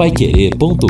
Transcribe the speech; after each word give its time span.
paiquerê.com.br 0.00 0.88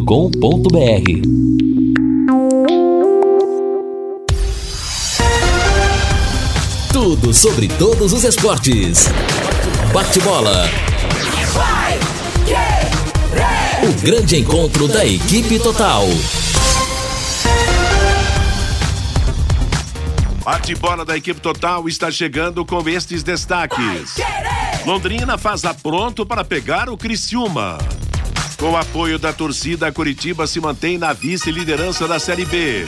Tudo 6.93 7.35
sobre 7.35 7.67
todos 7.67 8.13
os 8.13 8.23
esportes. 8.23 9.09
Bate-bola. 9.93 10.65
O 13.83 14.01
grande 14.01 14.37
encontro 14.37 14.87
da 14.87 15.05
equipe 15.05 15.59
total. 15.59 16.05
Bate-bola 20.45 21.05
da 21.05 21.17
equipe 21.17 21.41
total 21.41 21.89
está 21.89 22.13
chegando 22.13 22.65
com 22.65 22.89
estes 22.89 23.25
destaques. 23.25 24.15
Londrina 24.87 25.37
faz 25.37 25.65
a 25.65 25.75
pronto 25.75 26.25
para 26.25 26.45
pegar 26.45 26.89
o 26.89 26.97
Criciúma. 26.97 27.77
Com 28.61 28.73
o 28.73 28.77
apoio 28.77 29.19
da 29.19 29.33
torcida, 29.33 29.91
Curitiba 29.91 30.47
se 30.47 30.61
mantém 30.61 30.99
na 30.99 31.15
vice-liderança 31.15 32.07
da 32.07 32.19
Série 32.19 32.45
B. 32.45 32.85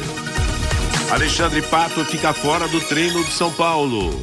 Alexandre 1.11 1.63
Pato 1.63 2.05
fica 2.05 2.35
fora 2.35 2.69
do 2.69 2.79
treino 2.79 3.25
do 3.25 3.31
São 3.31 3.51
Paulo. 3.51 4.21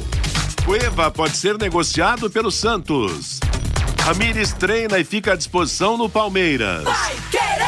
Cueva 0.64 1.10
pode 1.10 1.36
ser 1.36 1.58
negociado 1.58 2.30
pelo 2.30 2.52
Santos. 2.52 3.40
Ramires 3.98 4.52
treina 4.52 5.00
e 5.00 5.04
fica 5.04 5.32
à 5.32 5.36
disposição 5.36 5.96
no 5.96 6.08
Palmeiras. 6.08 6.84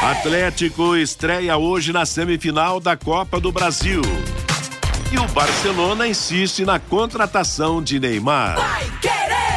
Atlético 0.00 0.96
estreia 0.96 1.56
hoje 1.56 1.92
na 1.92 2.06
semifinal 2.06 2.78
da 2.78 2.96
Copa 2.96 3.40
do 3.40 3.50
Brasil. 3.50 4.02
E 5.10 5.18
o 5.18 5.26
Barcelona 5.28 6.06
insiste 6.06 6.64
na 6.64 6.78
contratação 6.78 7.82
de 7.82 7.98
Neymar. 7.98 8.58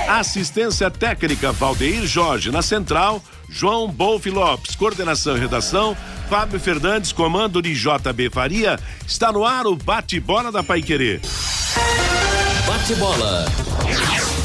Assistência 0.07 0.89
técnica 0.89 1.51
Valdeir 1.51 2.07
Jorge 2.07 2.49
na 2.49 2.63
central, 2.63 3.21
João 3.49 3.87
Bolf 3.87 4.25
Lopes, 4.25 4.75
coordenação 4.75 5.37
e 5.37 5.39
redação, 5.39 5.95
Fábio 6.29 6.59
Fernandes, 6.59 7.11
comando 7.11 7.61
de 7.61 7.73
JB 7.73 8.29
Faria. 8.29 8.79
Está 9.07 9.31
no 9.31 9.45
ar 9.45 9.65
o 9.67 9.75
bate-bola 9.75 10.51
da 10.51 10.63
Paiquerê. 10.63 11.19
Bate-bola. 12.67 13.45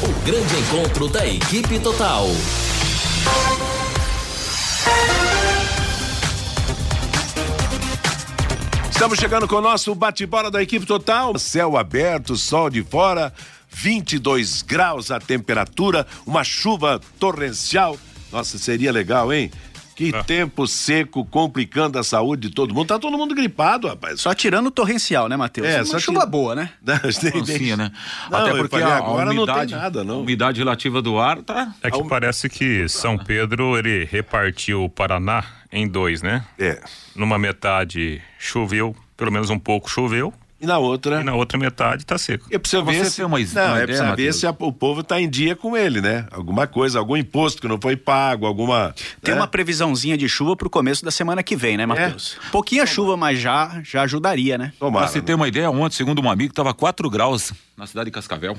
O 0.03 0.25
grande 0.25 0.55
encontro 0.59 1.07
da 1.07 1.25
equipe 1.27 1.79
total. 1.79 2.27
Estamos 8.91 9.17
chegando 9.17 9.47
com 9.47 9.55
o 9.55 9.61
nosso 9.61 9.95
bate-bola 9.95 10.51
da 10.51 10.61
equipe 10.61 10.85
total. 10.85 11.37
Céu 11.39 11.75
aberto, 11.75 12.35
sol 12.37 12.69
de 12.69 12.83
fora, 12.83 13.33
22 13.71 14.61
graus 14.61 15.09
a 15.09 15.19
temperatura, 15.19 16.05
uma 16.23 16.43
chuva 16.43 17.01
torrencial. 17.19 17.97
Nossa, 18.31 18.57
seria 18.57 18.91
legal, 18.91 19.31
hein? 19.33 19.51
Que 19.95 20.11
ah. 20.15 20.23
tempo 20.23 20.65
seco 20.65 21.25
complicando 21.25 21.99
a 21.99 22.03
saúde 22.03 22.47
de 22.47 22.55
todo 22.55 22.73
mundo. 22.73 22.87
Tá 22.87 22.97
todo 22.97 23.17
mundo 23.17 23.35
gripado, 23.35 23.87
rapaz. 23.87 24.21
Só 24.21 24.33
tirando 24.33 24.67
o 24.67 24.71
torrencial, 24.71 25.27
né, 25.27 25.35
Matheus? 25.35 25.67
É, 25.67 25.83
só 25.83 25.99
chuva 25.99 26.25
boa, 26.25 26.55
né? 26.55 26.71
Sim, 27.45 27.75
né? 27.75 27.91
Não, 28.29 28.39
Até 28.39 28.57
porque 28.57 28.77
a, 28.77 28.97
agora 28.97 29.31
umidade, 29.31 29.59
não 29.59 29.67
tem 29.67 29.77
nada, 29.77 30.03
não. 30.03 30.15
A 30.15 30.19
umidade 30.19 30.59
relativa 30.59 31.01
do 31.01 31.19
ar 31.19 31.41
tá. 31.43 31.75
É 31.83 31.91
que 31.91 32.03
parece 32.07 32.49
que 32.49 32.87
São 32.87 33.17
Pedro 33.17 33.77
ele 33.77 34.05
repartiu 34.05 34.85
o 34.85 34.89
Paraná 34.89 35.43
em 35.71 35.87
dois, 35.87 36.21
né? 36.21 36.45
É. 36.57 36.81
Numa 37.15 37.37
metade 37.37 38.21
choveu, 38.39 38.95
pelo 39.15 39.31
menos 39.31 39.49
um 39.49 39.59
pouco 39.59 39.89
choveu, 39.89 40.33
e 40.61 40.65
na 40.65 40.77
outra. 40.77 41.21
E 41.21 41.23
na 41.23 41.33
outra 41.33 41.57
metade 41.57 42.05
tá 42.05 42.17
seco. 42.17 42.45
É 42.51 42.59
pra 42.59 42.81
ver 42.81 43.05
se, 43.05 43.23
uma, 43.23 43.39
não, 43.39 43.67
uma 43.67 43.79
é 43.79 43.83
ideia, 44.13 44.31
se 44.31 44.45
a, 44.45 44.51
o 44.51 44.71
povo 44.71 45.03
tá 45.03 45.19
em 45.19 45.29
dia 45.29 45.55
com 45.55 45.75
ele, 45.75 45.99
né? 45.99 46.27
Alguma 46.31 46.67
coisa, 46.67 46.99
algum 46.99 47.17
imposto 47.17 47.61
que 47.61 47.67
não 47.67 47.79
foi 47.81 47.95
pago, 47.95 48.45
alguma. 48.45 48.93
Tem 49.21 49.33
né? 49.33 49.41
uma 49.41 49.47
previsãozinha 49.47 50.15
de 50.15 50.29
chuva 50.29 50.55
pro 50.55 50.69
começo 50.69 51.03
da 51.03 51.11
semana 51.11 51.41
que 51.41 51.55
vem, 51.55 51.77
né, 51.77 51.85
Matheus? 51.85 52.37
É. 52.45 52.51
Pouquinha 52.51 52.81
Tomara. 52.83 52.95
chuva, 52.95 53.17
mas 53.17 53.39
já, 53.39 53.81
já 53.83 54.03
ajudaria, 54.03 54.57
né? 54.57 54.71
Tomara, 54.77 55.05
pra 55.05 55.11
você 55.11 55.19
né? 55.19 55.25
ter 55.25 55.33
uma 55.33 55.47
ideia, 55.47 55.71
ontem, 55.71 55.95
segundo 55.95 56.21
um 56.21 56.29
amigo, 56.29 56.53
tava 56.53 56.73
4 56.73 57.09
graus 57.09 57.51
na 57.75 57.87
cidade 57.87 58.05
de 58.05 58.11
Cascavel. 58.11 58.55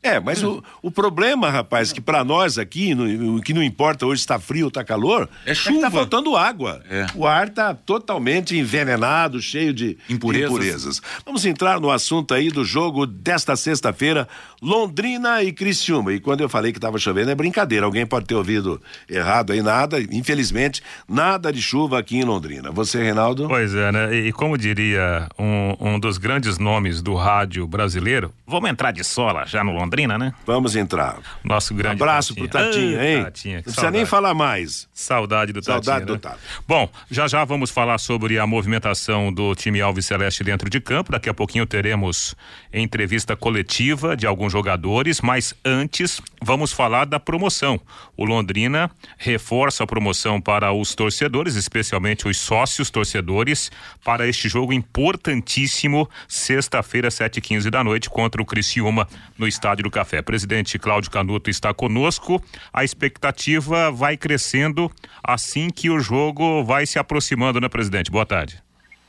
É, 0.00 0.20
mas 0.20 0.44
o, 0.44 0.62
o 0.80 0.92
problema, 0.92 1.50
rapaz, 1.50 1.92
que 1.92 2.00
para 2.00 2.22
nós 2.22 2.56
aqui, 2.56 2.94
o 2.94 3.40
que 3.42 3.52
não 3.52 3.62
importa 3.62 4.06
hoje 4.06 4.20
está 4.20 4.38
frio 4.38 4.66
ou 4.66 4.68
está 4.68 4.84
calor, 4.84 5.28
é 5.44 5.52
chuva. 5.54 5.78
É 5.78 5.80
tá 5.82 5.90
faltando 5.90 6.36
água. 6.36 6.80
É. 6.88 7.06
O 7.16 7.26
ar 7.26 7.48
está 7.48 7.74
totalmente 7.74 8.56
envenenado, 8.56 9.42
cheio 9.42 9.74
de 9.74 9.98
impurezas. 10.08 10.50
impurezas. 10.50 11.02
Vamos 11.26 11.44
entrar 11.44 11.80
no 11.80 11.90
assunto 11.90 12.32
aí 12.32 12.48
do 12.48 12.64
jogo 12.64 13.06
desta 13.06 13.56
sexta-feira, 13.56 14.28
Londrina 14.62 15.42
e 15.42 15.52
Criciúma. 15.52 16.12
E 16.12 16.20
quando 16.20 16.42
eu 16.42 16.48
falei 16.48 16.70
que 16.70 16.78
estava 16.78 16.96
chovendo, 16.96 17.32
é 17.32 17.34
brincadeira. 17.34 17.84
Alguém 17.84 18.06
pode 18.06 18.26
ter 18.26 18.36
ouvido 18.36 18.80
errado 19.10 19.52
aí, 19.52 19.62
nada. 19.62 20.00
Infelizmente, 20.00 20.80
nada 21.08 21.52
de 21.52 21.60
chuva 21.60 21.98
aqui 21.98 22.18
em 22.18 22.24
Londrina. 22.24 22.70
Você, 22.70 23.02
Reinaldo? 23.02 23.48
Pois 23.48 23.74
é, 23.74 23.90
né? 23.90 24.14
E, 24.14 24.32
como 24.32 24.56
diria 24.56 25.28
um, 25.36 25.76
um 25.80 25.98
dos 25.98 26.18
grandes 26.18 26.56
nomes 26.56 27.02
do 27.02 27.14
rádio 27.16 27.66
brasileiro, 27.66 28.32
vamos 28.46 28.70
entrar 28.70 28.92
de 28.92 29.02
sola 29.02 29.44
já 29.44 29.64
no 29.64 29.72
Londrina. 29.72 29.88
Londrina, 29.98 30.16
né? 30.18 30.32
Vamos 30.46 30.76
entrar. 30.76 31.18
Nosso 31.42 31.74
grande 31.74 32.00
Abraço 32.02 32.34
Tatinha. 32.34 32.48
pro 32.48 32.58
Tatinha, 32.60 33.04
hein? 33.04 33.24
Tatinha, 33.24 33.56
Não 33.56 33.62
precisa 33.64 33.90
nem 33.90 34.06
falar 34.06 34.34
mais. 34.34 34.88
Saudade 34.92 35.52
do 35.52 35.64
Saudade 35.64 36.06
Tatinha. 36.06 36.18
do 36.18 36.28
né? 36.28 36.34
Bom, 36.66 36.88
já 37.10 37.26
já 37.26 37.44
vamos 37.44 37.70
falar 37.70 37.98
sobre 37.98 38.38
a 38.38 38.46
movimentação 38.46 39.32
do 39.32 39.54
time 39.54 39.80
Alves 39.80 40.06
Celeste 40.06 40.44
dentro 40.44 40.70
de 40.70 40.80
campo. 40.80 41.10
Daqui 41.10 41.28
a 41.28 41.34
pouquinho 41.34 41.66
teremos 41.66 42.36
entrevista 42.72 43.34
coletiva 43.34 44.16
de 44.16 44.26
alguns 44.26 44.52
jogadores, 44.52 45.20
mas 45.20 45.54
antes 45.64 46.20
vamos 46.42 46.72
falar 46.72 47.04
da 47.04 47.18
promoção. 47.18 47.80
O 48.16 48.24
Londrina 48.24 48.90
reforça 49.16 49.82
a 49.82 49.86
promoção 49.86 50.40
para 50.40 50.72
os 50.72 50.94
torcedores, 50.94 51.56
especialmente 51.56 52.28
os 52.28 52.38
sócios 52.38 52.90
torcedores, 52.90 53.70
para 54.04 54.28
este 54.28 54.48
jogo 54.48 54.72
importantíssimo, 54.72 56.08
sexta-feira, 56.28 57.08
7h15 57.08 57.70
da 57.70 57.82
noite, 57.82 58.08
contra 58.08 58.40
o 58.40 58.44
Criciúma, 58.44 59.08
no 59.36 59.46
estádio 59.46 59.77
Do 59.82 59.90
Café. 59.90 60.22
Presidente 60.22 60.78
Cláudio 60.78 61.10
Canuto 61.10 61.50
está 61.50 61.72
conosco. 61.72 62.42
A 62.72 62.84
expectativa 62.84 63.90
vai 63.90 64.16
crescendo 64.16 64.90
assim 65.22 65.70
que 65.70 65.90
o 65.90 66.00
jogo 66.00 66.64
vai 66.64 66.86
se 66.86 66.98
aproximando, 66.98 67.60
né, 67.60 67.68
presidente? 67.68 68.10
Boa 68.10 68.26
tarde. 68.26 68.62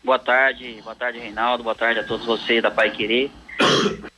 Boa 0.03 0.19
tarde, 0.19 0.79
boa 0.83 0.95
tarde, 0.95 1.19
Reinaldo. 1.19 1.63
Boa 1.63 1.75
tarde 1.75 1.99
a 1.99 2.03
todos 2.03 2.25
vocês 2.25 2.61
da 2.61 2.71
Pai 2.71 2.91
Querer. 2.91 3.31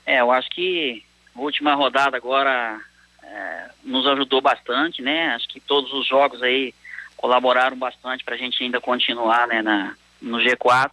É, 0.05 0.21
eu 0.21 0.31
acho 0.31 0.49
que 0.49 1.03
a 1.35 1.39
última 1.39 1.73
rodada 1.73 2.17
agora 2.17 2.79
é, 3.23 3.69
nos 3.83 4.05
ajudou 4.07 4.41
bastante, 4.41 5.01
né? 5.01 5.33
Acho 5.35 5.47
que 5.47 5.59
todos 5.59 5.91
os 5.93 6.07
jogos 6.07 6.41
aí 6.43 6.73
colaboraram 7.17 7.77
bastante 7.77 8.23
para 8.23 8.35
a 8.35 8.37
gente 8.37 8.63
ainda 8.63 8.81
continuar, 8.81 9.47
né, 9.47 9.61
na, 9.61 9.95
no 10.21 10.37
G4 10.39 10.91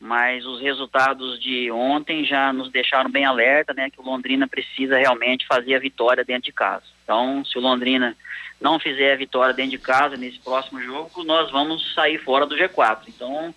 mas 0.00 0.44
os 0.44 0.60
resultados 0.60 1.40
de 1.40 1.70
ontem 1.70 2.24
já 2.24 2.52
nos 2.52 2.70
deixaram 2.70 3.10
bem 3.10 3.24
alerta, 3.24 3.72
né, 3.72 3.90
que 3.90 4.00
o 4.00 4.04
Londrina 4.04 4.46
precisa 4.46 4.98
realmente 4.98 5.46
fazer 5.46 5.74
a 5.74 5.80
vitória 5.80 6.24
dentro 6.24 6.44
de 6.44 6.52
casa. 6.52 6.84
Então, 7.02 7.44
se 7.44 7.56
o 7.56 7.60
Londrina 7.60 8.16
não 8.60 8.78
fizer 8.78 9.12
a 9.12 9.16
vitória 9.16 9.54
dentro 9.54 9.72
de 9.72 9.78
casa 9.78 10.16
nesse 10.16 10.38
próximo 10.38 10.80
jogo, 10.80 11.24
nós 11.24 11.50
vamos 11.50 11.94
sair 11.94 12.18
fora 12.18 12.46
do 12.46 12.56
G4. 12.56 13.04
Então, 13.08 13.54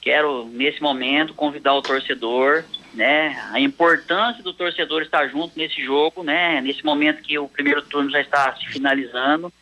quero 0.00 0.46
nesse 0.46 0.80
momento 0.80 1.34
convidar 1.34 1.74
o 1.74 1.82
torcedor, 1.82 2.64
né, 2.94 3.40
a 3.52 3.60
importância 3.60 4.42
do 4.42 4.52
torcedor 4.52 5.02
estar 5.02 5.28
junto 5.28 5.58
nesse 5.58 5.82
jogo, 5.84 6.22
né, 6.22 6.60
nesse 6.60 6.84
momento 6.84 7.22
que 7.22 7.38
o 7.38 7.48
primeiro 7.48 7.82
turno 7.82 8.10
já 8.10 8.20
está 8.20 8.54
se 8.56 8.66
finalizando 8.66 9.52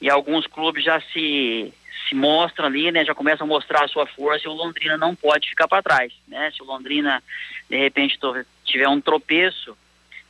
e 0.00 0.08
alguns 0.08 0.46
clubes 0.46 0.84
já 0.84 1.00
se 1.00 1.72
se 2.10 2.14
mostram 2.14 2.66
ali, 2.66 2.90
né, 2.90 3.04
já 3.04 3.14
começam 3.14 3.46
a 3.46 3.48
mostrar 3.48 3.84
a 3.84 3.88
sua 3.88 4.04
força 4.04 4.46
e 4.46 4.50
o 4.50 4.54
Londrina 4.54 4.98
não 4.98 5.14
pode 5.14 5.48
ficar 5.48 5.68
para 5.68 5.82
trás, 5.82 6.12
né? 6.26 6.50
Se 6.50 6.60
o 6.60 6.66
Londrina 6.66 7.22
de 7.68 7.76
repente 7.76 8.18
tiver 8.64 8.88
um 8.88 9.00
tropeço 9.00 9.76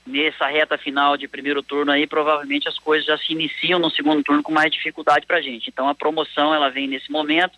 nessa 0.06 0.46
reta 0.46 0.76
final 0.76 1.16
de 1.16 1.26
primeiro 1.26 1.62
turno 1.62 1.90
aí, 1.90 2.06
provavelmente 2.06 2.68
as 2.68 2.78
coisas 2.78 3.06
já 3.06 3.16
se 3.16 3.32
iniciam 3.32 3.78
no 3.78 3.90
segundo 3.90 4.22
turno 4.22 4.42
com 4.42 4.52
mais 4.52 4.70
dificuldade 4.70 5.26
para 5.26 5.38
a 5.38 5.42
gente. 5.42 5.70
Então 5.70 5.88
a 5.88 5.94
promoção 5.94 6.54
ela 6.54 6.68
vem 6.68 6.86
nesse 6.86 7.10
momento 7.10 7.56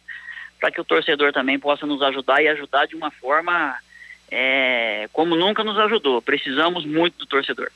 para 0.60 0.70
que 0.70 0.80
o 0.80 0.84
torcedor 0.84 1.32
também 1.32 1.58
possa 1.58 1.84
nos 1.84 2.00
ajudar 2.02 2.40
e 2.40 2.48
ajudar 2.48 2.86
de 2.86 2.94
uma 2.94 3.10
forma 3.10 3.76
é, 4.30 5.08
como 5.12 5.34
nunca 5.34 5.64
nos 5.64 5.76
ajudou. 5.78 6.22
Precisamos 6.22 6.86
muito 6.86 7.18
do 7.18 7.26
torcedor. 7.26 7.70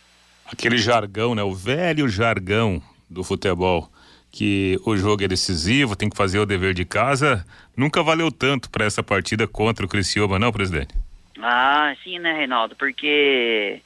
Aquele 0.47 0.79
jargão, 0.79 1.35
né? 1.35 1.43
O 1.43 1.53
velho 1.53 2.09
jargão 2.09 2.81
do 3.11 3.25
futebol 3.25 3.91
que 4.37 4.79
o 4.85 4.95
jogo 4.99 5.25
é 5.25 5.29
decisivo, 5.29 5.97
tem 5.97 6.11
que 6.11 6.17
fazer 6.17 6.39
o 6.39 6.45
dever 6.45 6.75
de 6.75 6.85
casa. 6.85 7.43
Nunca 7.75 8.03
valeu 8.03 8.31
tanto 8.31 8.69
para 8.69 8.85
essa 8.85 9.03
partida 9.03 9.49
contra 9.49 9.87
o 9.87 9.89
Criciúma, 9.89 10.39
não, 10.39 10.53
presidente? 10.53 10.95
Ah, 11.41 11.95
sim, 12.05 12.19
né, 12.19 12.35
Reinaldo? 12.35 12.77
Porque 12.77 13.81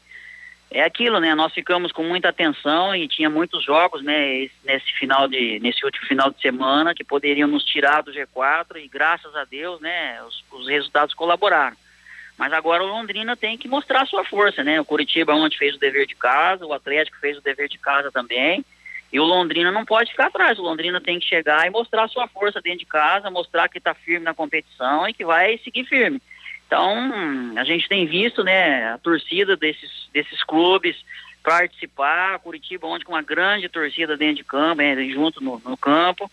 é 0.69 0.82
aquilo, 0.82 1.20
né? 1.20 1.37
Nós 1.37 1.52
ficamos 1.52 1.93
com 1.93 2.02
muita 2.02 2.31
atenção 2.31 2.97
e 2.97 3.06
tinha 3.06 3.31
muitos 3.31 3.64
jogos, 3.64 4.02
né, 4.02 4.50
nesse 4.64 4.93
final 4.99 5.29
de 5.29 5.61
nesse 5.61 5.85
último 5.85 6.05
final 6.06 6.32
de 6.32 6.41
semana 6.41 6.97
que 6.97 7.05
poderiam 7.05 7.47
nos 7.47 7.64
tirar 7.64 8.02
do 8.02 8.12
G4 8.12 8.76
e 8.76 8.88
graças 8.88 9.32
a 9.37 9.44
Deus, 9.44 9.81
né, 9.81 10.20
os, 10.25 10.44
os 10.50 10.67
resultados 10.67 11.14
colaboraram. 11.14 11.76
Mas 12.37 12.52
agora 12.52 12.82
o 12.82 12.88
Londrina 12.88 13.37
tem 13.37 13.56
que 13.56 13.69
mostrar 13.69 14.05
sua 14.05 14.25
força, 14.25 14.64
né? 14.64 14.81
O 14.81 14.85
Curitiba 14.85 15.32
ontem 15.32 15.58
fez 15.58 15.76
o 15.76 15.79
dever 15.79 16.08
de 16.08 16.17
casa, 16.17 16.67
o 16.67 16.73
Atlético 16.73 17.19
fez 17.20 17.38
o 17.38 17.41
dever 17.41 17.69
de 17.69 17.79
casa 17.79 18.11
também 18.11 18.64
E 19.12 19.18
o 19.18 19.24
Londrina 19.24 19.72
não 19.72 19.84
pode 19.84 20.10
ficar 20.10 20.26
atrás, 20.26 20.58
o 20.58 20.62
Londrina 20.62 21.00
tem 21.00 21.18
que 21.18 21.26
chegar 21.26 21.66
e 21.66 21.70
mostrar 21.70 22.08
sua 22.08 22.28
força 22.28 22.60
dentro 22.60 22.80
de 22.80 22.86
casa, 22.86 23.30
mostrar 23.30 23.68
que 23.68 23.78
está 23.78 23.92
firme 23.92 24.24
na 24.24 24.34
competição 24.34 25.08
e 25.08 25.14
que 25.14 25.24
vai 25.24 25.58
seguir 25.58 25.84
firme. 25.84 26.20
Então, 26.66 27.12
a 27.56 27.64
gente 27.64 27.88
tem 27.88 28.06
visto, 28.06 28.44
né, 28.44 28.92
a 28.92 28.98
torcida 28.98 29.56
desses, 29.56 30.08
desses 30.12 30.44
clubes 30.44 30.96
participar, 31.42 32.38
Curitiba 32.38 32.86
onde 32.86 33.04
com 33.04 33.12
uma 33.12 33.22
grande 33.22 33.68
torcida 33.68 34.16
dentro 34.16 34.36
de 34.36 34.44
campo, 34.44 34.82
junto 35.12 35.42
no, 35.42 35.60
no, 35.64 35.76
campo. 35.76 36.30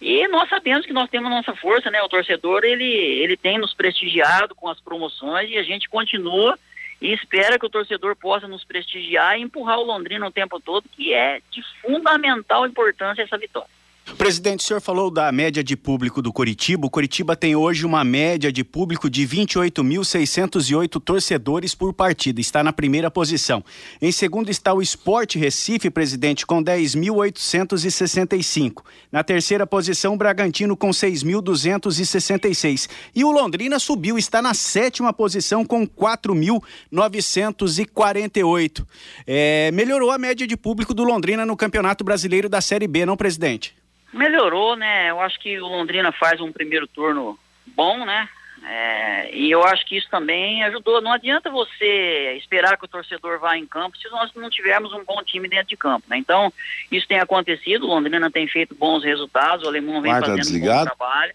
E 0.00 0.28
nós 0.28 0.48
sabemos 0.48 0.84
que 0.84 0.92
nós 0.92 1.08
temos 1.08 1.30
nossa 1.30 1.54
força, 1.54 1.90
né? 1.90 2.02
O 2.02 2.08
torcedor, 2.08 2.64
ele, 2.64 2.84
ele 2.84 3.36
tem 3.36 3.58
nos 3.58 3.72
prestigiado 3.72 4.54
com 4.54 4.68
as 4.68 4.80
promoções 4.80 5.50
e 5.50 5.56
a 5.56 5.62
gente 5.62 5.88
continua 5.88 6.58
e 7.00 7.12
espera 7.12 7.58
que 7.58 7.66
o 7.66 7.70
torcedor 7.70 8.16
possa 8.16 8.48
nos 8.48 8.64
prestigiar 8.64 9.38
e 9.38 9.42
empurrar 9.42 9.78
o 9.78 9.84
Londrina 9.84 10.26
o 10.26 10.32
tempo 10.32 10.60
todo, 10.60 10.88
que 10.88 11.12
é 11.14 11.40
de 11.50 11.62
fundamental 11.80 12.66
importância 12.66 13.22
essa 13.22 13.38
vitória. 13.38 13.77
Presidente, 14.16 14.60
o 14.60 14.62
senhor 14.62 14.80
falou 14.80 15.10
da 15.10 15.30
média 15.30 15.62
de 15.62 15.76
público 15.76 16.22
do 16.22 16.32
Curitiba. 16.32 16.86
O 16.86 16.90
Curitiba 16.90 17.36
tem 17.36 17.54
hoje 17.54 17.84
uma 17.84 18.02
média 18.02 18.50
de 18.50 18.64
público 18.64 19.10
de 19.10 19.26
28.608 19.26 20.98
torcedores 21.00 21.74
por 21.74 21.92
partida. 21.92 22.40
Está 22.40 22.64
na 22.64 22.72
primeira 22.72 23.10
posição. 23.10 23.62
Em 24.00 24.10
segundo 24.10 24.50
está 24.50 24.72
o 24.72 24.80
Esporte 24.80 25.38
Recife, 25.38 25.90
presidente, 25.90 26.46
com 26.46 26.64
10.865. 26.64 28.82
Na 29.12 29.22
terceira 29.22 29.66
posição, 29.66 30.14
o 30.14 30.16
Bragantino 30.16 30.74
com 30.76 30.88
6.266. 30.90 32.88
E 33.14 33.22
o 33.24 33.30
Londrina 33.30 33.78
subiu, 33.78 34.18
está 34.18 34.42
na 34.42 34.54
sétima 34.54 35.12
posição 35.12 35.64
com 35.64 35.86
4.948. 35.86 38.84
É, 39.26 39.70
melhorou 39.72 40.10
a 40.10 40.18
média 40.18 40.46
de 40.46 40.56
público 40.56 40.94
do 40.94 41.04
Londrina 41.04 41.46
no 41.46 41.56
Campeonato 41.56 42.02
Brasileiro 42.02 42.48
da 42.48 42.60
Série 42.60 42.88
B, 42.88 43.06
não, 43.06 43.16
presidente? 43.16 43.77
Melhorou, 44.12 44.76
né? 44.76 45.10
Eu 45.10 45.20
acho 45.20 45.38
que 45.38 45.58
o 45.60 45.66
Londrina 45.66 46.10
faz 46.12 46.40
um 46.40 46.52
primeiro 46.52 46.86
turno 46.86 47.38
bom, 47.66 48.04
né? 48.04 48.28
É, 48.64 49.34
e 49.34 49.50
eu 49.50 49.62
acho 49.64 49.86
que 49.86 49.96
isso 49.96 50.08
também 50.10 50.64
ajudou. 50.64 51.00
Não 51.00 51.12
adianta 51.12 51.50
você 51.50 52.34
esperar 52.36 52.76
que 52.76 52.84
o 52.84 52.88
torcedor 52.88 53.38
vá 53.38 53.56
em 53.56 53.66
campo 53.66 53.96
se 53.96 54.08
nós 54.10 54.32
não 54.34 54.50
tivermos 54.50 54.92
um 54.92 55.04
bom 55.04 55.22
time 55.22 55.48
dentro 55.48 55.68
de 55.68 55.76
campo. 55.76 56.04
Né? 56.08 56.18
Então, 56.18 56.52
isso 56.90 57.06
tem 57.06 57.20
acontecido. 57.20 57.84
O 57.84 57.88
Londrina 57.88 58.30
tem 58.30 58.48
feito 58.48 58.74
bons 58.74 59.04
resultados. 59.04 59.64
O 59.64 59.68
Alemão 59.68 60.02
vem 60.02 60.12
fazendo 60.12 60.36
desligado. 60.36 60.80
um 60.80 60.84
bom 60.84 60.96
trabalho. 60.96 61.34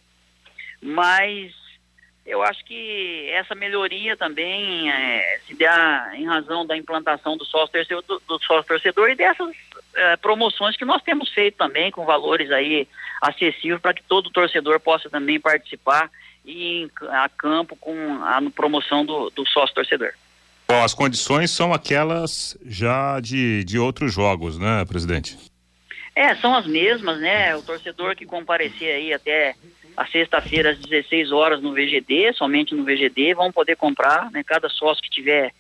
Mas 0.82 1.63
eu 2.26 2.42
acho 2.42 2.64
que 2.64 3.30
essa 3.32 3.54
melhoria 3.54 4.16
também 4.16 4.90
é, 4.90 5.40
se 5.46 5.54
dá 5.56 6.12
em 6.14 6.26
razão 6.26 6.66
da 6.66 6.78
implantação 6.78 7.36
do 7.36 7.46
sócio 7.46 7.74
torcedor, 7.74 8.04
do, 8.08 8.22
do 8.28 8.40
sócio 8.44 8.68
torcedor 8.68 9.10
e 9.10 9.16
dessas 9.16 9.50
é, 9.94 10.16
promoções 10.18 10.78
que 10.78 10.86
nós 10.86 11.02
temos 11.02 11.30
feito 11.34 11.58
também 11.58 11.92
com 11.92 12.06
valores 12.06 12.50
aí 12.52 12.88
acessíveis 13.22 13.82
para 13.82 13.94
que 13.94 14.04
todo 14.04 14.30
torcedor 14.30 14.80
possa 14.80 15.10
também 15.10 15.40
participar 15.40 16.10
e 16.46 16.84
ir 16.84 16.92
a 17.10 17.28
campo 17.30 17.76
com 17.76 17.96
a 18.24 18.42
promoção 18.56 19.06
do, 19.06 19.30
do 19.30 19.48
sócio 19.48 19.76
torcedor. 19.76 20.14
Bom, 20.68 20.82
as 20.82 20.94
condições 20.94 21.52
são 21.52 21.74
aquelas 21.74 22.58
já 22.66 23.20
de, 23.20 23.64
de 23.66 23.78
outros 23.78 24.14
jogos, 24.14 24.58
né, 24.58 24.86
presidente? 24.86 25.38
É, 26.16 26.36
são 26.36 26.56
as 26.56 26.66
mesmas, 26.66 27.20
né? 27.20 27.56
O 27.56 27.64
torcedor 27.64 28.16
que 28.16 28.26
comparecer 28.26 28.96
aí 28.96 29.14
até 29.14 29.56
a 29.96 30.06
sexta-feira 30.08 30.72
às 30.72 30.80
16 30.80 31.32
horas 31.32 31.62
no 31.62 31.74
VGD, 31.74 32.34
somente 32.34 32.74
no 32.74 32.84
VGD, 32.84 33.34
vão 33.34 33.52
poder 33.52 33.76
comprar, 33.76 34.32
né? 34.32 34.44
Cada 34.44 34.70
sócio 34.70 35.04
que 35.04 35.10
tiver 35.10 35.52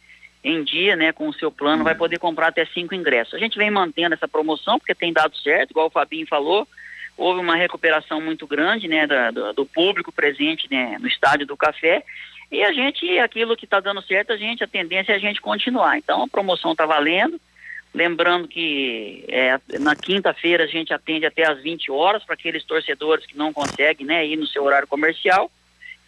em 0.43 0.61
dia, 0.63 0.95
né, 0.95 1.13
com 1.13 1.29
o 1.29 1.33
seu 1.33 1.49
plano, 1.49 1.85
vai 1.85 1.95
poder 1.95 2.19
comprar 2.19 2.47
até 2.47 2.65
cinco 2.65 2.93
ingressos. 2.93 3.33
A 3.33 3.37
gente 3.37 3.57
vem 3.57 3.71
mantendo 3.71 4.13
essa 4.13 4.27
promoção 4.27 4.77
porque 4.77 4.93
tem 4.93 5.13
dado 5.13 5.37
certo, 5.37 5.71
igual 5.71 5.87
o 5.87 5.91
Fabinho 5.91 6.27
falou, 6.27 6.67
houve 7.15 7.39
uma 7.39 7.55
recuperação 7.55 8.19
muito 8.19 8.45
grande, 8.45 8.87
né, 8.87 9.07
do, 9.07 9.53
do 9.53 9.65
público 9.65 10.11
presente, 10.11 10.67
né, 10.69 10.97
no 10.99 11.07
estádio 11.07 11.47
do 11.47 11.55
Café, 11.55 12.03
e 12.51 12.61
a 12.61 12.73
gente, 12.73 13.17
aquilo 13.19 13.55
que 13.55 13.65
está 13.65 13.79
dando 13.79 14.01
certo, 14.01 14.33
a 14.33 14.37
gente, 14.37 14.63
a 14.63 14.67
tendência 14.67 15.13
é 15.13 15.15
a 15.15 15.19
gente 15.19 15.41
continuar. 15.41 15.97
Então, 15.97 16.23
a 16.23 16.27
promoção 16.27 16.73
está 16.73 16.85
valendo, 16.85 17.39
lembrando 17.93 18.47
que 18.47 19.23
é, 19.27 19.59
na 19.79 19.95
quinta-feira 19.95 20.63
a 20.63 20.67
gente 20.67 20.93
atende 20.93 21.25
até 21.25 21.47
às 21.47 21.61
20 21.61 21.91
horas 21.91 22.23
para 22.23 22.33
aqueles 22.33 22.63
torcedores 22.63 23.25
que 23.25 23.37
não 23.37 23.53
conseguem, 23.53 24.05
né, 24.05 24.25
ir 24.25 24.35
no 24.35 24.47
seu 24.47 24.63
horário 24.63 24.87
comercial, 24.87 25.51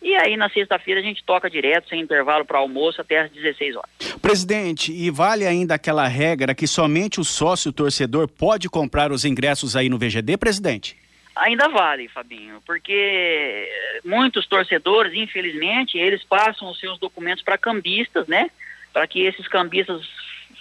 e 0.01 0.15
aí 0.15 0.35
na 0.37 0.49
sexta-feira 0.49 0.99
a 0.99 1.03
gente 1.03 1.23
toca 1.23 1.49
direto, 1.49 1.89
sem 1.89 2.01
intervalo 2.01 2.45
para 2.45 2.59
almoço, 2.59 3.01
até 3.01 3.21
às 3.21 3.31
16 3.31 3.75
horas. 3.75 3.89
Presidente, 4.21 4.91
e 4.91 5.09
vale 5.09 5.45
ainda 5.45 5.75
aquela 5.75 6.07
regra 6.07 6.53
que 6.53 6.67
somente 6.67 7.19
o 7.19 7.23
sócio 7.23 7.71
torcedor 7.71 8.27
pode 8.27 8.69
comprar 8.69 9.11
os 9.11 9.25
ingressos 9.25 9.75
aí 9.75 9.89
no 9.89 9.97
VGD, 9.97 10.37
presidente? 10.37 10.97
Ainda 11.35 11.67
vale, 11.67 12.07
Fabinho, 12.07 12.61
porque 12.65 13.69
muitos 14.05 14.47
torcedores, 14.47 15.13
infelizmente, 15.13 15.97
eles 15.97 16.23
passam 16.23 16.69
os 16.69 16.79
seus 16.79 16.97
documentos 16.97 17.43
para 17.43 17.57
cambistas, 17.57 18.25
né? 18.27 18.49
Para 18.93 19.05
que 19.05 19.25
esses 19.25 19.47
cambistas 19.47 20.01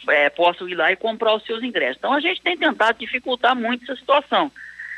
é, 0.08 0.30
possam 0.30 0.68
ir 0.68 0.74
lá 0.74 0.92
e 0.92 0.96
comprar 0.96 1.34
os 1.34 1.44
seus 1.44 1.62
ingressos. 1.62 1.96
Então 1.98 2.12
a 2.12 2.20
gente 2.20 2.42
tem 2.42 2.56
tentado 2.56 2.98
dificultar 2.98 3.54
muito 3.54 3.84
essa 3.84 3.96
situação. 3.96 4.50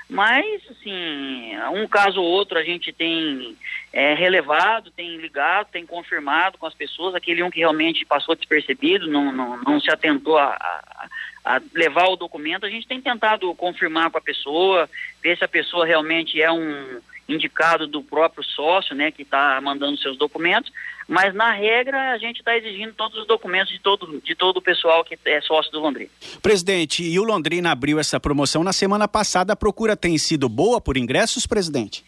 Mas, 0.08 0.62
assim, 0.70 1.56
um 1.72 1.86
caso 1.88 2.20
ou 2.20 2.26
outro 2.26 2.56
a 2.56 2.62
gente 2.62 2.92
tem 2.92 3.56
é, 3.92 4.14
relevado, 4.14 4.90
tem 4.92 5.16
ligado, 5.16 5.68
tem 5.72 5.84
confirmado 5.84 6.58
com 6.58 6.66
as 6.66 6.74
pessoas, 6.74 7.14
aquele 7.14 7.42
um 7.42 7.50
que 7.50 7.58
realmente 7.58 8.04
passou 8.04 8.36
despercebido, 8.36 9.08
não, 9.08 9.32
não, 9.32 9.56
não 9.56 9.80
se 9.80 9.90
atentou 9.90 10.38
a, 10.38 10.50
a, 10.54 11.08
a, 11.44 11.60
levar 11.74 12.06
o 12.06 12.16
documento, 12.16 12.64
a 12.64 12.70
gente 12.70 12.86
tem 12.86 13.00
tentado 13.00 13.52
confirmar 13.56 14.08
com 14.10 14.18
a 14.18 14.20
pessoa, 14.20 14.88
ver 15.20 15.36
se 15.36 15.44
a 15.44 15.48
pessoa 15.48 15.84
realmente 15.84 16.40
é 16.40 16.52
um 16.52 17.00
indicado 17.28 17.86
do 17.86 18.02
próprio 18.02 18.44
sócio, 18.44 18.94
né, 18.94 19.10
que 19.10 19.22
está 19.22 19.60
mandando 19.60 19.98
seus 19.98 20.16
documentos, 20.16 20.72
mas 21.08 21.34
na 21.34 21.52
regra 21.52 22.12
a 22.12 22.18
gente 22.18 22.38
está 22.38 22.56
exigindo 22.56 22.92
todos 22.94 23.18
os 23.18 23.26
documentos 23.26 23.72
de 23.72 23.80
todo, 23.80 24.20
de 24.20 24.34
todo 24.34 24.58
o 24.58 24.62
pessoal 24.62 25.04
que 25.04 25.18
é 25.24 25.40
sócio 25.40 25.70
do 25.72 25.80
Londrina. 25.80 26.10
Presidente, 26.42 27.02
e 27.02 27.18
o 27.18 27.24
Londrina 27.24 27.72
abriu 27.72 27.98
essa 27.98 28.18
promoção 28.18 28.62
na 28.64 28.72
semana 28.72 29.06
passada, 29.06 29.52
a 29.52 29.56
procura 29.56 29.96
tem 29.96 30.18
sido 30.18 30.48
boa 30.48 30.80
por 30.80 30.96
ingressos, 30.96 31.46
presidente? 31.46 32.04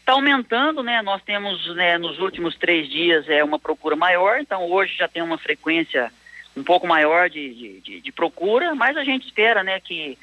Está 0.00 0.12
aumentando, 0.12 0.82
né? 0.84 1.02
Nós 1.02 1.20
temos 1.22 1.74
né, 1.74 1.98
nos 1.98 2.20
últimos 2.20 2.54
três 2.56 2.88
dias 2.88 3.28
é 3.28 3.42
uma 3.42 3.58
procura 3.58 3.96
maior, 3.96 4.38
então 4.38 4.70
hoje 4.70 4.96
já 4.96 5.08
tem 5.08 5.22
uma 5.22 5.36
frequência 5.36 6.12
um 6.56 6.62
pouco 6.62 6.86
maior 6.86 7.28
de, 7.28 7.80
de, 7.80 8.00
de, 8.00 8.12
procura, 8.12 8.74
mas 8.74 8.96
a 8.96 9.04
gente 9.04 9.26
espera, 9.26 9.62
né, 9.62 9.78
que 9.78 10.16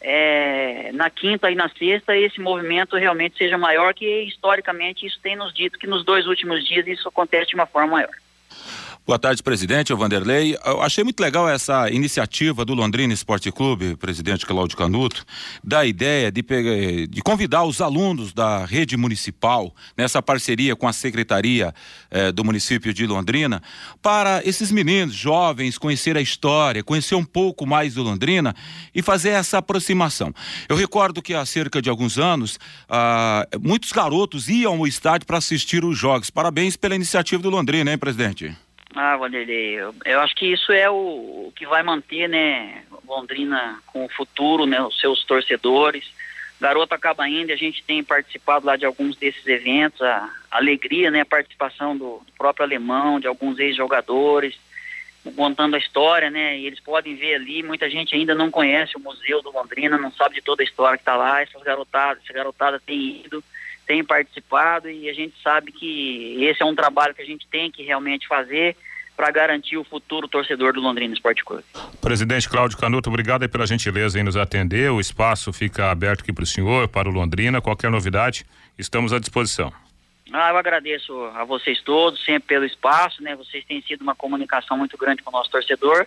é, 0.00 0.90
na 0.92 1.10
quinta 1.10 1.50
e 1.50 1.54
na 1.54 1.68
sexta 1.68 2.16
esse 2.16 2.40
movimento 2.40 2.96
realmente 2.96 3.36
seja 3.36 3.58
maior, 3.58 3.92
que 3.92 4.22
historicamente 4.22 5.06
isso 5.06 5.18
tem 5.22 5.36
nos 5.36 5.52
dito 5.52 5.78
que 5.78 5.86
nos 5.86 6.04
dois 6.04 6.26
últimos 6.26 6.64
dias 6.64 6.86
isso 6.86 7.08
acontece 7.08 7.50
de 7.50 7.54
uma 7.54 7.66
forma 7.66 7.92
maior. 7.92 8.14
Boa 9.08 9.18
tarde, 9.18 9.42
presidente, 9.42 9.90
o 9.90 9.96
Vanderlei. 9.96 10.54
Eu 10.66 10.82
achei 10.82 11.02
muito 11.02 11.18
legal 11.20 11.48
essa 11.48 11.88
iniciativa 11.88 12.62
do 12.62 12.74
Londrina 12.74 13.14
Esporte 13.14 13.50
Clube, 13.50 13.96
presidente 13.96 14.44
Cláudio 14.44 14.76
Canuto, 14.76 15.24
da 15.64 15.86
ideia 15.86 16.30
de, 16.30 16.42
pegar, 16.42 17.06
de 17.08 17.22
convidar 17.22 17.64
os 17.64 17.80
alunos 17.80 18.34
da 18.34 18.66
rede 18.66 18.98
municipal, 18.98 19.74
nessa 19.96 20.20
parceria 20.20 20.76
com 20.76 20.86
a 20.86 20.92
Secretaria 20.92 21.74
eh, 22.10 22.30
do 22.32 22.44
município 22.44 22.92
de 22.92 23.06
Londrina, 23.06 23.62
para 24.02 24.46
esses 24.46 24.70
meninos 24.70 25.14
jovens 25.14 25.78
conhecer 25.78 26.14
a 26.14 26.20
história, 26.20 26.84
conhecer 26.84 27.14
um 27.14 27.24
pouco 27.24 27.64
mais 27.64 27.94
do 27.94 28.02
Londrina 28.02 28.54
e 28.94 29.00
fazer 29.00 29.30
essa 29.30 29.56
aproximação. 29.56 30.34
Eu 30.68 30.76
recordo 30.76 31.22
que 31.22 31.32
há 31.32 31.46
cerca 31.46 31.80
de 31.80 31.88
alguns 31.88 32.18
anos, 32.18 32.58
ah, 32.90 33.48
muitos 33.58 33.90
garotos 33.90 34.50
iam 34.50 34.74
ao 34.74 34.86
estádio 34.86 35.26
para 35.26 35.38
assistir 35.38 35.82
os 35.82 35.96
jogos. 35.96 36.28
Parabéns 36.28 36.76
pela 36.76 36.94
iniciativa 36.94 37.42
do 37.42 37.48
Londrina, 37.48 37.90
hein, 37.90 37.96
presidente? 37.96 38.54
Ah, 38.94 39.16
Vanderlei, 39.16 39.74
eu, 39.74 39.94
eu, 40.04 40.20
acho 40.20 40.34
que 40.34 40.46
isso 40.46 40.72
é 40.72 40.88
o, 40.88 40.94
o, 40.94 41.52
que 41.54 41.66
vai 41.66 41.82
manter, 41.82 42.28
né, 42.28 42.84
Londrina 43.06 43.80
com 43.86 44.04
o 44.04 44.08
futuro, 44.08 44.66
né, 44.66 44.80
os 44.82 44.98
seus 44.98 45.24
torcedores. 45.24 46.10
Garoto 46.60 46.94
acaba 46.94 47.28
indo, 47.28 47.52
a 47.52 47.56
gente 47.56 47.84
tem 47.84 48.02
participado 48.02 48.66
lá 48.66 48.76
de 48.76 48.84
alguns 48.84 49.16
desses 49.16 49.46
eventos, 49.46 50.00
a, 50.02 50.28
alegria, 50.50 51.10
né, 51.10 51.20
a 51.20 51.26
participação 51.26 51.96
do, 51.96 52.22
do 52.26 52.32
próprio 52.36 52.64
alemão, 52.64 53.20
de 53.20 53.26
alguns 53.26 53.58
ex-jogadores, 53.58 54.58
contando 55.36 55.74
a 55.74 55.78
história, 55.78 56.30
né, 56.30 56.58
e 56.58 56.66
eles 56.66 56.80
podem 56.80 57.14
ver 57.14 57.34
ali, 57.34 57.62
muita 57.62 57.90
gente 57.90 58.14
ainda 58.14 58.34
não 58.34 58.50
conhece 58.50 58.96
o 58.96 59.00
Museu 59.00 59.42
do 59.42 59.52
Londrina, 59.52 59.98
não 59.98 60.10
sabe 60.12 60.36
de 60.36 60.42
toda 60.42 60.62
a 60.62 60.64
história 60.64 60.96
que 60.96 61.02
está 61.02 61.14
lá, 61.14 61.42
essas 61.42 61.62
garotadas, 61.62 62.22
essa 62.24 62.32
garotada 62.32 62.80
tem 62.80 63.22
ido, 63.24 63.44
tem 63.88 64.04
participado 64.04 64.90
e 64.90 65.08
a 65.08 65.14
gente 65.14 65.34
sabe 65.42 65.72
que 65.72 66.44
esse 66.44 66.62
é 66.62 66.66
um 66.66 66.74
trabalho 66.74 67.14
que 67.14 67.22
a 67.22 67.24
gente 67.24 67.48
tem 67.48 67.70
que 67.70 67.82
realmente 67.82 68.28
fazer 68.28 68.76
para 69.16 69.30
garantir 69.30 69.78
o 69.78 69.82
futuro 69.82 70.28
torcedor 70.28 70.74
do 70.74 70.80
Londrina 70.80 71.12
Esporte 71.14 71.42
Clube. 71.42 71.64
Presidente 72.00 72.48
Cláudio 72.48 72.76
Canuto, 72.78 73.08
obrigado 73.08 73.48
pela 73.48 73.66
gentileza 73.66 74.20
em 74.20 74.22
nos 74.22 74.36
atender. 74.36 74.92
O 74.92 75.00
espaço 75.00 75.52
fica 75.52 75.90
aberto 75.90 76.20
aqui 76.20 76.32
para 76.32 76.44
o 76.44 76.46
senhor, 76.46 76.86
para 76.86 77.08
o 77.08 77.12
Londrina. 77.12 77.62
Qualquer 77.62 77.90
novidade, 77.90 78.44
estamos 78.78 79.12
à 79.12 79.18
disposição. 79.18 79.72
Ah, 80.30 80.50
eu 80.50 80.58
agradeço 80.58 81.18
a 81.34 81.42
vocês 81.44 81.80
todos, 81.80 82.22
sempre 82.22 82.48
pelo 82.48 82.66
espaço, 82.66 83.22
né? 83.22 83.34
Vocês 83.34 83.64
têm 83.64 83.80
sido 83.80 84.02
uma 84.02 84.14
comunicação 84.14 84.76
muito 84.76 84.98
grande 84.98 85.22
com 85.22 85.30
o 85.30 85.32
nosso 85.32 85.50
torcedor. 85.50 86.06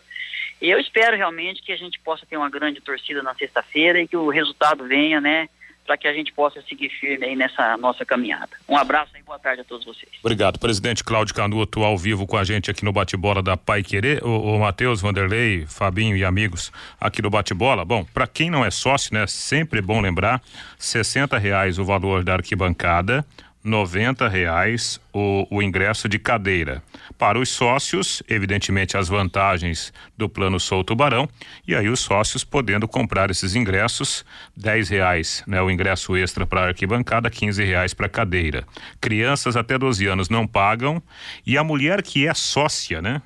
E 0.61 0.69
eu 0.69 0.79
espero 0.79 1.17
realmente 1.17 1.63
que 1.63 1.71
a 1.71 1.77
gente 1.77 1.99
possa 1.99 2.23
ter 2.27 2.37
uma 2.37 2.49
grande 2.49 2.79
torcida 2.79 3.23
na 3.23 3.33
sexta-feira 3.33 3.99
e 3.99 4.07
que 4.07 4.15
o 4.15 4.29
resultado 4.29 4.87
venha, 4.87 5.19
né? 5.19 5.49
Para 5.91 5.97
que 5.97 6.07
a 6.07 6.13
gente 6.13 6.31
possa 6.31 6.61
seguir 6.69 6.87
firme 6.87 7.25
aí 7.25 7.35
nessa 7.35 7.75
nossa 7.75 8.05
caminhada. 8.05 8.51
Um 8.69 8.77
abraço 8.77 9.11
e 9.19 9.23
boa 9.23 9.37
tarde 9.37 9.59
a 9.59 9.65
todos 9.65 9.85
vocês. 9.85 10.09
Obrigado. 10.23 10.57
Presidente 10.57 11.03
Cláudio 11.03 11.35
Canuto 11.35 11.83
ao 11.83 11.97
vivo 11.97 12.25
com 12.25 12.37
a 12.37 12.45
gente 12.45 12.71
aqui 12.71 12.85
no 12.85 12.93
Bate-Bola 12.93 13.43
da 13.43 13.57
Pai 13.57 13.83
Querer. 13.83 14.23
O, 14.23 14.55
o 14.55 14.59
Matheus, 14.61 15.01
Vanderlei, 15.01 15.65
Fabinho 15.67 16.15
e 16.15 16.23
amigos 16.23 16.71
aqui 16.97 17.21
do 17.21 17.29
Bate-Bola. 17.29 17.83
Bom, 17.83 18.05
para 18.05 18.25
quem 18.25 18.49
não 18.49 18.63
é 18.63 18.71
sócio, 18.71 19.13
né? 19.13 19.27
Sempre 19.27 19.81
bom 19.81 19.99
lembrar: 19.99 20.41
sessenta 20.79 21.37
reais 21.37 21.77
o 21.77 21.83
valor 21.83 22.23
da 22.23 22.35
arquibancada 22.35 23.25
noventa 23.61 24.27
reais 24.27 24.99
o, 25.13 25.45
o 25.51 25.61
ingresso 25.61 26.07
de 26.07 26.17
cadeira. 26.17 26.81
Para 27.21 27.37
os 27.37 27.49
sócios, 27.49 28.23
evidentemente 28.27 28.97
as 28.97 29.07
vantagens 29.07 29.93
do 30.17 30.27
plano 30.27 30.59
Sou 30.59 30.83
Tubarão 30.83 31.29
e 31.67 31.75
aí 31.75 31.87
os 31.87 31.99
sócios 31.99 32.43
podendo 32.43 32.87
comprar 32.87 33.29
esses 33.29 33.53
ingressos, 33.53 34.25
dez 34.57 34.89
reais, 34.89 35.43
né? 35.45 35.61
O 35.61 35.69
ingresso 35.69 36.17
extra 36.17 36.47
para 36.47 36.69
arquibancada, 36.69 37.29
quinze 37.29 37.63
reais 37.63 37.93
para 37.93 38.09
cadeira. 38.09 38.65
Crianças 38.99 39.55
até 39.55 39.77
12 39.77 40.07
anos 40.07 40.29
não 40.29 40.47
pagam 40.47 40.99
e 41.45 41.59
a 41.59 41.63
mulher 41.63 42.01
que 42.01 42.27
é 42.27 42.33
sócia, 42.33 43.03
né? 43.03 43.21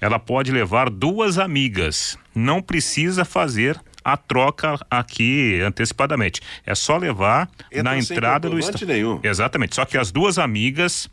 Ela 0.00 0.20
pode 0.20 0.52
levar 0.52 0.88
duas 0.88 1.36
amigas, 1.36 2.16
não 2.32 2.62
precisa 2.62 3.24
fazer 3.24 3.80
a 4.04 4.16
troca 4.16 4.78
aqui 4.88 5.60
antecipadamente. 5.60 6.40
É 6.64 6.76
só 6.76 6.96
levar 6.96 7.50
Entra 7.70 7.82
na 7.82 7.98
entrada 7.98 8.48
do 8.48 8.86
nenhum. 8.86 9.18
Exatamente. 9.24 9.74
Só 9.74 9.84
que 9.84 9.98
as 9.98 10.12
duas 10.12 10.38
amigas 10.38 11.10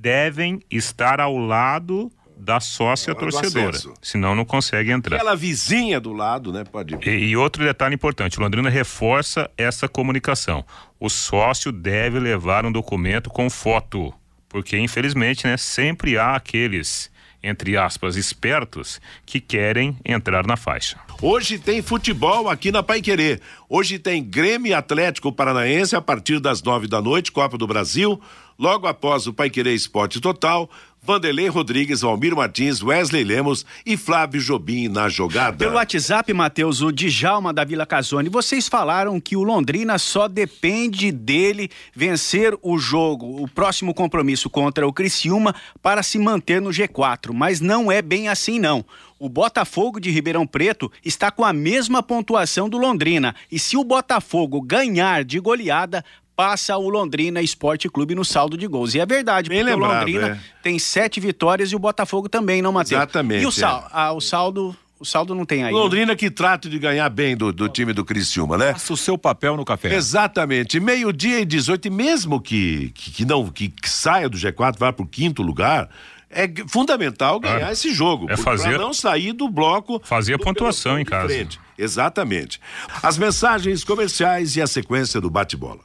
devem 0.00 0.60
estar 0.70 1.20
ao 1.20 1.36
lado 1.36 2.10
da 2.36 2.60
sócia 2.60 3.14
torcedora. 3.14 3.78
Senão 4.02 4.34
não 4.34 4.44
consegue 4.44 4.90
entrar. 4.90 5.16
Aquela 5.16 5.34
vizinha 5.34 5.98
do 5.98 6.12
lado, 6.12 6.52
né? 6.52 6.64
Pode 6.64 6.94
ir. 6.94 7.08
E, 7.08 7.28
e 7.28 7.36
outro 7.36 7.64
detalhe 7.64 7.94
importante: 7.94 8.38
Londrina 8.38 8.68
reforça 8.68 9.50
essa 9.56 9.88
comunicação. 9.88 10.64
O 11.00 11.08
sócio 11.08 11.72
deve 11.72 12.18
levar 12.18 12.66
um 12.66 12.72
documento 12.72 13.30
com 13.30 13.48
foto. 13.48 14.12
Porque, 14.48 14.78
infelizmente, 14.78 15.46
né, 15.46 15.56
sempre 15.56 16.16
há 16.16 16.36
aqueles 16.36 17.10
entre 17.42 17.76
aspas, 17.76 18.16
espertos 18.16 19.00
que 19.24 19.40
querem 19.40 19.96
entrar 20.04 20.44
na 20.44 20.56
faixa. 20.56 20.98
Hoje 21.22 21.58
tem 21.58 21.80
futebol 21.80 22.48
aqui 22.48 22.72
na 22.72 22.82
Paiquerê. 22.82 23.40
Hoje 23.68 24.00
tem 24.00 24.22
Grêmio 24.22 24.76
Atlético 24.76 25.32
Paranaense 25.32 25.94
a 25.94 26.00
partir 26.00 26.40
das 26.40 26.60
nove 26.60 26.88
da 26.88 27.00
noite, 27.00 27.30
Copa 27.30 27.56
do 27.56 27.66
Brasil. 27.66 28.20
Logo 28.58 28.86
após 28.86 29.26
o 29.26 29.32
Paiquerê 29.34 29.74
Esporte 29.74 30.20
Total, 30.20 30.68
Vanderlei 31.06 31.46
Rodrigues, 31.46 32.00
Valmir 32.00 32.34
Martins, 32.34 32.82
Wesley 32.82 33.22
Lemos 33.22 33.64
e 33.86 33.96
Flávio 33.96 34.40
Jobim 34.40 34.88
na 34.88 35.08
jogada. 35.08 35.56
Pelo 35.56 35.76
WhatsApp, 35.76 36.32
Matheus, 36.32 36.80
o 36.80 36.90
Djalma 36.90 37.52
da 37.52 37.62
Vila 37.62 37.86
Casone, 37.86 38.28
vocês 38.28 38.66
falaram 38.66 39.20
que 39.20 39.36
o 39.36 39.44
Londrina 39.44 39.98
só 39.98 40.26
depende 40.26 41.12
dele 41.12 41.70
vencer 41.94 42.58
o 42.60 42.76
jogo, 42.76 43.40
o 43.40 43.46
próximo 43.46 43.94
compromisso 43.94 44.50
contra 44.50 44.84
o 44.84 44.92
Criciúma 44.92 45.54
para 45.80 46.02
se 46.02 46.18
manter 46.18 46.60
no 46.60 46.70
G4, 46.70 47.32
mas 47.32 47.60
não 47.60 47.92
é 47.92 48.02
bem 48.02 48.28
assim 48.28 48.58
não. 48.58 48.84
O 49.18 49.28
Botafogo 49.28 50.00
de 50.00 50.10
Ribeirão 50.10 50.46
Preto 50.46 50.90
está 51.04 51.30
com 51.30 51.44
a 51.44 51.52
mesma 51.52 52.02
pontuação 52.02 52.68
do 52.68 52.76
Londrina. 52.76 53.34
E 53.50 53.58
se 53.58 53.76
o 53.76 53.84
Botafogo 53.84 54.60
ganhar 54.60 55.24
de 55.24 55.40
goleada, 55.40 56.04
passa 56.36 56.76
o 56.76 56.88
Londrina 56.88 57.40
Esporte 57.40 57.88
Clube 57.88 58.14
no 58.14 58.24
saldo 58.24 58.56
de 58.58 58.66
gols. 58.66 58.94
E 58.94 59.00
é 59.00 59.06
verdade, 59.06 59.48
Bem 59.48 59.60
porque 59.60 59.72
lembrado, 59.72 59.90
o 59.90 59.94
Londrina 59.94 60.28
é. 60.28 60.40
tem 60.62 60.78
sete 60.78 61.18
vitórias 61.18 61.72
e 61.72 61.76
o 61.76 61.78
Botafogo 61.78 62.28
também, 62.28 62.60
não, 62.60 62.70
Matheus? 62.70 63.00
Exatamente. 63.00 63.42
E 63.42 63.46
o, 63.46 63.50
sal, 63.50 63.84
é. 63.86 63.90
ah, 63.92 64.12
o 64.12 64.20
saldo. 64.20 64.76
O 64.98 65.04
saldo 65.04 65.34
não 65.34 65.44
tem 65.44 65.62
aí. 65.62 65.74
Londrina 65.74 66.16
que 66.16 66.30
trata 66.30 66.70
de 66.70 66.78
ganhar 66.78 67.10
bem 67.10 67.36
do, 67.36 67.52
do 67.52 67.68
time 67.68 67.92
do 67.92 68.02
Criciúma, 68.02 68.56
né? 68.56 68.72
Faça 68.72 68.94
o 68.94 68.96
seu 68.96 69.18
papel 69.18 69.54
no 69.54 69.62
café. 69.62 69.94
Exatamente. 69.94 70.80
Meio-dia 70.80 71.40
e 71.40 71.44
18, 71.44 71.88
e 71.88 71.90
mesmo 71.90 72.40
que, 72.40 72.92
que, 72.94 73.10
que 73.10 73.24
não 73.26 73.46
que, 73.48 73.68
que 73.68 73.90
saia 73.90 74.26
do 74.26 74.38
G4, 74.38 74.78
vá 74.78 74.94
para 74.94 75.04
o 75.04 75.06
quinto 75.06 75.42
lugar, 75.42 75.90
é 76.30 76.48
fundamental 76.68 77.38
ganhar 77.40 77.72
esse 77.72 77.92
jogo. 77.92 78.26
É 78.30 78.36
fazer. 78.36 78.78
Não 78.78 78.92
sair 78.92 79.32
do 79.32 79.48
bloco. 79.48 80.00
Fazer 80.04 80.34
a 80.34 80.38
pontuação 80.38 80.98
em 80.98 81.04
casa. 81.04 81.28
Frente. 81.28 81.60
Exatamente. 81.78 82.60
As 83.02 83.18
mensagens 83.18 83.84
comerciais 83.84 84.56
e 84.56 84.62
a 84.62 84.66
sequência 84.66 85.20
do 85.20 85.30
bate-bola. 85.30 85.80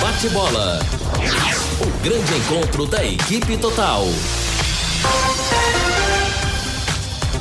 Bate-bola. 0.00 0.80
O 1.80 2.02
grande 2.02 2.34
encontro 2.34 2.86
da 2.86 3.04
equipe 3.04 3.56
total. 3.58 4.06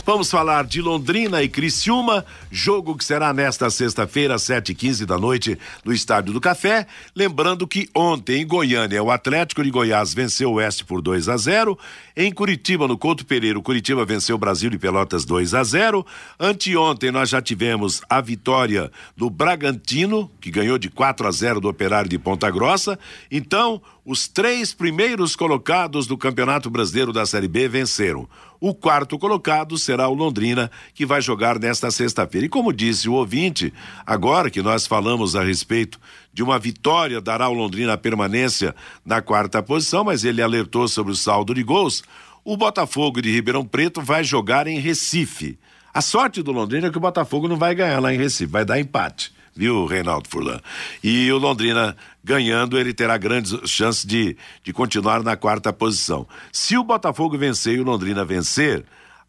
Vamos 0.06 0.30
falar 0.30 0.66
de 0.66 0.84
Londrina 0.84 1.42
e 1.42 1.50
Criciúma, 1.50 2.24
jogo 2.52 2.96
que 2.96 3.04
será 3.04 3.34
nesta 3.34 3.72
sexta-feira, 3.72 4.36
e 4.70 4.76
quinze 4.76 5.04
da 5.04 5.18
noite, 5.18 5.58
no 5.84 5.92
Estádio 5.92 6.32
do 6.32 6.40
Café. 6.40 6.86
Lembrando 7.16 7.68
que 7.68 7.90
ontem 7.96 8.44
em 8.44 8.46
Goiânia, 8.46 9.02
o 9.02 9.10
Atlético 9.10 9.64
de 9.64 9.72
Goiás 9.72 10.14
venceu 10.14 10.52
o 10.52 10.54
Oeste 10.54 10.86
por 10.86 11.02
2 11.02 11.28
a 11.28 11.38
0 11.38 11.76
Em 12.16 12.32
Curitiba, 12.32 12.88
no 12.88 13.00
Couto 13.00 13.26
Pereira, 13.26 13.58
o 13.58 13.64
Curitiba 13.64 14.06
venceu 14.06 14.36
o 14.36 14.40
Brasil 14.40 14.72
e 14.72 14.78
Pelotas 14.78 15.26
2 15.26 15.56
a 15.56 15.64
0 15.64 16.06
Anteontem 16.40 17.10
nós 17.10 17.28
já 17.28 17.42
tivemos 17.42 18.04
a 18.08 18.22
vitória 18.22 18.92
do 19.18 19.28
Bragantino, 19.32 20.30
que 20.40 20.52
ganhou 20.52 20.78
de 20.78 20.92
4 20.92 21.28
a 21.28 21.32
0 21.32 21.60
do 21.60 21.68
Operário 21.68 22.08
de 22.08 22.20
Ponta 22.20 22.52
Grossa. 22.52 23.00
Então, 23.32 23.82
os 24.06 24.28
três 24.28 24.72
primeiros 24.72 25.36
colocados 25.36 26.06
do 26.06 26.16
Campeonato 26.16 26.70
Brasileiro 26.70 27.12
da 27.12 27.26
Série 27.26 27.48
B 27.48 27.68
venceram. 27.68 28.30
O 28.60 28.74
quarto 28.74 29.20
colocado 29.20 29.78
será 29.78 30.08
o 30.08 30.14
Londrina, 30.14 30.72
que 30.94 31.06
vai 31.06 31.22
jogar 31.22 31.60
nesta 31.60 31.92
sexta-feira. 31.92 32.46
E 32.46 32.50
como 32.50 32.72
disse 32.74 33.10
o 33.10 33.14
ouvinte, 33.14 33.74
agora 34.06 34.50
que 34.50 34.62
nós 34.62 34.88
falamos 34.88 35.36
a 35.36 35.44
respeito 35.44 36.00
de 36.34 36.42
uma 36.42 36.58
vitória 36.58 37.20
dará 37.20 37.46
ao 37.46 37.54
Londrina 37.54 37.94
a 37.94 37.98
permanência 37.98 38.76
na 39.06 39.22
quarta 39.22 39.62
posição, 39.62 40.04
mas 40.04 40.24
ele 40.24 40.42
alertou 40.42 40.88
sobre 40.88 41.12
o 41.12 41.16
saldo 41.16 41.54
de 41.54 41.64
gols. 41.64 42.04
O 42.44 42.56
Botafogo 42.56 43.22
de 43.22 43.32
Ribeirão 43.32 43.66
Preto 43.66 44.02
vai 44.02 44.24
jogar 44.24 44.68
em 44.68 44.80
Recife. 44.80 45.60
A 45.94 46.02
sorte 46.02 46.42
do 46.42 46.52
Londrina 46.52 46.88
é 46.88 46.92
que 46.92 46.98
o 46.98 47.02
Botafogo 47.02 47.48
não 47.48 47.58
vai 47.58 47.76
ganhar 47.76 48.00
lá 48.00 48.14
em 48.14 48.18
Recife, 48.18 48.52
vai 48.52 48.64
dar 48.64 48.80
empate 48.80 49.35
viu, 49.56 49.86
Reinaldo 49.86 50.28
Furlan? 50.30 50.60
E 51.04 51.32
o 51.32 51.38
Londrina 51.38 51.96
ganhando, 52.24 52.78
ele 52.78 52.94
terá 52.94 53.18
grandes 53.18 53.54
chances 53.70 54.06
de, 54.06 54.36
de 54.64 54.74
continuar 54.74 55.24
na 55.24 55.38
quarta 55.38 55.72
posição. 55.72 56.28
Se 56.52 56.78
o 56.78 56.84
Botafogo 56.84 57.38
vencer 57.38 57.76
e 57.76 57.80
o 57.80 57.84
Londrina 57.84 58.26
vencer, 58.26 58.84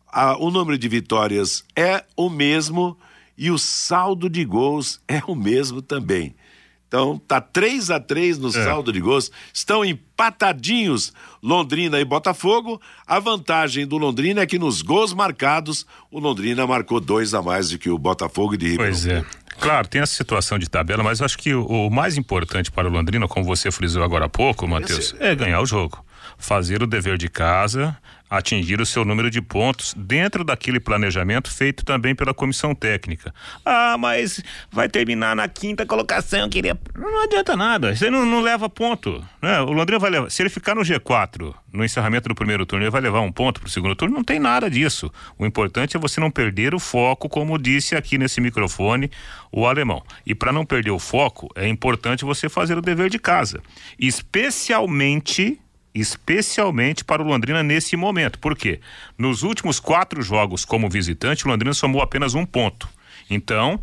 a, 0.09 0.37
o 0.37 0.50
número 0.50 0.76
de 0.76 0.88
vitórias 0.88 1.64
é 1.76 2.04
o 2.16 2.28
mesmo 2.28 2.97
e 3.38 3.50
o 3.50 3.59
saldo 3.59 4.28
de 4.28 4.45
gols 4.45 5.00
é 5.06 5.23
o 5.26 5.35
mesmo 5.35 5.83
também. 5.83 6.35
Então, 6.96 7.18
tá 7.28 7.42
3 7.42 7.90
a 7.90 8.00
3 8.00 8.38
no 8.38 8.48
é. 8.48 8.52
saldo 8.52 8.90
de 8.90 9.00
gols. 9.00 9.30
Estão 9.52 9.84
empatadinhos 9.84 11.12
Londrina 11.42 12.00
e 12.00 12.04
Botafogo. 12.06 12.80
A 13.06 13.20
vantagem 13.20 13.86
do 13.86 13.98
Londrina 13.98 14.40
é 14.40 14.46
que 14.46 14.58
nos 14.58 14.80
gols 14.80 15.12
marcados, 15.12 15.86
o 16.10 16.18
Londrina 16.18 16.66
marcou 16.66 16.98
dois 16.98 17.34
a 17.34 17.42
mais 17.42 17.68
do 17.68 17.76
que 17.76 17.90
o 17.90 17.98
Botafogo 17.98 18.56
de 18.56 18.70
Ribeirão. 18.70 18.94
Pois 18.94 19.06
é. 19.06 19.22
Claro, 19.60 19.86
tem 19.88 20.00
essa 20.00 20.14
situação 20.14 20.58
de 20.58 20.70
tabela, 20.70 21.02
mas 21.02 21.20
acho 21.20 21.36
que 21.36 21.52
o, 21.52 21.66
o 21.66 21.90
mais 21.90 22.16
importante 22.16 22.72
para 22.72 22.88
o 22.88 22.90
Londrina, 22.90 23.28
como 23.28 23.44
você 23.44 23.70
frisou 23.70 24.02
agora 24.02 24.24
há 24.24 24.28
pouco, 24.28 24.66
Matheus, 24.66 25.14
é 25.18 25.34
ganhar 25.34 25.60
o 25.60 25.66
jogo. 25.66 26.02
Fazer 26.38 26.82
o 26.82 26.86
dever 26.86 27.18
de 27.18 27.28
casa, 27.28 27.94
atingir 28.28 28.80
o 28.80 28.87
seu 28.87 29.04
número 29.04 29.30
de 29.30 29.40
pontos 29.40 29.95
dentro 29.97 30.45
daquele 30.45 30.80
planejamento 30.80 31.50
feito 31.50 31.85
também 31.85 32.14
pela 32.14 32.35
comissão 32.35 32.75
técnica. 32.75 33.33
Ah, 33.64 33.97
mas 33.99 34.42
vai 34.71 34.88
terminar 34.88 35.37
na 35.37 35.49
quinta 35.49 35.87
colocação, 35.87 36.49
queria. 36.49 36.78
Não 36.95 37.25
adianta 37.25 37.56
nada, 37.56 37.95
você 37.95 38.11
não, 38.11 38.26
não 38.26 38.40
leva 38.40 38.68
ponto. 38.68 39.25
Né? 39.40 39.61
O 39.61 39.73
Londrina 39.73 39.99
vai 39.99 40.11
levar. 40.11 40.30
Se 40.30 40.42
ele 40.42 40.50
ficar 40.50 40.75
no 40.75 40.83
G4 40.83 41.54
no 41.73 41.85
encerramento 41.85 42.28
do 42.28 42.35
primeiro 42.35 42.64
turno, 42.64 42.85
ele 42.85 42.90
vai 42.90 43.00
levar 43.00 43.21
um 43.21 43.30
ponto 43.30 43.61
para 43.61 43.68
o 43.68 43.71
segundo 43.71 43.95
turno. 43.95 44.16
Não 44.16 44.25
tem 44.25 44.38
nada 44.38 44.68
disso. 44.71 45.12
O 45.38 45.47
importante 45.47 45.97
é 45.97 46.00
você 46.00 46.21
não 46.21 46.30
perder 46.30 46.75
o 46.75 46.80
foco, 46.80 47.28
como 47.28 47.59
disse 47.59 47.95
aqui 47.95 48.18
nesse 48.18 48.40
microfone 48.40 49.11
o 49.52 49.66
alemão. 49.66 50.02
E 50.25 50.35
para 50.35 50.52
não 50.52 50.64
perder 50.64 50.90
o 50.90 50.99
foco, 50.99 51.49
é 51.54 51.68
importante 51.68 52.25
você 52.25 52.49
fazer 52.49 52.76
o 52.76 52.83
dever 52.83 53.11
de 53.11 53.18
casa, 53.18 53.62
especialmente 53.99 55.61
especialmente 56.00 57.04
para 57.04 57.22
o 57.22 57.26
Londrina 57.26 57.62
nesse 57.62 57.96
momento. 57.96 58.38
Por 58.38 58.56
quê? 58.56 58.80
Nos 59.16 59.42
últimos 59.42 59.80
quatro 59.80 60.22
jogos 60.22 60.64
como 60.64 60.88
visitante, 60.90 61.46
o 61.46 61.48
Londrina 61.48 61.74
somou 61.74 62.02
apenas 62.02 62.34
um 62.34 62.44
ponto. 62.44 62.88
Então, 63.30 63.80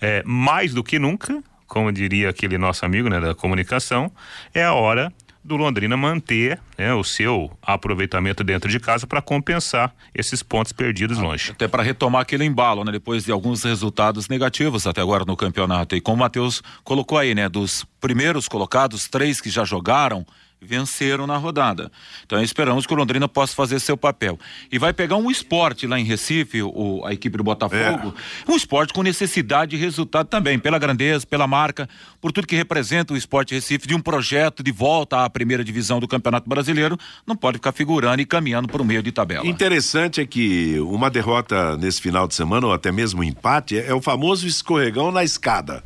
é, 0.00 0.22
mais 0.24 0.74
do 0.74 0.84
que 0.84 0.98
nunca, 0.98 1.42
como 1.66 1.90
diria 1.90 2.28
aquele 2.28 2.58
nosso 2.58 2.84
amigo 2.84 3.08
né, 3.08 3.18
da 3.20 3.34
comunicação, 3.34 4.12
é 4.52 4.62
a 4.62 4.74
hora 4.74 5.12
do 5.42 5.56
Londrina 5.56 5.94
manter 5.96 6.58
né, 6.78 6.94
o 6.94 7.04
seu 7.04 7.50
aproveitamento 7.62 8.42
dentro 8.42 8.70
de 8.70 8.80
casa 8.80 9.06
para 9.06 9.20
compensar 9.20 9.94
esses 10.14 10.42
pontos 10.42 10.72
perdidos 10.72 11.18
longe. 11.18 11.52
Até 11.52 11.68
para 11.68 11.82
retomar 11.82 12.22
aquele 12.22 12.44
embalo, 12.44 12.82
né, 12.82 12.92
depois 12.92 13.24
de 13.24 13.32
alguns 13.32 13.62
resultados 13.62 14.28
negativos 14.28 14.86
até 14.86 15.02
agora 15.02 15.24
no 15.26 15.36
campeonato. 15.36 15.94
E 15.94 16.00
como 16.00 16.16
o 16.16 16.20
Matheus 16.20 16.62
colocou 16.82 17.18
aí, 17.18 17.34
né, 17.34 17.48
dos 17.48 17.84
primeiros 18.00 18.48
colocados, 18.48 19.06
três 19.06 19.40
que 19.40 19.50
já 19.50 19.64
jogaram, 19.64 20.26
venceram 20.64 21.26
na 21.26 21.36
rodada. 21.36 21.90
Então 22.24 22.42
esperamos 22.42 22.86
que 22.86 22.92
o 22.92 22.96
Londrina 22.96 23.28
possa 23.28 23.54
fazer 23.54 23.78
seu 23.78 23.96
papel. 23.96 24.38
E 24.72 24.78
vai 24.78 24.92
pegar 24.92 25.16
um 25.16 25.30
esporte 25.30 25.86
lá 25.86 25.98
em 25.98 26.04
Recife, 26.04 26.62
o, 26.62 27.02
a 27.04 27.12
equipe 27.12 27.36
do 27.36 27.44
Botafogo, 27.44 28.14
é. 28.16 28.50
um 28.50 28.56
esporte 28.56 28.92
com 28.92 29.02
necessidade 29.02 29.72
de 29.72 29.76
resultado 29.76 30.26
também, 30.26 30.58
pela 30.58 30.78
grandeza, 30.78 31.26
pela 31.26 31.46
marca, 31.46 31.88
por 32.20 32.32
tudo 32.32 32.46
que 32.46 32.56
representa 32.56 33.12
o 33.12 33.16
esporte 33.16 33.54
Recife 33.54 33.86
de 33.86 33.94
um 33.94 34.00
projeto 34.00 34.62
de 34.62 34.72
volta 34.72 35.24
à 35.24 35.30
primeira 35.30 35.62
divisão 35.62 36.00
do 36.00 36.08
Campeonato 36.08 36.48
Brasileiro, 36.48 36.98
não 37.26 37.36
pode 37.36 37.58
ficar 37.58 37.72
figurando 37.72 38.20
e 38.20 38.26
caminhando 38.26 38.68
para 38.68 38.82
o 38.82 38.84
meio 38.84 39.02
de 39.02 39.12
tabela. 39.12 39.46
Interessante 39.46 40.20
é 40.20 40.26
que 40.26 40.78
uma 40.80 41.10
derrota 41.10 41.76
nesse 41.76 42.00
final 42.00 42.26
de 42.26 42.34
semana, 42.34 42.66
ou 42.66 42.72
até 42.72 42.90
mesmo 42.90 43.20
um 43.20 43.24
empate, 43.24 43.78
é 43.78 43.92
o 43.94 44.00
famoso 44.00 44.46
escorregão 44.46 45.10
na 45.10 45.22
escada. 45.22 45.82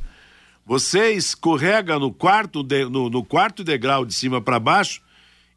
Você 0.68 1.12
escorrega 1.12 1.98
no 1.98 2.12
quarto, 2.12 2.62
de, 2.62 2.84
no, 2.84 3.08
no 3.08 3.24
quarto 3.24 3.64
degrau 3.64 4.04
de 4.04 4.12
cima 4.12 4.38
para 4.38 4.60
baixo 4.60 5.00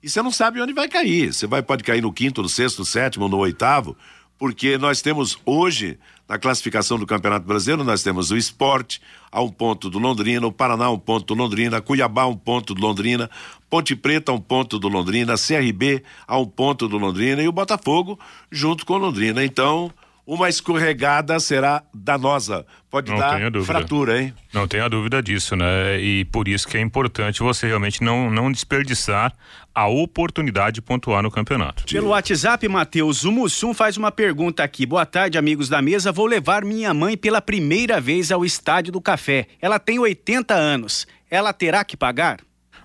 e 0.01 0.09
você 0.09 0.21
não 0.21 0.31
sabe 0.31 0.61
onde 0.61 0.71
vai 0.71 0.87
cair. 0.87 1.33
Você 1.33 1.45
vai, 1.45 1.61
pode 1.61 1.83
cair 1.83 2.01
no 2.01 2.13
quinto, 2.13 2.41
no 2.41 2.47
sexto, 2.47 2.79
no 2.79 2.85
sétimo, 2.85 3.27
no 3.27 3.37
oitavo, 3.39 3.97
porque 4.37 4.77
nós 4.77 5.01
temos 5.01 5.37
hoje, 5.45 5.99
na 6.29 6.39
classificação 6.39 6.97
do 6.97 7.05
Campeonato 7.05 7.45
Brasileiro, 7.45 7.83
nós 7.83 8.01
temos 8.01 8.31
o 8.31 8.37
esporte 8.37 9.01
a 9.29 9.41
um 9.41 9.49
ponto 9.49 9.89
do 9.89 9.99
Londrina, 9.99 10.47
o 10.47 10.51
Paraná 10.51 10.89
um 10.89 10.97
ponto 10.97 11.35
do 11.35 11.43
Londrina, 11.43 11.81
Cuiabá 11.81 12.25
um 12.25 12.37
ponto 12.37 12.73
do 12.73 12.81
Londrina, 12.81 13.29
Ponte 13.69 13.97
Preta 13.97 14.31
um 14.31 14.39
ponto 14.39 14.79
do 14.79 14.87
Londrina, 14.87 15.35
CRB 15.35 16.05
a 16.25 16.37
um 16.37 16.45
ponto 16.45 16.87
do 16.87 16.97
Londrina 16.97 17.43
e 17.43 17.49
o 17.49 17.51
Botafogo 17.51 18.17
junto 18.49 18.85
com 18.85 18.93
o 18.93 18.97
Londrina. 18.97 19.43
Então, 19.43 19.91
uma 20.25 20.49
escorregada 20.49 21.39
será 21.39 21.83
danosa. 21.93 22.65
Pode 22.89 23.11
não 23.11 23.17
dar 23.17 23.39
fratura, 23.63 24.21
hein? 24.21 24.33
Não 24.53 24.67
tenha 24.67 24.87
dúvida 24.89 25.21
disso, 25.21 25.55
né? 25.55 25.99
E 25.99 26.25
por 26.25 26.47
isso 26.47 26.67
que 26.67 26.77
é 26.77 26.81
importante 26.81 27.41
você 27.41 27.67
realmente 27.67 28.03
não, 28.03 28.29
não 28.29 28.51
desperdiçar 28.51 29.33
a 29.73 29.87
oportunidade 29.87 30.75
de 30.75 30.81
pontuar 30.81 31.23
no 31.23 31.31
campeonato. 31.31 31.85
Pelo 31.85 32.09
WhatsApp, 32.09 32.67
Matheus, 32.67 33.23
o 33.23 33.31
Mussum 33.31 33.73
faz 33.73 33.97
uma 33.97 34.11
pergunta 34.11 34.63
aqui. 34.63 34.85
Boa 34.85 35.05
tarde, 35.05 35.37
amigos 35.37 35.69
da 35.69 35.81
mesa. 35.81 36.11
Vou 36.11 36.25
levar 36.25 36.63
minha 36.65 36.93
mãe 36.93 37.17
pela 37.17 37.41
primeira 37.41 37.99
vez 38.01 38.31
ao 38.31 38.43
Estádio 38.43 38.91
do 38.91 39.01
Café. 39.01 39.47
Ela 39.61 39.79
tem 39.79 39.99
80 39.99 40.53
anos. 40.53 41.07
Ela 41.29 41.53
terá 41.53 41.83
que 41.85 41.95
pagar? 41.95 42.39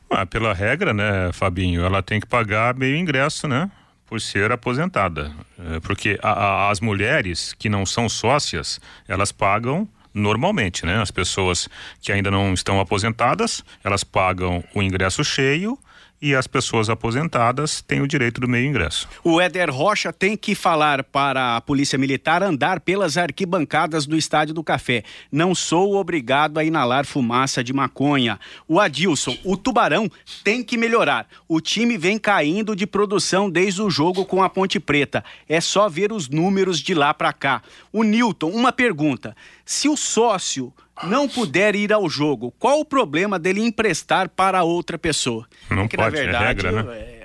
Ah, 0.08 0.24
pela 0.24 0.54
regra, 0.54 0.94
né, 0.94 1.30
Fabinho, 1.32 1.84
ela 1.84 2.00
tem 2.00 2.20
que 2.20 2.26
pagar 2.26 2.76
meio 2.76 2.96
ingresso, 2.96 3.48
né? 3.48 3.68
Por 4.06 4.20
ser 4.20 4.52
aposentada. 4.52 5.32
É, 5.58 5.80
porque 5.80 6.18
a, 6.22 6.30
a, 6.30 6.70
as 6.70 6.80
mulheres 6.80 7.54
que 7.58 7.68
não 7.68 7.84
são 7.84 8.08
sócias, 8.08 8.80
elas 9.08 9.32
pagam 9.32 9.88
normalmente, 10.14 10.86
né? 10.86 11.00
As 11.00 11.10
pessoas 11.10 11.68
que 12.00 12.10
ainda 12.10 12.30
não 12.30 12.54
estão 12.54 12.80
aposentadas, 12.80 13.62
elas 13.84 14.02
pagam 14.02 14.64
o 14.74 14.82
ingresso 14.82 15.22
cheio 15.22 15.78
e 16.26 16.34
as 16.34 16.48
pessoas 16.48 16.90
aposentadas 16.90 17.80
têm 17.80 18.00
o 18.00 18.08
direito 18.08 18.40
do 18.40 18.48
meio 18.48 18.66
ingresso. 18.66 19.08
O 19.22 19.40
Éder 19.40 19.70
Rocha 19.70 20.12
tem 20.12 20.36
que 20.36 20.56
falar 20.56 21.04
para 21.04 21.56
a 21.56 21.60
Polícia 21.60 21.96
Militar 21.96 22.42
andar 22.42 22.80
pelas 22.80 23.16
arquibancadas 23.16 24.06
do 24.06 24.16
Estádio 24.16 24.52
do 24.52 24.64
Café. 24.64 25.04
Não 25.30 25.54
sou 25.54 25.94
obrigado 25.94 26.58
a 26.58 26.64
inalar 26.64 27.06
fumaça 27.06 27.62
de 27.62 27.72
maconha. 27.72 28.40
O 28.66 28.80
Adilson, 28.80 29.36
o 29.44 29.56
Tubarão 29.56 30.10
tem 30.42 30.64
que 30.64 30.76
melhorar. 30.76 31.28
O 31.48 31.60
time 31.60 31.96
vem 31.96 32.18
caindo 32.18 32.74
de 32.74 32.88
produção 32.88 33.48
desde 33.48 33.80
o 33.80 33.88
jogo 33.88 34.24
com 34.24 34.42
a 34.42 34.50
Ponte 34.50 34.80
Preta. 34.80 35.24
É 35.48 35.60
só 35.60 35.88
ver 35.88 36.12
os 36.12 36.28
números 36.28 36.80
de 36.80 36.92
lá 36.92 37.14
para 37.14 37.32
cá. 37.32 37.62
O 37.92 38.02
Newton, 38.02 38.50
uma 38.50 38.72
pergunta. 38.72 39.36
Se 39.64 39.88
o 39.88 39.96
sócio 39.96 40.72
não 41.04 41.28
puder 41.28 41.74
ir 41.74 41.92
ao 41.92 42.08
jogo, 42.08 42.52
qual 42.58 42.80
o 42.80 42.84
problema 42.84 43.38
dele 43.38 43.60
emprestar 43.60 44.28
para 44.28 44.62
outra 44.62 44.98
pessoa? 44.98 45.46
Não 45.70 45.82
Porque, 45.82 45.96
pode, 45.96 46.16
na 46.16 46.22
verdade, 46.22 46.44
é 46.44 46.46
regra, 46.46 46.82
né? 46.82 47.16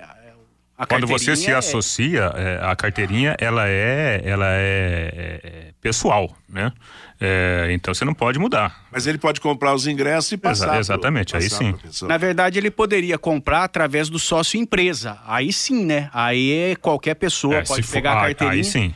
É, 0.81 0.85
Quando 0.87 1.07
você 1.07 1.35
se 1.35 1.51
é... 1.51 1.55
associa, 1.55 2.31
é, 2.35 2.59
a 2.63 2.75
carteirinha 2.75 3.35
ela 3.39 3.67
é, 3.67 4.21
ela 4.25 4.47
é, 4.49 5.41
é 5.43 5.71
pessoal, 5.79 6.35
né? 6.49 6.71
É, 7.23 7.67
então 7.71 7.93
você 7.93 8.03
não 8.03 8.15
pode 8.15 8.39
mudar. 8.39 8.83
Mas 8.91 9.05
ele 9.05 9.19
pode 9.19 9.39
comprar 9.39 9.75
os 9.75 9.85
ingressos 9.85 10.31
e 10.31 10.37
passar. 10.37 10.69
Exa 10.69 10.79
exatamente, 10.79 11.33
pro, 11.33 11.41
aí 11.41 11.49
sim. 11.49 11.75
Na 12.07 12.17
verdade, 12.17 12.57
ele 12.57 12.71
poderia 12.71 13.15
comprar 13.15 13.63
através 13.63 14.09
do 14.09 14.17
sócio 14.17 14.59
empresa. 14.59 15.19
Aí 15.27 15.53
sim, 15.53 15.85
né? 15.85 16.09
Aí 16.11 16.75
qualquer 16.81 17.13
pessoa 17.13 17.57
é, 17.57 17.63
pode 17.63 17.87
pegar 17.87 18.13
for, 18.13 18.17
a 18.17 18.21
carteirinha. 18.21 18.59
Aí 18.59 18.63
sim. 18.63 18.91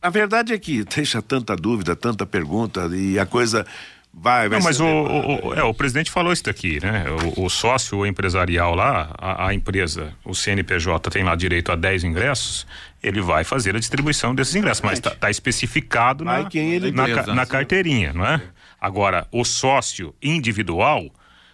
A 0.00 0.08
verdade 0.08 0.54
é 0.54 0.58
que 0.58 0.82
deixa 0.84 1.20
tanta 1.20 1.54
dúvida, 1.54 1.94
tanta 1.94 2.24
pergunta 2.24 2.88
e 2.94 3.18
a 3.18 3.26
coisa 3.26 3.66
Vai, 4.12 4.48
vai 4.48 4.58
Não, 4.58 4.64
mas 4.64 4.80
o, 4.80 4.86
o, 4.86 5.54
é, 5.54 5.62
o 5.62 5.72
presidente 5.72 6.10
falou 6.10 6.32
isso 6.32 6.42
daqui, 6.42 6.80
né? 6.82 7.04
O, 7.36 7.44
o 7.44 7.50
sócio 7.50 8.04
empresarial 8.04 8.74
lá, 8.74 9.14
a, 9.16 9.48
a, 9.48 9.54
empresa, 9.54 10.12
o 10.24 10.34
CNPJ 10.34 11.10
tem 11.10 11.22
lá 11.22 11.36
direito 11.36 11.70
a 11.70 11.76
10 11.76 12.04
ingressos, 12.04 12.66
ele 13.02 13.20
vai 13.20 13.44
fazer 13.44 13.76
a 13.76 13.78
distribuição 13.78 14.34
desses 14.34 14.56
ingressos, 14.56 14.82
mas 14.82 14.94
está 14.94 15.10
tá 15.10 15.30
especificado 15.30 16.24
na, 16.24 16.42
na, 16.42 17.34
na, 17.34 17.46
carteirinha, 17.46 18.12
não 18.12 18.26
é? 18.26 18.42
Agora, 18.80 19.26
o 19.30 19.44
sócio 19.44 20.14
individual 20.22 21.08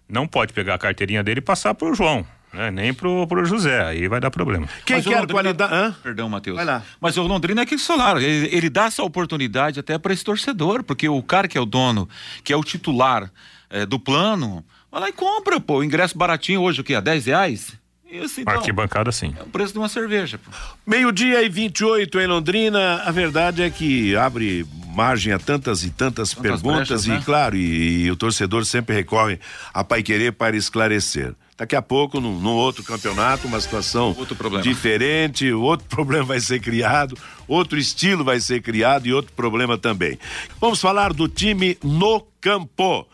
não 0.08 0.26
pode 0.26 0.52
pegar 0.52 0.74
a 0.74 0.78
carteirinha 0.78 1.22
dele 1.22 1.38
e 1.38 1.42
passar 1.42 1.74
para 1.74 1.88
o 1.88 1.94
João 1.94 2.26
né? 2.54 2.70
nem 2.70 2.94
pro, 2.94 3.26
pro 3.26 3.44
José, 3.44 3.84
aí 3.84 4.08
vai 4.08 4.20
dar 4.20 4.30
problema. 4.30 4.68
Quem 4.84 4.96
Mas 4.96 5.04
quer 5.04 5.20
Londrina... 5.20 5.32
qualidade? 5.32 5.74
Hã? 5.74 5.96
Perdão, 6.02 6.28
Matheus. 6.28 6.56
Vai 6.56 6.64
lá. 6.64 6.82
Mas 7.00 7.16
o 7.16 7.22
Londrina 7.22 7.60
é 7.60 7.64
aquele 7.64 7.80
solar, 7.80 8.16
ele, 8.22 8.48
ele 8.54 8.70
dá 8.70 8.84
essa 8.84 9.02
oportunidade 9.02 9.80
até 9.80 9.98
para 9.98 10.12
esse 10.12 10.24
torcedor, 10.24 10.82
porque 10.82 11.08
o 11.08 11.22
cara 11.22 11.48
que 11.48 11.58
é 11.58 11.60
o 11.60 11.66
dono, 11.66 12.08
que 12.42 12.52
é 12.52 12.56
o 12.56 12.64
titular 12.64 13.30
é, 13.68 13.84
do 13.84 13.98
plano, 13.98 14.64
vai 14.90 15.00
lá 15.02 15.08
e 15.08 15.12
compra, 15.12 15.60
pô, 15.60 15.78
o 15.78 15.84
ingresso 15.84 16.16
baratinho 16.16 16.60
hoje, 16.62 16.80
o 16.80 16.84
que, 16.84 16.94
a 16.94 17.00
10 17.00 17.26
reais? 17.26 17.84
Isso, 18.10 18.40
então, 18.40 18.54
Arquibancada, 18.54 19.10
sim. 19.10 19.34
É 19.36 19.42
o 19.42 19.46
preço 19.46 19.72
de 19.72 19.78
uma 19.80 19.88
cerveja. 19.88 20.38
Meio-dia 20.86 21.42
e 21.42 21.48
28 21.48 22.20
em 22.20 22.26
Londrina. 22.28 23.02
A 23.04 23.10
verdade 23.10 23.60
é 23.60 23.68
que 23.68 24.14
abre 24.14 24.64
margem 24.94 25.32
a 25.32 25.38
tantas 25.38 25.82
e 25.82 25.90
tantas, 25.90 26.30
tantas 26.30 26.34
perguntas 26.34 26.88
brechas, 26.88 27.06
e, 27.06 27.08
né? 27.08 27.22
claro, 27.24 27.56
e, 27.56 28.04
e, 28.04 28.10
o 28.12 28.14
torcedor 28.14 28.64
sempre 28.64 28.94
recorre 28.94 29.40
a 29.72 29.82
Pai 29.82 30.00
Querer 30.02 30.32
para 30.32 30.56
esclarecer. 30.56 31.34
Daqui 31.56 31.76
a 31.76 31.82
pouco, 31.82 32.20
num, 32.20 32.40
num 32.40 32.50
outro 32.50 32.82
campeonato, 32.82 33.46
uma 33.46 33.60
situação 33.60 34.16
diferente, 34.60 35.52
outro 35.52 35.86
problema 35.90 36.24
vai 36.24 36.40
ser 36.40 36.60
criado, 36.60 37.16
outro 37.46 37.78
estilo 37.78 38.24
vai 38.24 38.40
ser 38.40 38.60
criado 38.60 39.06
e 39.06 39.12
outro 39.12 39.32
problema 39.34 39.78
também. 39.78 40.18
Vamos 40.60 40.80
falar 40.80 41.12
do 41.12 41.28
time 41.28 41.78
no 41.82 42.20
campo. 42.40 43.06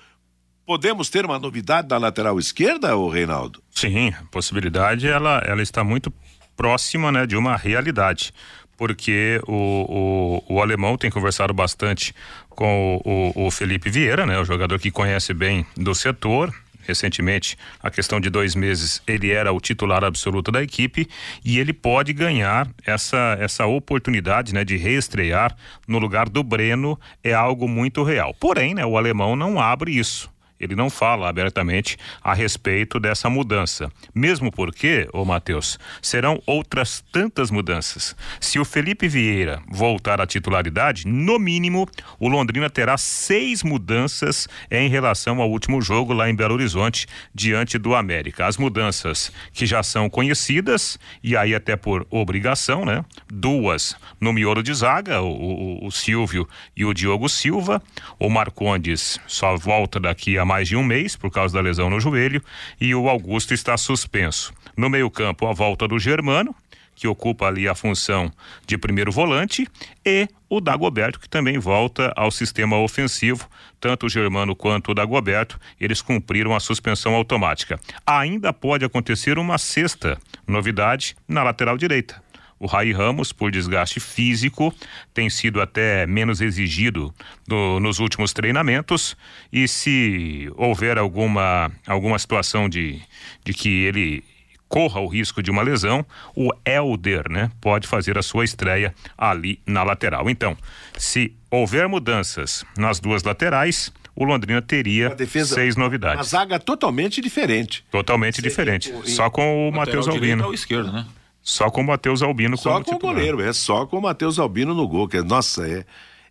Podemos 0.64 1.10
ter 1.10 1.26
uma 1.26 1.38
novidade 1.38 1.88
na 1.88 1.98
lateral 1.98 2.38
esquerda, 2.38 2.96
o 2.96 3.10
Reinaldo? 3.10 3.62
Sim, 3.70 4.08
a 4.08 4.24
possibilidade 4.30 5.06
ela, 5.06 5.42
ela 5.44 5.60
está 5.60 5.84
muito 5.84 6.12
próxima 6.56 7.12
né, 7.12 7.26
de 7.26 7.36
uma 7.36 7.56
realidade 7.56 8.32
porque 8.76 9.38
o, 9.46 10.42
o, 10.48 10.54
o, 10.54 10.62
alemão 10.62 10.96
tem 10.96 11.10
conversado 11.10 11.52
bastante 11.52 12.14
com 12.48 12.98
o, 13.04 13.42
o, 13.42 13.46
o, 13.46 13.50
Felipe 13.50 13.90
Vieira, 13.90 14.24
né, 14.24 14.40
o 14.40 14.44
jogador 14.44 14.78
que 14.78 14.90
conhece 14.90 15.34
bem 15.34 15.66
do 15.76 15.94
setor, 15.94 16.50
recentemente, 16.86 17.56
a 17.82 17.90
questão 17.90 18.20
de 18.20 18.30
dois 18.30 18.54
meses, 18.54 19.02
ele 19.06 19.30
era 19.30 19.52
o 19.52 19.60
titular 19.60 20.04
absoluto 20.04 20.50
da 20.52 20.62
equipe 20.62 21.08
e 21.44 21.58
ele 21.58 21.72
pode 21.72 22.12
ganhar 22.12 22.68
essa, 22.86 23.36
essa 23.40 23.66
oportunidade 23.66 24.54
né, 24.54 24.64
de 24.64 24.76
reestrear 24.76 25.56
no 25.86 25.98
lugar 25.98 26.28
do 26.28 26.42
Breno, 26.42 26.98
é 27.22 27.34
algo 27.34 27.68
muito 27.68 28.02
real. 28.02 28.34
Porém, 28.38 28.74
né, 28.74 28.86
o 28.86 28.96
alemão 28.96 29.34
não 29.34 29.60
abre 29.60 29.92
isso. 29.92 30.29
Ele 30.60 30.76
não 30.76 30.90
fala 30.90 31.28
abertamente 31.28 31.96
a 32.22 32.34
respeito 32.34 33.00
dessa 33.00 33.30
mudança. 33.30 33.90
Mesmo 34.14 34.52
porque, 34.52 35.08
ô 35.12 35.24
Matheus, 35.24 35.78
serão 36.02 36.42
outras 36.46 37.02
tantas 37.10 37.50
mudanças. 37.50 38.14
Se 38.38 38.58
o 38.58 38.64
Felipe 38.64 39.08
Vieira 39.08 39.62
voltar 39.68 40.20
à 40.20 40.26
titularidade, 40.26 41.06
no 41.06 41.38
mínimo, 41.38 41.88
o 42.18 42.28
Londrina 42.28 42.68
terá 42.68 42.98
seis 42.98 43.62
mudanças 43.62 44.46
em 44.70 44.88
relação 44.88 45.40
ao 45.40 45.50
último 45.50 45.80
jogo 45.80 46.12
lá 46.12 46.28
em 46.28 46.34
Belo 46.34 46.54
Horizonte, 46.54 47.06
diante 47.34 47.78
do 47.78 47.94
América. 47.94 48.46
As 48.46 48.58
mudanças 48.58 49.32
que 49.52 49.64
já 49.64 49.82
são 49.82 50.10
conhecidas, 50.10 50.98
e 51.22 51.36
aí 51.36 51.54
até 51.54 51.74
por 51.76 52.06
obrigação, 52.10 52.84
né? 52.84 53.04
Duas 53.32 53.96
no 54.20 54.32
miolo 54.32 54.62
de 54.62 54.74
zaga, 54.74 55.22
o, 55.22 55.30
o, 55.30 55.86
o 55.86 55.90
Silvio 55.90 56.48
e 56.76 56.84
o 56.84 56.92
Diogo 56.92 57.28
Silva. 57.28 57.82
O 58.18 58.28
Marcondes 58.28 59.18
só 59.26 59.56
volta 59.56 59.98
daqui 59.98 60.36
a 60.36 60.44
mais 60.50 60.66
de 60.66 60.74
um 60.74 60.82
mês 60.82 61.14
por 61.14 61.30
causa 61.30 61.54
da 61.54 61.60
lesão 61.60 61.88
no 61.88 62.00
joelho 62.00 62.42
e 62.80 62.92
o 62.92 63.08
Augusto 63.08 63.54
está 63.54 63.76
suspenso. 63.76 64.52
No 64.76 64.90
meio-campo, 64.90 65.46
a 65.46 65.52
volta 65.52 65.86
do 65.86 65.96
Germano, 65.96 66.52
que 66.92 67.06
ocupa 67.06 67.46
ali 67.46 67.68
a 67.68 67.74
função 67.74 68.32
de 68.66 68.76
primeiro 68.76 69.12
volante, 69.12 69.68
e 70.04 70.26
o 70.48 70.60
Dagoberto, 70.60 71.20
que 71.20 71.28
também 71.28 71.56
volta 71.56 72.12
ao 72.16 72.32
sistema 72.32 72.76
ofensivo. 72.76 73.48
Tanto 73.80 74.06
o 74.06 74.08
Germano 74.08 74.56
quanto 74.56 74.90
o 74.90 74.94
Dagoberto, 74.94 75.56
eles 75.80 76.02
cumpriram 76.02 76.52
a 76.52 76.58
suspensão 76.58 77.14
automática. 77.14 77.78
Ainda 78.04 78.52
pode 78.52 78.84
acontecer 78.84 79.38
uma 79.38 79.56
sexta 79.56 80.18
novidade 80.48 81.14
na 81.28 81.44
lateral 81.44 81.78
direita. 81.78 82.20
O 82.60 82.66
Rai 82.66 82.92
Ramos, 82.92 83.32
por 83.32 83.50
desgaste 83.50 83.98
físico, 83.98 84.72
tem 85.14 85.30
sido 85.30 85.62
até 85.62 86.06
menos 86.06 86.42
exigido 86.42 87.12
do, 87.48 87.80
nos 87.80 87.98
últimos 87.98 88.34
treinamentos. 88.34 89.16
E 89.50 89.66
se 89.66 90.52
houver 90.56 90.98
alguma, 90.98 91.72
alguma 91.86 92.18
situação 92.18 92.68
de, 92.68 93.00
de 93.42 93.54
que 93.54 93.84
ele 93.84 94.22
corra 94.68 95.00
o 95.00 95.08
risco 95.08 95.42
de 95.42 95.50
uma 95.50 95.62
lesão, 95.62 96.04
o 96.36 96.50
Elder, 96.62 97.30
né, 97.30 97.50
pode 97.62 97.88
fazer 97.88 98.18
a 98.18 98.22
sua 98.22 98.44
estreia 98.44 98.94
ali 99.16 99.58
na 99.66 99.82
lateral. 99.82 100.28
Então, 100.28 100.54
se 100.98 101.34
houver 101.50 101.88
mudanças 101.88 102.62
nas 102.76 103.00
duas 103.00 103.22
laterais, 103.22 103.90
o 104.14 104.22
Londrina 104.22 104.60
teria 104.60 105.08
defesa, 105.14 105.54
seis 105.54 105.76
novidades. 105.76 106.18
Uma 106.18 106.24
zaga 106.24 106.58
totalmente 106.60 107.22
diferente. 107.22 107.82
Totalmente 107.90 108.42
diferente. 108.42 108.94
Só 109.06 109.30
com 109.30 109.66
o 109.66 109.72
Matheus 109.72 110.06
Albino. 110.06 110.52
esquerdo, 110.52 110.92
né? 110.92 111.06
Só 111.42 111.70
com 111.70 111.80
o 111.80 111.86
Matheus 111.86 112.22
Albino 112.22 112.56
Só 112.56 112.82
com 112.82 112.94
o 112.94 112.98
goleiro, 112.98 113.40
é 113.40 113.52
só 113.52 113.86
com 113.86 113.98
o 113.98 114.02
Matheus 114.02 114.38
Albino 114.38 114.74
no 114.74 114.86
gol, 114.86 115.08
que 115.08 115.16
é, 115.16 115.22
nossa, 115.22 115.66
é 115.66 115.84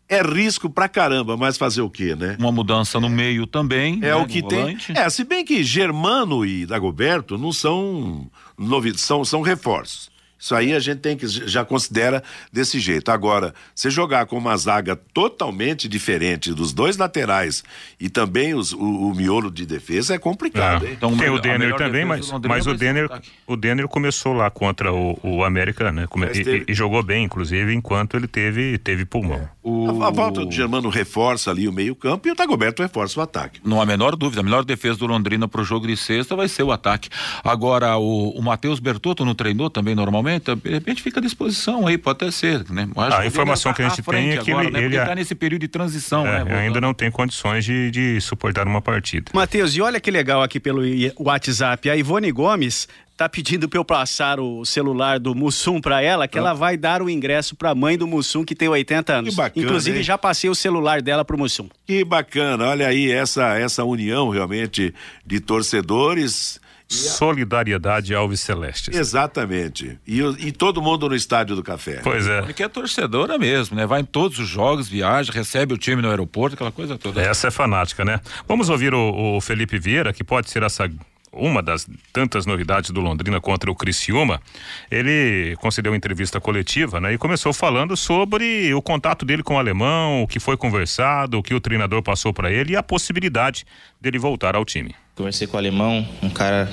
é 0.09 0.23
risco 0.23 0.67
pra 0.67 0.89
caramba, 0.89 1.37
mas 1.37 1.55
fazer 1.55 1.81
o 1.81 1.89
quê, 1.89 2.15
né? 2.15 2.35
Uma 2.39 2.51
mudança 2.51 2.99
no 2.99 3.07
meio 3.07 3.45
também. 3.45 3.97
É 3.97 4.07
né, 4.07 4.15
o 4.15 4.25
que 4.25 4.41
tem. 4.41 4.61
Volante. 4.61 4.91
É, 4.97 5.07
se 5.07 5.23
bem 5.23 5.45
que 5.45 5.63
Germano 5.63 6.43
e 6.43 6.65
Dagoberto 6.65 7.37
não 7.37 7.53
são 7.53 8.27
novidades, 8.57 9.05
são, 9.05 9.23
são 9.23 9.41
reforços. 9.41 10.08
Isso 10.39 10.55
aí 10.55 10.73
a 10.73 10.79
gente 10.79 10.99
tem 10.99 11.17
que 11.17 11.27
já 11.27 11.65
considera 11.65 12.23
desse 12.51 12.79
jeito. 12.79 13.11
Agora, 13.11 13.53
você 13.75 13.89
jogar 13.89 14.25
com 14.25 14.37
uma 14.37 14.55
zaga 14.55 14.95
totalmente 14.95 15.87
diferente 15.89 16.53
dos 16.53 16.71
dois 16.71 16.95
laterais 16.95 17.61
e 17.99 18.09
também 18.09 18.53
os, 18.53 18.71
o, 18.71 18.79
o 18.79 19.13
miolo 19.13 19.51
de 19.51 19.65
defesa 19.65 20.15
é 20.15 20.17
complicado. 20.17 20.85
É. 20.85 20.91
Então, 20.93 21.15
tem 21.17 21.29
o 21.29 21.39
Denner 21.39 21.75
também, 21.75 22.05
mas, 22.05 22.31
mas 22.47 22.65
o 22.65 22.73
Denner, 22.73 23.09
o 23.45 23.57
Denner 23.57 23.87
começou 23.87 24.31
lá 24.31 24.49
contra 24.49 24.93
o, 24.93 25.19
o 25.21 25.43
América, 25.43 25.91
né? 25.91 26.07
Come, 26.07 26.27
e, 26.27 26.71
e, 26.71 26.73
jogou 26.73 27.03
bem, 27.03 27.25
inclusive, 27.25 27.73
enquanto 27.73 28.15
ele 28.15 28.27
teve, 28.27 28.77
teve 28.77 29.03
pulmão. 29.03 29.37
É. 29.37 29.49
O... 29.61 30.01
A, 30.01 30.07
a, 30.07 30.11
volta 30.11 30.45
do 30.45 30.51
Germano 30.51 30.87
reforça 30.87 31.51
ali 31.51 31.67
o 31.67 31.73
meio-campo 31.73 32.27
e 32.29 32.31
o 32.31 32.35
Dagoberto 32.35 32.81
reforça 32.81 33.19
o 33.19 33.23
ataque. 33.23 33.59
Não 33.63 33.79
há 33.79 33.83
a 33.83 33.85
menor 33.85 34.15
dúvida. 34.15 34.39
A 34.39 34.43
melhor 34.43 34.63
defesa 34.63 34.99
do 34.99 35.05
Londrina 35.05 35.47
para 35.49 35.59
o 35.59 35.63
jogo 35.65 35.85
de 35.85 35.97
sexta 35.97 36.35
vai 36.35 36.47
ser 36.47 36.63
o 36.63 36.71
ataque. 36.71 37.09
Agora, 37.43 37.97
o, 37.97 38.29
o 38.29 38.41
Matheus 38.41 38.79
Bertotto 38.79 39.25
não 39.25 39.35
treinou 39.35 39.69
também 39.69 39.95
normalmente? 39.95 40.28
De 40.37 40.69
repente 40.69 41.01
fica 41.01 41.19
à 41.19 41.23
disposição 41.23 41.87
aí, 41.87 41.97
pode 41.97 42.17
até 42.17 42.31
ser, 42.31 42.69
né? 42.69 42.87
a 42.95 43.25
informação 43.25 43.73
que 43.73 43.81
a 43.81 43.89
gente 43.89 44.01
tem 44.03 44.31
é 44.31 44.37
que 44.37 44.51
agora, 44.51 44.67
ele, 44.67 44.77
né? 44.77 44.85
ele 44.85 44.97
está 44.97 45.15
nesse 45.15 45.33
período 45.33 45.61
de 45.61 45.67
transição, 45.67 46.27
é, 46.27 46.43
né? 46.43 46.59
Ainda 46.59 46.81
não 46.81 46.93
tem 46.93 47.09
condições 47.09 47.65
de, 47.65 47.89
de 47.89 48.21
suportar 48.21 48.67
uma 48.67 48.81
partida. 48.81 49.31
Matheus, 49.33 49.75
e 49.75 49.81
olha 49.81 49.99
que 49.99 50.11
legal 50.11 50.43
aqui 50.43 50.59
pelo 50.59 50.81
WhatsApp, 51.17 51.89
a 51.89 51.95
Ivone 51.95 52.31
Gomes 52.31 52.87
tá 53.19 53.27
pedindo 53.27 53.67
para 53.67 53.77
eu 53.77 53.83
passar 53.83 54.39
o 54.39 54.63
celular 54.63 55.19
do 55.19 55.35
Mussum 55.35 55.81
para 55.81 56.01
ela, 56.01 56.25
que 56.25 56.37
ah. 56.37 56.41
ela 56.41 56.53
vai 56.53 56.77
dar 56.77 57.01
o 57.01 57.09
ingresso 57.09 57.53
para 57.53 57.71
a 57.71 57.75
mãe 57.75 57.97
do 57.97 58.07
Mussum 58.07 58.45
que 58.45 58.55
tem 58.55 58.69
80 58.69 59.13
anos. 59.13 59.29
Que 59.31 59.35
bacana, 59.35 59.65
Inclusive 59.65 59.97
hein? 59.97 60.03
já 60.03 60.17
passei 60.17 60.49
o 60.49 60.55
celular 60.55 61.01
dela 61.01 61.25
pro 61.25 61.37
Mussum. 61.37 61.67
Que 61.85 62.05
bacana, 62.05 62.67
olha 62.67 62.87
aí 62.87 63.11
essa 63.11 63.57
essa 63.59 63.83
união 63.83 64.29
realmente 64.29 64.93
de 65.25 65.41
torcedores 65.41 66.61
Solidariedade 66.89 68.15
Alves 68.15 68.41
Celestes. 68.41 68.97
Exatamente. 68.97 69.99
E, 70.07 70.19
e 70.39 70.51
todo 70.51 70.81
mundo 70.81 71.07
no 71.07 71.15
estádio 71.15 71.55
do 71.55 71.63
café. 71.63 72.01
Pois 72.03 72.27
é. 72.27 72.41
Porque 72.41 72.63
é 72.63 72.67
torcedora 72.67 73.37
mesmo, 73.37 73.75
né? 73.75 73.85
Vai 73.85 74.01
em 74.01 74.05
todos 74.05 74.39
os 74.39 74.47
jogos, 74.47 74.89
viaja, 74.89 75.31
recebe 75.31 75.73
o 75.73 75.77
time 75.77 76.01
no 76.01 76.09
aeroporto, 76.09 76.55
aquela 76.55 76.71
coisa 76.71 76.97
toda. 76.97 77.21
Essa 77.21 77.47
é 77.47 77.51
fanática, 77.51 78.03
né? 78.03 78.19
Vamos 78.47 78.69
ouvir 78.69 78.93
o, 78.93 79.35
o 79.37 79.41
Felipe 79.41 79.77
Vieira, 79.77 80.11
que 80.11 80.23
pode 80.23 80.49
ser 80.49 80.63
essa 80.63 80.89
uma 81.31 81.61
das 81.61 81.87
tantas 82.11 82.45
novidades 82.45 82.91
do 82.91 83.01
Londrina 83.01 83.39
contra 83.39 83.69
o 83.69 83.75
Criciúma, 83.75 84.41
ele 84.89 85.55
concedeu 85.57 85.91
uma 85.91 85.97
entrevista 85.97 86.39
coletiva, 86.39 86.99
né? 86.99 87.13
E 87.13 87.17
começou 87.17 87.53
falando 87.53 87.95
sobre 87.95 88.73
o 88.73 88.81
contato 88.81 89.25
dele 89.25 89.43
com 89.43 89.55
o 89.55 89.59
alemão, 89.59 90.23
o 90.23 90.27
que 90.27 90.39
foi 90.39 90.57
conversado, 90.57 91.37
o 91.37 91.43
que 91.43 91.53
o 91.53 91.59
treinador 91.59 92.01
passou 92.01 92.33
para 92.33 92.51
ele 92.51 92.73
e 92.73 92.75
a 92.75 92.83
possibilidade 92.83 93.65
dele 94.01 94.17
voltar 94.17 94.55
ao 94.55 94.65
time. 94.65 94.95
Conversei 95.19 95.47
com 95.47 95.57
o 95.57 95.59
alemão, 95.59 96.07
um 96.23 96.29
cara 96.29 96.71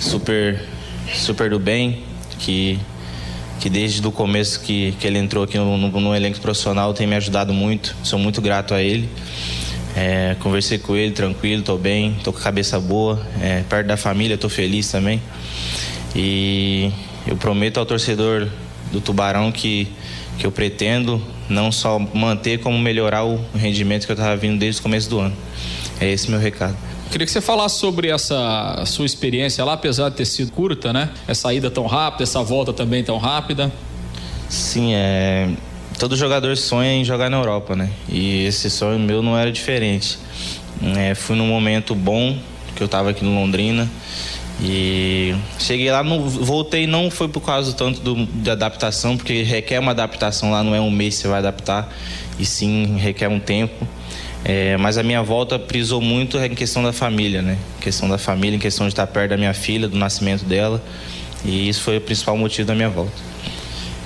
super, 0.00 0.62
super 1.12 1.50
do 1.50 1.58
bem, 1.58 2.04
que, 2.38 2.78
que 3.58 3.68
desde 3.68 4.06
o 4.06 4.12
começo 4.12 4.60
que, 4.60 4.92
que 4.92 5.04
ele 5.08 5.18
entrou 5.18 5.42
aqui 5.42 5.58
no, 5.58 5.76
no, 5.76 6.00
no 6.00 6.14
elenco 6.14 6.38
profissional 6.38 6.94
tem 6.94 7.04
me 7.04 7.16
ajudado 7.16 7.52
muito. 7.52 7.96
Sou 8.04 8.16
muito 8.16 8.40
grato 8.40 8.74
a 8.74 8.80
ele. 8.80 9.08
É, 9.96 10.36
conversei 10.38 10.78
com 10.78 10.94
ele, 10.94 11.10
tranquilo, 11.10 11.64
tô 11.64 11.76
bem, 11.76 12.16
tô 12.22 12.32
com 12.32 12.38
a 12.38 12.42
cabeça 12.42 12.78
boa, 12.78 13.20
é, 13.42 13.64
perto 13.68 13.88
da 13.88 13.96
família, 13.96 14.38
tô 14.38 14.48
feliz 14.48 14.88
também. 14.88 15.20
E 16.14 16.92
eu 17.26 17.36
prometo 17.36 17.78
ao 17.78 17.84
torcedor 17.84 18.48
do 18.92 19.00
Tubarão 19.00 19.50
que, 19.50 19.88
que 20.38 20.46
eu 20.46 20.52
pretendo 20.52 21.20
não 21.48 21.72
só 21.72 21.98
manter, 21.98 22.60
como 22.60 22.78
melhorar 22.78 23.24
o 23.24 23.44
rendimento 23.52 24.06
que 24.06 24.12
eu 24.12 24.14
estava 24.14 24.36
vindo 24.36 24.60
desde 24.60 24.78
o 24.78 24.82
começo 24.84 25.10
do 25.10 25.18
ano. 25.18 25.36
É 26.00 26.08
esse 26.08 26.30
meu 26.30 26.38
recado. 26.38 26.93
Queria 27.10 27.26
que 27.26 27.32
você 27.32 27.40
falasse 27.40 27.78
sobre 27.78 28.08
essa 28.08 28.82
sua 28.86 29.06
experiência 29.06 29.64
lá, 29.64 29.74
apesar 29.74 30.08
de 30.08 30.16
ter 30.16 30.24
sido 30.24 30.50
curta, 30.50 30.92
né? 30.92 31.10
Essa 31.28 31.52
ida 31.54 31.70
tão 31.70 31.86
rápida, 31.86 32.24
essa 32.24 32.42
volta 32.42 32.72
também 32.72 33.04
tão 33.04 33.18
rápida. 33.18 33.72
Sim, 34.48 34.94
é. 34.94 35.50
Todo 35.98 36.16
jogador 36.16 36.56
sonha 36.56 36.92
em 36.92 37.04
jogar 37.04 37.30
na 37.30 37.36
Europa, 37.36 37.76
né? 37.76 37.90
E 38.08 38.44
esse 38.46 38.68
sonho 38.68 38.98
meu 38.98 39.22
não 39.22 39.38
era 39.38 39.52
diferente. 39.52 40.18
É, 40.96 41.14
fui 41.14 41.36
num 41.36 41.46
momento 41.46 41.94
bom, 41.94 42.36
que 42.74 42.82
eu 42.82 42.86
estava 42.86 43.10
aqui 43.10 43.24
no 43.24 43.32
Londrina. 43.34 43.88
E 44.60 45.34
cheguei 45.58 45.90
lá, 45.90 46.02
não, 46.02 46.28
voltei 46.28 46.86
não 46.86 47.10
foi 47.10 47.28
por 47.28 47.40
causa 47.40 47.72
tanto 47.72 48.00
do, 48.00 48.26
da 48.26 48.52
adaptação, 48.52 49.16
porque 49.16 49.42
requer 49.42 49.78
uma 49.80 49.90
adaptação 49.90 50.50
lá, 50.50 50.62
não 50.62 50.74
é 50.74 50.80
um 50.80 50.90
mês 50.90 51.16
que 51.16 51.22
você 51.22 51.28
vai 51.28 51.38
adaptar, 51.38 51.92
e 52.38 52.46
sim 52.46 52.96
requer 52.96 53.28
um 53.28 53.40
tempo. 53.40 53.86
É, 54.44 54.76
mas 54.76 54.98
a 54.98 55.02
minha 55.02 55.22
volta 55.22 55.58
prisou 55.58 56.02
muito 56.02 56.38
em 56.38 56.54
questão 56.54 56.82
da 56.82 56.92
família, 56.92 57.40
né? 57.40 57.56
Em 57.78 57.82
questão 57.82 58.08
da 58.08 58.18
família, 58.18 58.56
em 58.56 58.60
questão 58.60 58.86
de 58.86 58.92
estar 58.92 59.06
perto 59.06 59.30
da 59.30 59.36
minha 59.38 59.54
filha, 59.54 59.88
do 59.88 59.96
nascimento 59.96 60.44
dela. 60.44 60.82
E 61.44 61.68
isso 61.68 61.82
foi 61.82 61.96
o 61.96 62.00
principal 62.00 62.36
motivo 62.36 62.68
da 62.68 62.74
minha 62.74 62.90
volta. 62.90 63.12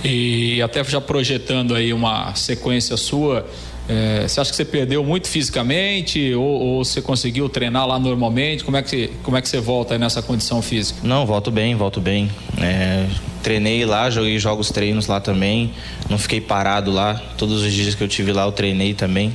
E 0.05 0.63
até 0.63 0.83
já 0.85 1.01
projetando 1.01 1.75
aí 1.75 1.93
uma 1.93 2.33
sequência 2.37 2.97
sua, 2.97 3.45
é, 3.89 4.29
você 4.29 4.41
acha 4.41 4.51
que 4.51 4.57
você 4.57 4.65
perdeu 4.65 5.03
muito 5.03 5.27
fisicamente 5.27 6.35
ou, 6.35 6.45
ou, 6.45 6.85
você 6.85 7.01
conseguiu 7.01 7.49
treinar 7.49 7.87
lá 7.87 7.99
normalmente? 7.99 8.63
Como 8.63 8.77
é 8.77 8.83
que, 8.83 9.11
como 9.23 9.37
é 9.37 9.41
que 9.41 9.49
você 9.49 9.59
volta 9.59 9.99
nessa 9.99 10.21
condição 10.23 10.61
física? 10.61 11.01
Não, 11.03 11.25
volto 11.25 11.51
bem, 11.51 11.75
volto 11.75 12.01
bem. 12.01 12.31
É, 12.61 13.07
treinei 13.43 13.85
lá, 13.85 14.11
joguei 14.11 14.39
jogos 14.39 14.71
treinos 14.71 15.07
lá 15.07 15.21
também. 15.21 15.73
Não 16.09 16.19
fiquei 16.19 16.41
parado 16.41 16.93
lá. 16.93 17.21
Todos 17.37 17.63
os 17.63 17.73
dias 17.73 17.95
que 17.95 18.05
eu 18.05 18.09
tive 18.09 18.31
lá 18.31 18.45
eu 18.45 18.53
treinei 18.53 18.95
também. 18.95 19.35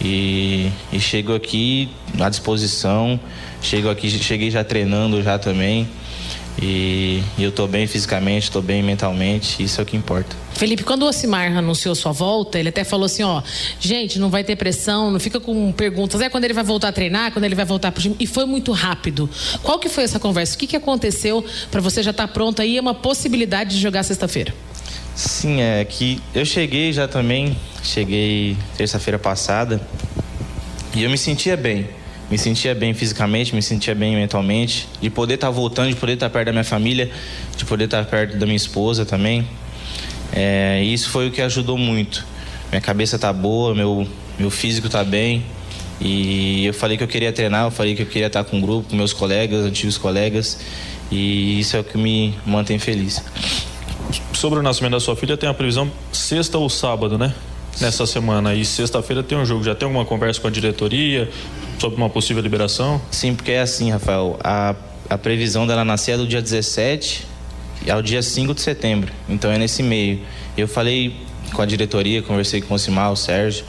E, 0.00 0.70
e 0.92 1.00
chego 1.00 1.34
aqui 1.34 1.88
à 2.20 2.28
disposição, 2.28 3.18
chego 3.60 3.90
aqui, 3.90 4.08
cheguei 4.10 4.50
já 4.50 4.62
treinando 4.62 5.22
já 5.22 5.38
também. 5.38 5.88
E, 6.60 7.22
e 7.36 7.44
eu 7.44 7.50
estou 7.50 7.68
bem 7.68 7.86
fisicamente, 7.86 8.44
estou 8.44 8.60
bem 8.60 8.82
mentalmente, 8.82 9.62
isso 9.62 9.80
é 9.80 9.84
o 9.84 9.86
que 9.86 9.96
importa. 9.96 10.34
Felipe, 10.54 10.82
quando 10.82 11.02
o 11.02 11.06
Osimar 11.06 11.56
anunciou 11.56 11.94
sua 11.94 12.10
volta, 12.10 12.58
ele 12.58 12.70
até 12.70 12.82
falou 12.82 13.06
assim, 13.06 13.22
ó, 13.22 13.40
gente, 13.78 14.18
não 14.18 14.28
vai 14.28 14.42
ter 14.42 14.56
pressão, 14.56 15.08
não 15.08 15.20
fica 15.20 15.38
com 15.38 15.70
perguntas, 15.70 16.20
é 16.20 16.28
quando 16.28 16.44
ele 16.44 16.54
vai 16.54 16.64
voltar 16.64 16.88
a 16.88 16.92
treinar, 16.92 17.32
quando 17.32 17.44
ele 17.44 17.54
vai 17.54 17.64
voltar 17.64 17.92
pro 17.92 18.02
time, 18.02 18.16
e 18.18 18.26
foi 18.26 18.44
muito 18.44 18.72
rápido. 18.72 19.30
Qual 19.62 19.78
que 19.78 19.88
foi 19.88 20.02
essa 20.02 20.18
conversa? 20.18 20.56
O 20.56 20.58
que, 20.58 20.66
que 20.66 20.76
aconteceu 20.76 21.44
para 21.70 21.80
você 21.80 22.02
já 22.02 22.10
estar 22.10 22.26
tá 22.26 22.32
pronto 22.32 22.60
aí, 22.60 22.76
é 22.76 22.80
uma 22.80 22.94
possibilidade 22.94 23.70
de 23.70 23.80
jogar 23.80 24.02
sexta-feira? 24.02 24.52
Sim, 25.18 25.60
é 25.60 25.84
que 25.84 26.22
eu 26.32 26.46
cheguei 26.46 26.92
já 26.92 27.08
também, 27.08 27.56
cheguei 27.82 28.56
terça-feira 28.76 29.18
passada 29.18 29.80
e 30.94 31.02
eu 31.02 31.10
me 31.10 31.18
sentia 31.18 31.56
bem. 31.56 31.88
Me 32.30 32.38
sentia 32.38 32.72
bem 32.72 32.94
fisicamente, 32.94 33.52
me 33.52 33.60
sentia 33.60 33.96
bem 33.96 34.14
mentalmente, 34.14 34.86
de 35.00 35.10
poder 35.10 35.34
estar 35.34 35.48
tá 35.48 35.50
voltando, 35.50 35.88
de 35.88 35.96
poder 35.96 36.12
estar 36.12 36.28
tá 36.28 36.32
perto 36.32 36.46
da 36.46 36.52
minha 36.52 36.62
família, 36.62 37.10
de 37.56 37.64
poder 37.64 37.86
estar 37.86 38.04
tá 38.04 38.08
perto 38.08 38.36
da 38.36 38.46
minha 38.46 38.56
esposa 38.56 39.04
também. 39.04 39.44
É, 40.32 40.84
isso 40.84 41.10
foi 41.10 41.26
o 41.26 41.32
que 41.32 41.42
ajudou 41.42 41.76
muito. 41.76 42.24
Minha 42.70 42.80
cabeça 42.80 43.18
tá 43.18 43.32
boa, 43.32 43.74
meu, 43.74 44.06
meu 44.38 44.50
físico 44.52 44.88
tá 44.88 45.02
bem. 45.02 45.44
E 46.00 46.64
eu 46.64 46.72
falei 46.72 46.96
que 46.96 47.02
eu 47.02 47.08
queria 47.08 47.32
treinar, 47.32 47.64
eu 47.64 47.72
falei 47.72 47.96
que 47.96 48.02
eu 48.02 48.06
queria 48.06 48.28
estar 48.28 48.44
com 48.44 48.58
o 48.58 48.60
grupo, 48.60 48.90
com 48.90 48.94
meus 48.94 49.12
colegas, 49.12 49.64
antigos 49.64 49.98
colegas. 49.98 50.60
E 51.10 51.58
isso 51.58 51.76
é 51.76 51.80
o 51.80 51.84
que 51.84 51.98
me 51.98 52.38
mantém 52.46 52.78
feliz 52.78 53.20
sobre 54.32 54.58
o 54.58 54.62
nascimento 54.62 54.92
da 54.92 55.00
sua 55.00 55.16
filha, 55.16 55.36
tem 55.36 55.48
a 55.48 55.54
previsão 55.54 55.90
sexta 56.12 56.58
ou 56.58 56.68
sábado, 56.68 57.18
né? 57.18 57.34
Nessa 57.80 58.06
semana. 58.06 58.54
E 58.54 58.64
sexta-feira 58.64 59.22
tem 59.22 59.38
um 59.38 59.44
jogo. 59.44 59.62
Já 59.62 59.74
tem 59.74 59.86
alguma 59.86 60.04
conversa 60.04 60.40
com 60.40 60.48
a 60.48 60.50
diretoria 60.50 61.30
sobre 61.78 61.96
uma 61.96 62.10
possível 62.10 62.42
liberação? 62.42 63.00
Sim, 63.10 63.34
porque 63.34 63.52
é 63.52 63.60
assim, 63.60 63.90
Rafael. 63.90 64.38
A, 64.42 64.74
a 65.08 65.18
previsão 65.18 65.66
dela 65.66 65.84
nascer 65.84 66.12
é 66.12 66.16
do 66.16 66.26
dia 66.26 66.42
17 66.42 67.26
ao 67.90 68.02
dia 68.02 68.22
5 68.22 68.54
de 68.54 68.60
setembro. 68.60 69.12
Então 69.28 69.50
é 69.50 69.58
nesse 69.58 69.82
meio. 69.82 70.20
Eu 70.56 70.66
falei 70.66 71.14
com 71.52 71.62
a 71.62 71.66
diretoria, 71.66 72.20
conversei 72.20 72.60
com 72.60 72.74
o 72.74 72.78
Simar, 72.78 73.12
o 73.12 73.16
Sérgio. 73.16 73.64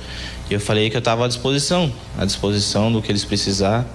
E 0.49 0.53
eu 0.53 0.59
falei 0.59 0.89
que 0.89 0.95
eu 0.95 0.99
estava 0.99 1.25
à 1.25 1.27
disposição, 1.27 1.91
à 2.17 2.25
disposição 2.25 2.91
do 2.91 3.01
que 3.01 3.11
eles 3.11 3.23
precisar 3.23 3.85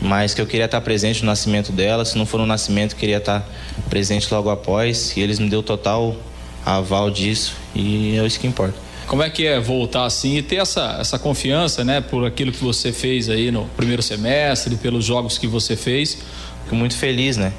mas 0.00 0.34
que 0.34 0.40
eu 0.40 0.46
queria 0.46 0.66
estar 0.66 0.80
presente 0.80 1.20
no 1.20 1.26
nascimento 1.26 1.72
dela. 1.72 2.04
Se 2.04 2.16
não 2.16 2.26
for 2.26 2.38
no 2.38 2.46
nascimento, 2.46 2.96
queria 2.96 3.18
estar 3.18 3.46
presente 3.88 4.32
logo 4.32 4.50
após. 4.50 5.16
E 5.16 5.20
eles 5.20 5.38
me 5.38 5.48
deu 5.48 5.62
total 5.62 6.16
aval 6.64 7.10
disso 7.10 7.56
e 7.74 8.18
é 8.18 8.26
isso 8.26 8.38
que 8.38 8.46
importa. 8.46 8.74
Como 9.06 9.22
é 9.22 9.30
que 9.30 9.46
é 9.46 9.58
voltar 9.58 10.04
assim 10.04 10.36
e 10.36 10.42
ter 10.42 10.56
essa, 10.56 10.98
essa 11.00 11.18
confiança, 11.18 11.82
né, 11.82 12.00
por 12.00 12.24
aquilo 12.24 12.52
que 12.52 12.62
você 12.62 12.92
fez 12.92 13.28
aí 13.28 13.50
no 13.50 13.64
primeiro 13.76 14.02
semestre, 14.02 14.76
pelos 14.76 15.04
jogos 15.04 15.36
que 15.36 15.46
você 15.46 15.74
fez? 15.74 16.18
Fico 16.64 16.76
muito 16.76 16.96
feliz, 16.96 17.36
né? 17.36 17.52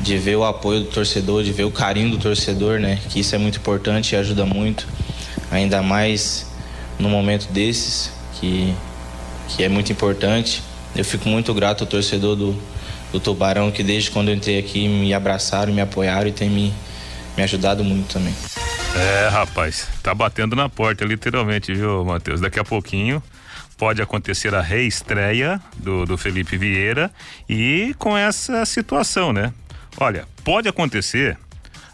de 0.00 0.18
ver 0.18 0.36
o 0.36 0.44
apoio 0.44 0.80
do 0.80 0.86
torcedor, 0.86 1.42
de 1.42 1.52
ver 1.52 1.64
o 1.64 1.70
carinho 1.70 2.10
do 2.10 2.18
torcedor, 2.18 2.78
né? 2.78 2.98
Que 3.08 3.20
isso 3.20 3.34
é 3.34 3.38
muito 3.38 3.58
importante 3.58 4.12
e 4.12 4.16
ajuda 4.16 4.44
muito, 4.44 4.86
ainda 5.50 5.82
mais 5.82 6.46
no 6.98 7.08
momento 7.08 7.50
desses, 7.50 8.10
que, 8.34 8.74
que 9.48 9.64
é 9.64 9.68
muito 9.68 9.90
importante. 9.90 10.62
Eu 10.96 11.04
fico 11.04 11.28
muito 11.28 11.52
grato 11.52 11.84
ao 11.84 11.86
torcedor 11.86 12.34
do, 12.36 12.56
do 13.12 13.20
Tubarão, 13.20 13.70
que 13.70 13.82
desde 13.82 14.10
quando 14.10 14.28
eu 14.30 14.34
entrei 14.34 14.58
aqui 14.58 14.88
me 14.88 15.12
abraçaram, 15.12 15.72
me 15.72 15.80
apoiaram 15.80 16.28
e 16.28 16.32
tem 16.32 16.48
me, 16.48 16.72
me 17.36 17.42
ajudado 17.42 17.84
muito 17.84 18.14
também. 18.14 18.34
É, 18.96 19.28
rapaz, 19.28 19.88
tá 20.02 20.14
batendo 20.14 20.56
na 20.56 20.70
porta, 20.70 21.04
literalmente, 21.04 21.74
viu, 21.74 22.02
Matheus? 22.02 22.40
Daqui 22.40 22.58
a 22.58 22.64
pouquinho 22.64 23.22
pode 23.76 24.00
acontecer 24.00 24.54
a 24.54 24.62
reestreia 24.62 25.60
do, 25.76 26.06
do 26.06 26.16
Felipe 26.16 26.56
Vieira 26.56 27.10
e 27.46 27.94
com 27.98 28.16
essa 28.16 28.64
situação, 28.64 29.34
né? 29.34 29.52
Olha, 29.98 30.26
pode 30.42 30.66
acontecer 30.66 31.36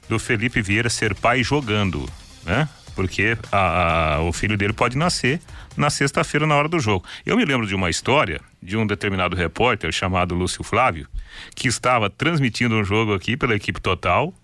do 0.09 0.17
Felipe 0.17 0.63
Vieira 0.63 0.89
ser 0.89 1.13
pai 1.13 1.43
jogando, 1.43 2.09
né? 2.45 2.69
Porque 2.95 3.37
a, 3.51 4.17
a, 4.17 4.23
o 4.23 4.33
filho 4.33 4.57
dele 4.57 4.73
pode 4.73 4.97
nascer 4.97 5.41
na 5.77 5.91
sexta-feira 5.91 6.47
na 6.47 6.55
hora 6.55 6.69
do 6.69 6.79
jogo. 6.79 7.05
Eu 7.25 7.37
me 7.37 7.45
lembro 7.45 7.67
de 7.67 7.75
uma 7.75 7.91
história 7.91 8.41
de 8.63 8.77
um 8.77 8.87
determinado 8.87 9.37
repórter 9.37 9.93
chamado 9.93 10.35
Lúcio 10.35 10.63
Flávio, 10.63 11.09
que 11.55 11.69
estava 11.69 12.09
transmitindo 12.09 12.75
um 12.75 12.85
jogo 12.85 13.15
aqui 13.15 13.37
pela 13.37 13.55
equipe 13.55 13.81
total 13.81 14.35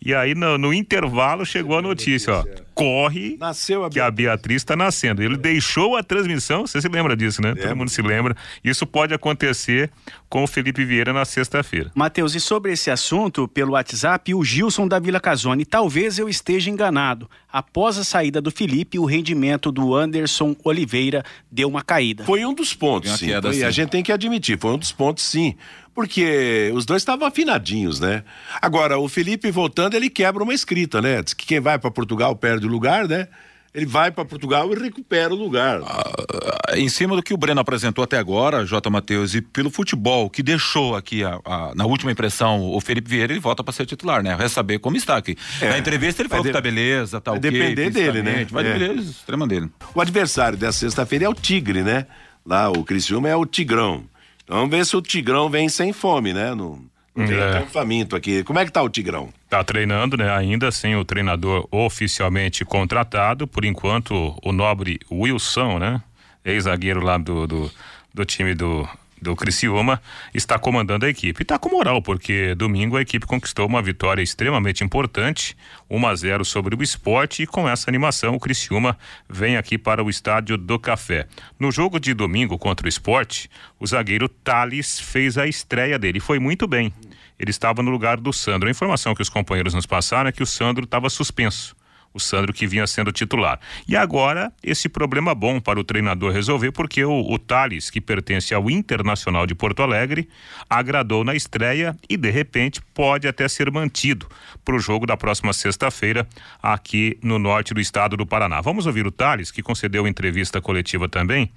e 0.00 0.14
aí 0.14 0.34
no, 0.34 0.58
no 0.58 0.72
intervalo 0.72 1.46
chegou 1.46 1.78
a 1.78 1.82
notícia, 1.82 2.34
ó. 2.34 2.44
Corre 2.74 3.36
Nasceu 3.38 3.84
a 3.84 3.90
que 3.90 4.00
a 4.00 4.10
Beatriz 4.10 4.56
está 4.56 4.74
nascendo. 4.74 5.22
Ele 5.22 5.36
deixou 5.36 5.96
a 5.96 6.02
transmissão, 6.02 6.66
você 6.66 6.80
se 6.80 6.88
lembra 6.88 7.16
disso, 7.16 7.40
né? 7.40 7.54
Todo 7.54 7.76
mundo 7.76 7.88
se 7.88 8.02
lembra. 8.02 8.36
Isso 8.64 8.84
pode 8.84 9.14
acontecer 9.14 9.90
com 10.28 10.42
o 10.42 10.46
Felipe 10.46 10.84
Vieira 10.84 11.12
na 11.12 11.24
sexta-feira. 11.24 11.92
Matheus, 11.94 12.34
e 12.34 12.40
sobre 12.40 12.72
esse 12.72 12.90
assunto, 12.90 13.46
pelo 13.46 13.72
WhatsApp, 13.72 14.34
o 14.34 14.44
Gilson 14.44 14.88
da 14.88 14.98
Vila 14.98 15.20
Casone. 15.20 15.64
Talvez 15.64 16.18
eu 16.18 16.28
esteja 16.28 16.68
enganado. 16.68 17.30
Após 17.50 17.96
a 17.96 18.02
saída 18.02 18.40
do 18.40 18.50
Felipe, 18.50 18.98
o 18.98 19.04
rendimento 19.04 19.70
do 19.70 19.94
Anderson 19.94 20.56
Oliveira 20.64 21.22
deu 21.48 21.68
uma 21.68 21.82
caída. 21.82 22.24
Foi 22.24 22.44
um 22.44 22.52
dos 22.52 22.74
pontos, 22.74 23.12
sim. 23.12 23.26
queda, 23.26 23.52
sim. 23.52 23.62
A 23.62 23.70
gente 23.70 23.90
tem 23.90 24.02
que 24.02 24.10
admitir, 24.10 24.58
foi 24.58 24.72
um 24.72 24.78
dos 24.78 24.90
pontos, 24.90 25.22
sim. 25.22 25.54
Porque 25.94 26.72
os 26.74 26.84
dois 26.84 27.02
estavam 27.02 27.26
afinadinhos, 27.28 28.00
né? 28.00 28.24
Agora, 28.60 28.98
o 28.98 29.08
Felipe 29.08 29.50
voltando, 29.50 29.94
ele 29.94 30.10
quebra 30.10 30.42
uma 30.42 30.52
escrita, 30.54 31.00
né? 31.00 31.22
Diz 31.22 31.34
que 31.34 31.46
quem 31.46 31.60
vai 31.60 31.78
para 31.78 31.90
Portugal 31.90 32.34
perde 32.34 32.66
o 32.66 32.68
lugar, 32.68 33.06
né? 33.06 33.28
Ele 33.72 33.86
vai 33.86 34.10
para 34.12 34.24
Portugal 34.24 34.72
e 34.72 34.78
recupera 34.78 35.32
o 35.34 35.36
lugar. 35.36 35.80
Ah, 35.84 36.76
em 36.78 36.88
cima 36.88 37.16
do 37.16 37.22
que 37.22 37.34
o 37.34 37.36
Breno 37.36 37.60
apresentou 37.60 38.04
até 38.04 38.16
agora, 38.18 38.64
J. 38.64 38.88
Matheus, 38.88 39.34
e 39.34 39.40
pelo 39.40 39.68
futebol 39.68 40.30
que 40.30 40.44
deixou 40.44 40.94
aqui 40.94 41.24
a- 41.24 41.40
a- 41.44 41.72
na 41.74 41.84
última 41.84 42.12
impressão 42.12 42.60
o 42.72 42.80
Felipe 42.80 43.10
Vieira, 43.10 43.32
ele 43.32 43.40
volta 43.40 43.64
para 43.64 43.72
ser 43.72 43.84
titular, 43.84 44.22
né? 44.22 44.36
Vai 44.36 44.48
saber 44.48 44.78
como 44.78 44.96
está 44.96 45.16
aqui. 45.16 45.36
É. 45.60 45.70
Na 45.70 45.78
entrevista 45.78 46.22
ele 46.22 46.28
Vai 46.28 46.38
falou 46.38 46.44
que 46.44 46.50
de- 46.50 46.52
tá 46.52 46.60
beleza, 46.60 47.20
tá 47.20 47.32
vai 47.32 47.38
ok. 47.38 47.50
depender 47.50 47.90
dele, 47.90 48.22
né? 48.22 48.46
Vai 48.48 48.64
É. 48.64 48.72
depender 48.72 48.94
do 48.94 49.02
extremo 49.10 49.46
dele. 49.46 49.68
O 49.92 50.00
adversário 50.00 50.56
dessa 50.56 50.78
sexta-feira 50.78 51.24
é 51.24 51.28
o 51.28 51.34
Tigre, 51.34 51.82
né? 51.82 52.06
Lá, 52.46 52.70
o 52.70 52.84
Criciúma 52.84 53.28
é 53.28 53.34
o 53.34 53.44
Tigrão. 53.44 54.04
Vamos 54.48 54.70
ver 54.70 54.84
se 54.84 54.96
o 54.96 55.02
Tigrão 55.02 55.48
vem 55.48 55.68
sem 55.68 55.92
fome, 55.92 56.32
né? 56.32 56.54
Não, 56.54 56.78
não 57.16 57.26
vem 57.26 57.38
É. 57.38 57.58
tão 57.58 57.66
faminto 57.66 58.14
aqui. 58.14 58.42
Como 58.44 58.58
é 58.58 58.64
que 58.64 58.72
tá 58.72 58.82
o 58.82 58.88
Tigrão? 58.88 59.32
Tá 59.48 59.62
treinando, 59.64 60.16
né? 60.16 60.30
Ainda 60.36 60.70
sem 60.70 60.96
o 60.96 61.04
treinador 61.04 61.66
oficialmente 61.70 62.64
contratado. 62.64 63.46
Por 63.46 63.64
enquanto, 63.64 64.36
o 64.42 64.52
nobre 64.52 64.98
Wilson, 65.10 65.78
né? 65.78 66.02
Ex-zagueiro 66.44 67.00
lá 67.02 67.16
do, 67.16 67.46
do, 67.46 67.70
do 68.12 68.24
time 68.24 68.54
do, 68.54 68.86
do 69.24 69.34
Criciúma, 69.34 70.00
está 70.32 70.58
comandando 70.58 71.06
a 71.06 71.08
equipe. 71.08 71.42
E 71.42 71.44
tá 71.44 71.58
com 71.58 71.70
moral, 71.70 72.00
porque 72.00 72.54
domingo 72.54 72.96
a 72.96 73.02
equipe 73.02 73.26
conquistou 73.26 73.66
uma 73.66 73.82
vitória 73.82 74.22
extremamente 74.22 74.84
importante, 74.84 75.56
1 75.90 76.06
a 76.06 76.14
0 76.14 76.44
sobre 76.44 76.76
o 76.76 76.82
esporte, 76.82 77.42
e 77.42 77.46
com 77.46 77.68
essa 77.68 77.90
animação 77.90 78.34
o 78.34 78.40
Criciúma 78.40 78.96
vem 79.28 79.56
aqui 79.56 79.78
para 79.78 80.04
o 80.04 80.10
estádio 80.10 80.56
do 80.56 80.78
Café. 80.78 81.26
No 81.58 81.72
jogo 81.72 81.98
de 81.98 82.12
domingo 82.12 82.58
contra 82.58 82.86
o 82.86 82.88
esporte, 82.88 83.50
o 83.80 83.86
zagueiro 83.86 84.28
Thales 84.28 85.00
fez 85.00 85.38
a 85.38 85.46
estreia 85.46 85.98
dele. 85.98 86.20
Foi 86.20 86.38
muito 86.38 86.68
bem 86.68 86.92
ele 87.36 87.50
estava 87.50 87.82
no 87.82 87.90
lugar 87.90 88.18
do 88.18 88.32
Sandro. 88.32 88.68
A 88.68 88.70
informação 88.70 89.12
que 89.12 89.20
os 89.20 89.28
companheiros 89.28 89.74
nos 89.74 89.86
passaram 89.86 90.28
é 90.28 90.32
que 90.32 90.42
o 90.42 90.46
Sandro 90.46 90.84
estava 90.84 91.10
suspenso. 91.10 91.74
O 92.14 92.20
Sandro 92.20 92.52
que 92.52 92.64
vinha 92.64 92.86
sendo 92.86 93.10
titular. 93.10 93.58
E 93.88 93.96
agora, 93.96 94.52
esse 94.62 94.88
problema 94.88 95.34
bom 95.34 95.58
para 95.58 95.80
o 95.80 95.84
treinador 95.84 96.32
resolver, 96.32 96.70
porque 96.70 97.04
o, 97.04 97.12
o 97.28 97.38
Thales, 97.40 97.90
que 97.90 98.00
pertence 98.00 98.54
ao 98.54 98.70
Internacional 98.70 99.46
de 99.48 99.54
Porto 99.54 99.82
Alegre, 99.82 100.28
agradou 100.70 101.24
na 101.24 101.34
estreia 101.34 101.96
e, 102.08 102.16
de 102.16 102.30
repente, 102.30 102.80
pode 102.94 103.26
até 103.26 103.48
ser 103.48 103.68
mantido 103.68 104.28
para 104.64 104.76
o 104.76 104.78
jogo 104.78 105.06
da 105.06 105.16
próxima 105.16 105.52
sexta-feira, 105.52 106.24
aqui 106.62 107.18
no 107.20 107.36
norte 107.36 107.74
do 107.74 107.80
estado 107.80 108.16
do 108.16 108.24
Paraná. 108.24 108.60
Vamos 108.60 108.86
ouvir 108.86 109.04
o 109.08 109.10
Thales, 109.10 109.50
que 109.50 109.60
concedeu 109.60 110.06
entrevista 110.06 110.60
coletiva 110.60 111.08
também. 111.08 111.50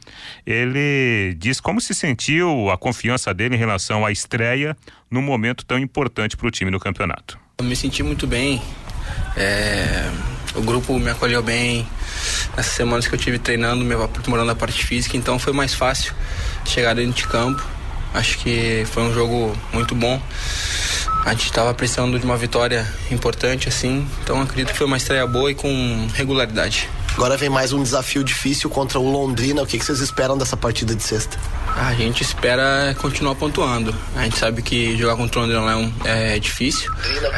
Ele 0.43 1.35
diz 1.37 1.61
como 1.61 1.79
se 1.79 1.93
sentiu 1.93 2.71
a 2.71 2.77
confiança 2.79 3.31
dele 3.31 3.53
em 3.53 3.59
relação 3.59 4.03
à 4.03 4.11
estreia 4.11 4.75
num 5.11 5.21
momento 5.21 5.63
tão 5.63 5.77
importante 5.77 6.35
para 6.35 6.47
o 6.47 6.51
time 6.51 6.71
no 6.71 6.79
campeonato. 6.79 7.39
Eu 7.59 7.65
me 7.65 7.75
senti 7.75 8.01
muito 8.01 8.25
bem. 8.25 8.59
é, 9.35 10.09
o 10.55 10.61
grupo 10.61 10.97
me 10.99 11.09
acolheu 11.09 11.41
bem. 11.41 11.87
Nessas 12.55 12.73
semanas 12.73 13.07
que 13.07 13.13
eu 13.13 13.19
tive 13.19 13.37
treinando, 13.39 13.83
me 13.83 13.93
aprimorando 13.93 14.51
a 14.51 14.55
parte 14.55 14.85
física, 14.85 15.15
então 15.15 15.37
foi 15.37 15.53
mais 15.53 15.73
fácil 15.73 16.13
chegar 16.65 16.95
dentro 16.95 17.13
de 17.13 17.27
campo. 17.27 17.63
Acho 18.13 18.37
que 18.39 18.85
foi 18.91 19.03
um 19.03 19.13
jogo 19.13 19.55
muito 19.71 19.93
bom. 19.93 20.21
A 21.25 21.31
gente 21.31 21.45
estava 21.45 21.73
precisando 21.73 22.17
de 22.17 22.25
uma 22.25 22.37
vitória 22.37 22.87
importante, 23.11 23.67
assim. 23.67 24.07
Então 24.23 24.41
acredito 24.41 24.71
que 24.71 24.77
foi 24.77 24.87
uma 24.87 24.97
estreia 24.97 25.27
boa 25.27 25.51
e 25.51 25.55
com 25.55 26.07
regularidade. 26.13 26.89
Agora 27.17 27.35
vem 27.35 27.49
mais 27.49 27.73
um 27.73 27.81
desafio 27.81 28.23
difícil 28.23 28.69
contra 28.69 28.99
o 28.99 29.11
Londrina. 29.11 29.63
O 29.63 29.65
que, 29.65 29.79
que 29.79 29.83
vocês 29.83 30.01
esperam 30.01 30.37
dessa 30.37 30.55
partida 30.55 30.93
de 30.93 31.01
sexta? 31.01 31.35
A 31.75 31.91
gente 31.95 32.21
espera 32.21 32.95
continuar 33.01 33.33
pontuando. 33.33 33.93
A 34.15 34.23
gente 34.23 34.37
sabe 34.37 34.61
que 34.61 34.95
jogar 34.95 35.15
contra 35.15 35.39
o 35.39 35.41
Londrina 35.41 35.61
lá 35.63 35.71
é, 35.71 35.75
um- 35.75 35.93
é 36.05 36.39
difícil, 36.39 36.91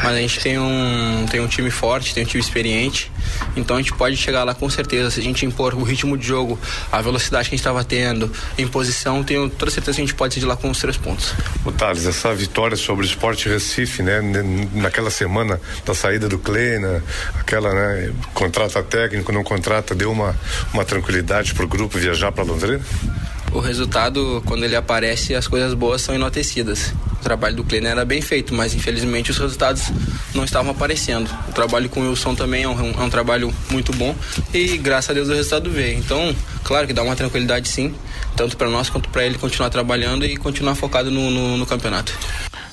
mas 0.04 0.13
a 0.13 0.18
gente 0.18 0.39
tem 0.42 0.60
um, 0.60 1.26
tem 1.32 1.39
um 1.39 1.48
time 1.48 1.72
forte, 1.72 2.13
tem 2.13 2.24
um 2.24 2.26
time 2.28 2.42
experiente, 2.44 3.10
então 3.56 3.78
a 3.78 3.80
gente 3.80 3.94
pode 3.94 4.18
chegar 4.18 4.44
lá 4.44 4.54
com 4.54 4.70
certeza. 4.70 5.12
Se 5.12 5.22
a 5.22 5.24
gente 5.24 5.46
impor 5.46 5.74
o 5.74 5.84
ritmo 5.84 6.18
de 6.18 6.28
jogo, 6.28 6.60
a 6.92 7.02
velocidade 7.02 7.48
que 7.48 7.56
a 7.56 7.58
gente 7.58 7.62
estava 7.62 7.82
tendo, 7.84 8.30
em 8.58 8.68
posição, 8.68 9.24
tenho 9.24 9.50
toda 9.50 9.72
certeza 9.72 9.96
que 9.96 10.02
a 10.02 10.06
gente 10.06 10.15
pode 10.15 10.34
sair 10.34 10.42
de 10.42 10.46
lá 10.48 10.58
com 10.58 10.70
os 10.70 10.78
três 10.80 10.98
pontos. 10.98 11.34
O 11.65 11.72
Thales, 11.72 12.06
essa 12.06 12.34
vitória 12.36 12.76
sobre 12.76 13.06
o 13.06 13.08
Sport 13.08 13.46
Recife, 13.46 14.04
né? 14.04 14.20
Naquela 14.74 15.10
semana 15.10 15.60
da 15.86 15.94
saída 15.96 16.28
do 16.28 16.38
Kleina, 16.38 17.02
aquela, 17.39 17.74
né? 17.74 18.12
Contrata 18.34 18.84
técnico, 18.84 19.32
não 19.32 19.44
contrata, 19.44 19.69
deu 19.96 20.12
uma, 20.12 20.36
uma 20.74 20.84
tranquilidade 20.84 21.54
pro 21.54 21.68
grupo 21.68 21.98
viajar 21.98 22.32
para 22.32 22.44
Londrina? 22.44 22.82
O 23.52 23.60
resultado, 23.60 24.44
quando 24.46 24.64
ele 24.64 24.76
aparece, 24.76 25.34
as 25.34 25.48
coisas 25.48 25.74
boas 25.74 26.02
são 26.02 26.14
enaltecidas. 26.14 26.94
O 27.20 27.24
trabalho 27.24 27.56
do 27.56 27.64
Kleiner 27.64 27.92
era 27.92 28.06
bem 28.06 28.22
feito, 28.22 28.54
mas 28.54 28.76
infelizmente 28.76 29.32
os 29.32 29.38
resultados 29.38 29.92
não 30.36 30.44
estavam 30.44 30.72
aparecendo. 30.72 31.30
O 31.48 31.52
trabalho 31.52 31.90
com 31.90 32.02
o 32.02 32.10
Wilson 32.10 32.36
também 32.36 32.64
é 32.64 32.68
um, 32.68 32.92
é 32.92 33.04
um 33.04 33.10
trabalho 33.10 33.54
muito 33.72 33.92
bom 33.92 34.16
e 34.54 34.78
graças 34.78 35.10
a 35.10 35.14
Deus 35.14 35.30
o 35.30 35.34
resultado 35.34 35.70
veio. 35.70 35.98
Então, 35.98 36.34
claro 36.64 36.86
que 36.86 36.94
dá 36.94 37.02
uma 37.02 37.16
tranquilidade 37.16 37.68
sim, 37.68 37.94
tanto 38.36 38.56
para 38.56 38.70
nós 38.70 38.90
quanto 38.90 39.10
para 39.10 39.26
ele 39.26 39.38
continuar 39.38 39.70
trabalhando 39.70 40.26
e 40.26 40.38
continuar 40.38 40.76
focado 40.76 41.10
no, 41.10 41.32
no, 41.32 41.58
no 41.58 41.66
campeonato. 41.66 42.14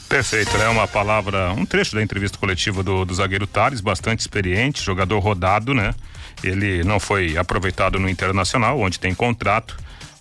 Perfeito, 0.09 0.57
né? 0.57 0.69
Uma 0.69 0.87
palavra, 0.87 1.53
um 1.53 1.66
trecho 1.66 1.95
da 1.95 2.03
entrevista 2.03 2.38
coletiva 2.38 2.83
do, 2.83 3.05
do 3.05 3.14
zagueiro 3.14 3.47
Thales, 3.47 3.81
bastante 3.81 4.21
experiente, 4.21 4.83
jogador 4.83 5.19
rodado, 5.19 5.75
né? 5.75 5.95
Ele 6.42 6.85
não 6.85 7.01
foi 7.01 7.37
aproveitado 7.37 7.99
no 7.99 8.09
Internacional, 8.09 8.79
onde 8.79 9.01
tem 9.01 9.14
contrato, 9.14 9.77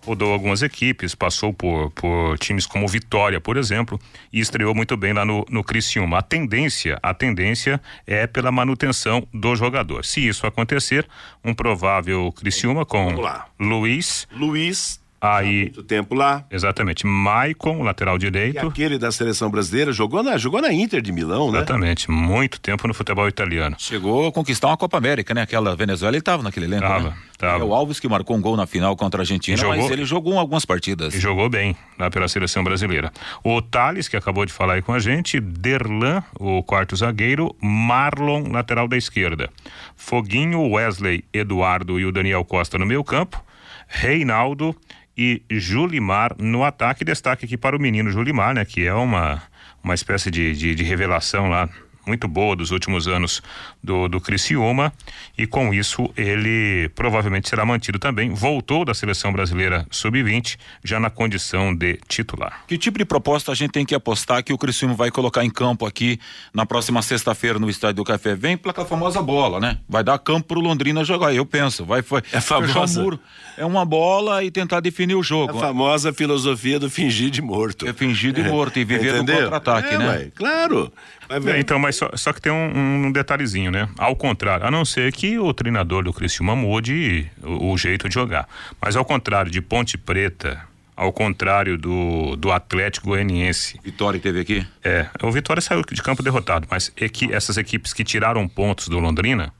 rodou 0.06 0.32
algumas 0.32 0.62
equipes, 0.62 1.14
passou 1.14 1.54
por, 1.54 1.92
por 1.92 2.38
times 2.38 2.66
como 2.66 2.88
Vitória, 2.88 3.42
por 3.42 3.58
exemplo, 3.58 4.00
e 4.32 4.40
estreou 4.40 4.74
muito 4.74 4.96
bem 4.96 5.14
lá 5.14 5.26
no, 5.26 5.46
no 5.50 5.64
Criciúma. 5.64 6.20
A 6.20 6.22
tendência, 6.22 7.00
a 7.02 7.14
tendência 7.14 7.82
é 8.08 8.28
pela 8.28 8.52
manutenção 8.52 9.28
do 9.34 9.56
jogador. 9.56 10.06
Se 10.06 10.26
isso 10.26 10.48
acontecer, 10.48 11.08
um 11.44 11.54
provável 11.54 12.32
Criciúma 12.32 12.86
com. 12.86 13.14
Luiz, 13.60 14.28
Luiz, 14.32 15.00
aí 15.26 15.62
muito 15.64 15.84
tempo 15.84 16.14
lá. 16.16 16.46
exatamente, 16.52 17.06
Maicon, 17.06 17.84
lateral 17.84 18.16
E 18.16 18.20
direito. 18.20 18.68
aquele 18.68 18.98
da 18.98 19.12
seleção 19.12 19.50
brasileira 19.50 19.92
jogou 19.92 20.22
na, 20.24 20.38
jogou 20.38 20.62
na 20.62 20.72
Inter 20.74 21.02
de 21.02 21.12
Milão, 21.12 21.52
né? 21.52 21.60
Exatamente, 21.60 22.10
muito 22.12 22.60
tempo 22.60 22.88
no 22.88 22.94
futebol 22.94 23.28
italiano. 23.28 23.76
Chegou 23.80 24.28
a 24.28 24.32
conquistar 24.32 24.68
uma 24.68 24.78
Copa 24.78 24.98
América, 24.98 25.34
né? 25.34 25.42
Aquela 25.42 25.76
Venezuela, 25.76 26.16
ele 26.16 26.22
tava 26.22 26.44
naquele 26.44 26.66
elenco, 26.66 26.84
Tava, 26.88 27.10
né? 27.10 27.16
tava. 27.38 27.64
É 27.64 27.66
o 27.68 27.74
Alves 27.74 28.00
que 28.00 28.08
marcou 28.08 28.36
um 28.38 28.42
gol 28.42 28.56
na 28.58 28.66
final 28.66 28.96
contra 28.96 29.22
a 29.22 29.24
Argentina, 29.24 29.58
E 29.58 29.60
jogou- 29.62 29.76
mas 29.78 29.92
ele 29.92 30.06
jogou 30.06 30.34
em 30.34 30.38
algumas 30.38 30.66
partidas. 30.66 31.14
E 31.14 31.20
jogou 31.20 31.50
bem 31.50 31.76
lá 32.00 32.10
pela 32.10 32.28
seleção 32.28 32.64
brasileira. 32.64 33.12
O 33.44 33.62
Thales, 33.62 34.08
que 34.08 34.16
acabou 34.18 34.46
de 34.46 34.54
falar 34.54 34.74
aí 34.76 34.82
com 34.82 34.94
a 34.94 35.00
gente, 35.00 35.40
Derlan, 35.40 36.24
o 36.40 36.62
quarto 36.64 36.96
zagueiro, 36.96 37.56
Marlon, 37.62 38.50
lateral 38.52 38.88
da 38.88 38.98
esquerda. 38.98 39.50
Foguinho, 39.96 40.70
Wesley, 40.72 41.24
Eduardo 41.34 42.00
e 42.00 42.06
o 42.06 42.12
Daniel 42.12 42.44
Costa 42.46 42.78
no 42.78 42.86
meio 42.86 43.04
campo, 43.04 43.42
Reinaldo 43.88 44.76
e 45.18 45.42
Julimar 45.50 46.36
no 46.38 46.64
ataque. 46.64 47.06
Destaque 47.06 47.46
aqui 47.46 47.58
para 47.58 47.76
o 47.76 47.80
menino 47.80 48.10
Julimar, 48.10 48.54
né? 48.54 48.66
Que 48.66 48.86
é 48.86 48.94
uma, 48.94 49.42
uma 49.84 49.94
espécie 49.94 50.30
de, 50.30 50.54
de, 50.54 50.76
de 50.76 50.84
revelação 50.84 51.50
lá 51.50 51.70
muito 52.06 52.28
boa 52.28 52.56
dos 52.56 52.72
últimos 52.72 53.08
anos 53.08 53.42
do, 53.84 54.08
do 54.08 54.20
Criciúma 54.22 54.94
e 55.38 55.46
com 55.46 55.74
isso 55.74 56.10
ele 56.16 56.90
provavelmente 56.96 57.50
será 57.50 57.66
mantido 57.66 58.00
também. 58.00 58.30
Voltou 58.34 58.86
da 58.86 58.94
seleção 58.94 59.32
brasileira 59.32 59.86
sub-20 59.90 60.58
já 60.84 61.00
na 61.00 61.10
condição 61.10 61.76
de 61.76 62.00
titular. 62.08 62.64
Que 62.68 62.78
tipo 62.78 62.98
de 62.98 63.06
proposta 63.06 63.52
a 63.52 63.56
gente 63.56 63.72
tem 63.72 63.86
que 63.86 63.96
apostar 63.96 64.44
que 64.44 64.54
o 64.54 64.58
Criciúma 64.58 64.94
vai 64.94 65.12
colocar 65.12 65.44
em 65.44 65.50
campo 65.50 65.86
aqui 65.86 66.20
na 66.54 66.66
próxima 66.66 67.02
sexta-feira 67.02 67.60
no 67.60 67.70
Estádio 67.70 67.96
do 67.98 68.04
Café? 68.04 68.36
Vem 68.36 68.58
para 68.58 68.82
a 68.82 68.86
famosa 68.86 69.22
bola, 69.22 69.60
né? 69.60 69.78
Vai 69.88 70.04
dar 70.04 70.18
campo 70.20 70.48
pro 70.48 70.60
Londrina 70.60 71.04
jogar, 71.04 71.34
eu 71.34 71.46
penso. 71.46 71.86
Vai 71.86 72.02
foi, 72.02 72.22
é 72.32 72.42
famosa. 72.42 73.02
muro. 73.02 73.20
É 73.58 73.66
uma 73.66 73.86
bola 73.86 74.44
e 74.44 74.52
tentar 74.52 74.80
definir 74.80 75.16
o 75.16 75.24
jogo. 75.24 75.58
A 75.58 75.62
famosa 75.62 76.14
filosofia 76.14 76.80
do 76.80 76.90
fingir 76.90 77.30
de 77.30 77.42
morto. 77.42 77.88
É 77.88 77.94
fingir 77.94 78.34
de 78.34 78.44
morto 78.44 78.80
e 78.80 78.84
viver 78.84 79.14
no 79.14 79.26
contra-ataque, 79.26 79.94
é, 79.94 79.98
né? 79.98 80.08
Ué, 80.08 80.32
claro. 80.36 80.92
É, 81.30 81.60
então, 81.60 81.80
mas 81.80 81.96
só, 81.96 82.10
só 82.16 82.32
que 82.32 82.42
tem 82.42 82.52
um, 82.52 83.06
um, 83.08 83.12
detalhezinho, 83.12 83.72
né? 83.72 83.90
Ao 83.98 84.16
contrário, 84.16 84.66
a 84.66 84.72
não 84.72 84.86
ser 84.86 85.12
que 85.12 85.40
o 85.40 85.54
treinador 85.54 86.04
do 86.04 86.14
Criciúma 86.14 86.56
mude 86.56 87.30
o, 87.42 87.72
o 87.72 87.78
jeito 87.78 88.08
de 88.08 88.14
jogar. 88.14 88.48
Mas 88.82 88.96
ao 88.96 89.04
contrário 89.04 89.52
de 89.52 89.62
Ponte 89.62 89.98
Preta, 89.98 90.62
ao 90.96 91.12
contrário 91.12 91.78
do, 91.78 92.36
do 92.36 92.52
Atlético 92.52 93.08
Goianiense. 93.08 93.80
Vitória 93.84 94.20
teve 94.20 94.40
aqui? 94.40 94.66
É, 94.84 95.08
o 95.22 95.32
Vitória 95.32 95.62
saiu 95.62 95.82
de 95.82 96.02
campo 96.02 96.24
derrotado, 96.24 96.68
mas 96.70 96.92
é 96.96 97.10
que 97.10 97.34
essas 97.34 97.58
equipes 97.58 97.94
que 97.94 98.04
tiraram 98.04 98.48
pontos 98.48 98.88
do 98.88 99.00
Londrina, 99.00 99.54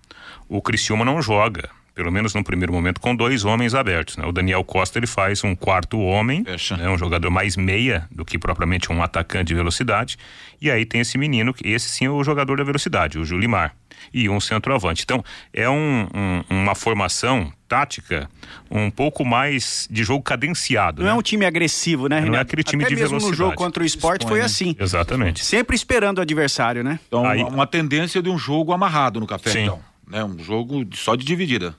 o 0.48 0.62
Criciúma 0.62 1.04
não 1.04 1.22
joga 1.22 1.70
pelo 1.96 2.12
menos 2.12 2.34
no 2.34 2.44
primeiro 2.44 2.74
momento, 2.74 3.00
com 3.00 3.16
dois 3.16 3.46
homens 3.46 3.74
abertos. 3.74 4.18
Né? 4.18 4.26
O 4.26 4.32
Daniel 4.34 4.64
Costa 4.66 5.00
ele 5.00 5.08
faz 5.08 5.44
um 5.46 5.56
quarto 5.56 5.98
homem, 5.98 6.44
né? 6.78 6.90
um 6.90 6.98
jogador 6.98 7.32
mais 7.32 7.56
meia 7.56 8.06
do 8.12 8.26
que 8.26 8.38
propriamente 8.38 8.92
um 8.92 9.02
atacante 9.02 9.48
de 9.48 9.56
velocidade. 9.56 10.18
E 10.62 10.70
aí 10.70 10.86
tem 10.86 11.00
esse 11.02 11.18
menino, 11.18 11.54
que 11.54 11.66
esse 11.68 11.88
sim 11.88 12.06
é 12.06 12.10
o 12.10 12.22
jogador 12.24 12.58
da 12.58 12.64
velocidade, 12.66 13.18
o 13.18 13.24
Julimar. 13.24 13.74
E 14.14 14.28
um 14.30 14.42
centroavante. 14.42 15.04
Então, 15.04 15.24
é 15.54 15.70
um, 15.70 16.08
um, 16.14 16.44
uma 16.50 16.76
formação 16.76 17.52
tática 17.68 18.30
um 18.70 18.92
pouco 18.92 19.24
mais 19.24 19.88
de 19.90 20.04
jogo 20.04 20.22
cadenciado. 20.22 21.02
Não 21.02 21.08
né? 21.10 21.16
é 21.16 21.18
um 21.18 21.22
time 21.22 21.46
agressivo, 21.46 22.08
né, 22.10 22.18
Não 22.18 22.26
Renato? 22.26 22.40
é 22.40 22.42
aquele 22.42 22.64
time 22.64 22.84
Até 22.84 22.94
de 22.94 23.02
mesmo 23.02 23.18
velocidade. 23.18 23.32
no 23.32 23.46
jogo 23.48 23.56
contra 23.56 23.82
o 23.82 23.86
esporte 23.86 24.22
Expõe, 24.24 24.32
foi 24.32 24.40
né? 24.40 24.46
assim. 24.46 24.76
Exatamente. 24.78 25.44
Sempre 25.46 25.76
esperando 25.78 26.18
o 26.18 26.22
adversário, 26.22 26.84
né? 26.84 27.00
Então, 27.08 27.26
Aí- 27.26 27.40
uma, 27.42 27.50
uma 27.50 27.68
tendência 27.68 28.22
de 28.22 28.30
um 28.30 28.38
jogo 28.38 28.74
amarrado 28.74 29.20
no 29.20 29.26
café, 29.26 29.50
Sim. 29.50 29.64
então. 29.64 29.80
Né? 30.08 30.24
Um 30.24 30.38
jogo 30.44 30.86
só 30.94 31.16
de 31.16 31.26
dividida. 31.26 31.74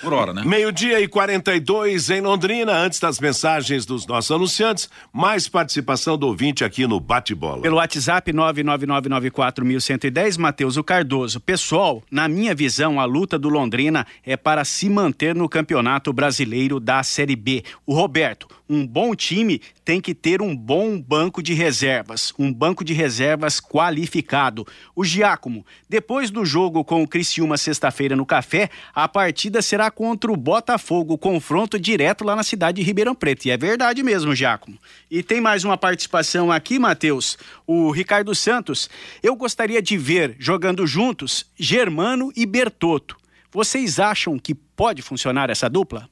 Por 0.00 0.12
hora, 0.12 0.32
né? 0.32 0.42
Meio-dia 0.44 1.00
e 1.00 1.08
42 1.08 2.10
em 2.10 2.20
Londrina. 2.20 2.72
Antes 2.72 3.00
das 3.00 3.18
mensagens 3.18 3.84
dos 3.84 4.06
nossos 4.06 4.30
anunciantes, 4.30 4.88
mais 5.12 5.48
participação 5.48 6.16
do 6.16 6.28
ouvinte 6.28 6.64
aqui 6.64 6.86
no 6.86 7.00
Bate-Bola. 7.00 7.62
Pelo 7.62 7.78
WhatsApp 7.78 8.32
999941110, 8.32 10.38
Matheus 10.38 10.76
o 10.76 10.84
Cardoso. 10.84 11.40
Pessoal, 11.40 12.00
na 12.10 12.28
minha 12.28 12.54
visão, 12.54 13.00
a 13.00 13.04
luta 13.04 13.36
do 13.36 13.48
Londrina 13.48 14.06
é 14.24 14.36
para 14.36 14.64
se 14.64 14.88
manter 14.88 15.34
no 15.34 15.48
Campeonato 15.48 16.12
Brasileiro 16.12 16.78
da 16.78 17.02
Série 17.02 17.34
B. 17.34 17.64
O 17.84 17.92
Roberto, 17.92 18.46
um 18.68 18.86
bom 18.86 19.14
time 19.14 19.60
tem 19.84 20.00
que 20.00 20.14
ter 20.14 20.42
um 20.42 20.54
bom 20.54 21.00
banco 21.00 21.42
de 21.42 21.54
reservas, 21.54 22.32
um 22.38 22.52
banco 22.52 22.84
de 22.84 22.92
reservas 22.92 23.58
qualificado. 23.58 24.66
O 24.94 25.02
Giacomo, 25.02 25.64
depois 25.88 26.30
do 26.30 26.44
jogo 26.44 26.84
com 26.84 27.02
o 27.02 27.08
Criciúma 27.08 27.56
sexta-feira 27.56 28.14
no 28.14 28.26
Café, 28.26 28.68
a 28.94 29.08
partida 29.08 29.62
será 29.62 29.87
contra 29.90 30.30
o 30.32 30.36
Botafogo, 30.36 31.18
confronto 31.18 31.78
direto 31.78 32.24
lá 32.24 32.34
na 32.36 32.42
cidade 32.42 32.80
de 32.80 32.86
Ribeirão 32.86 33.14
Preto. 33.14 33.46
E 33.46 33.50
é 33.50 33.56
verdade 33.56 34.02
mesmo, 34.02 34.34
Giacomo. 34.34 34.78
E 35.10 35.22
tem 35.22 35.40
mais 35.40 35.64
uma 35.64 35.76
participação 35.76 36.50
aqui, 36.52 36.78
Matheus. 36.78 37.38
O 37.66 37.90
Ricardo 37.90 38.34
Santos. 38.34 38.88
Eu 39.22 39.36
gostaria 39.36 39.80
de 39.80 39.96
ver 39.96 40.36
jogando 40.38 40.86
juntos 40.86 41.46
Germano 41.58 42.32
e 42.36 42.46
Bertotto. 42.46 43.16
Vocês 43.50 43.98
acham 43.98 44.38
que 44.38 44.54
pode 44.54 45.02
funcionar 45.02 45.50
essa 45.50 45.68
dupla? 45.68 46.08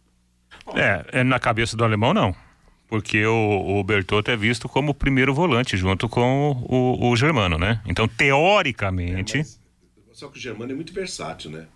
É, 0.75 1.21
é 1.21 1.25
na 1.25 1.39
cabeça 1.39 1.77
do 1.77 1.85
alemão 1.85 2.15
não. 2.15 2.35
Porque 2.89 3.25
o, 3.27 3.79
o 3.79 3.85
Bertotto 3.85 4.31
é 4.31 4.37
visto 4.37 4.69
como 4.69 4.93
o 4.93 4.95
primeiro 4.95 5.35
volante 5.35 5.77
junto 5.77 6.09
com 6.09 6.53
o, 6.69 7.11
o 7.11 7.17
Germano, 7.17 7.59
né? 7.59 7.81
Então, 7.85 8.07
teoricamente. 8.07 9.43
Só 10.13 10.29
que 10.29 10.39
o 10.39 10.41
Germano 10.41 10.73
é 10.73 10.75
muito 10.75 10.93
versátil, 10.93 11.51
né? 11.51 11.67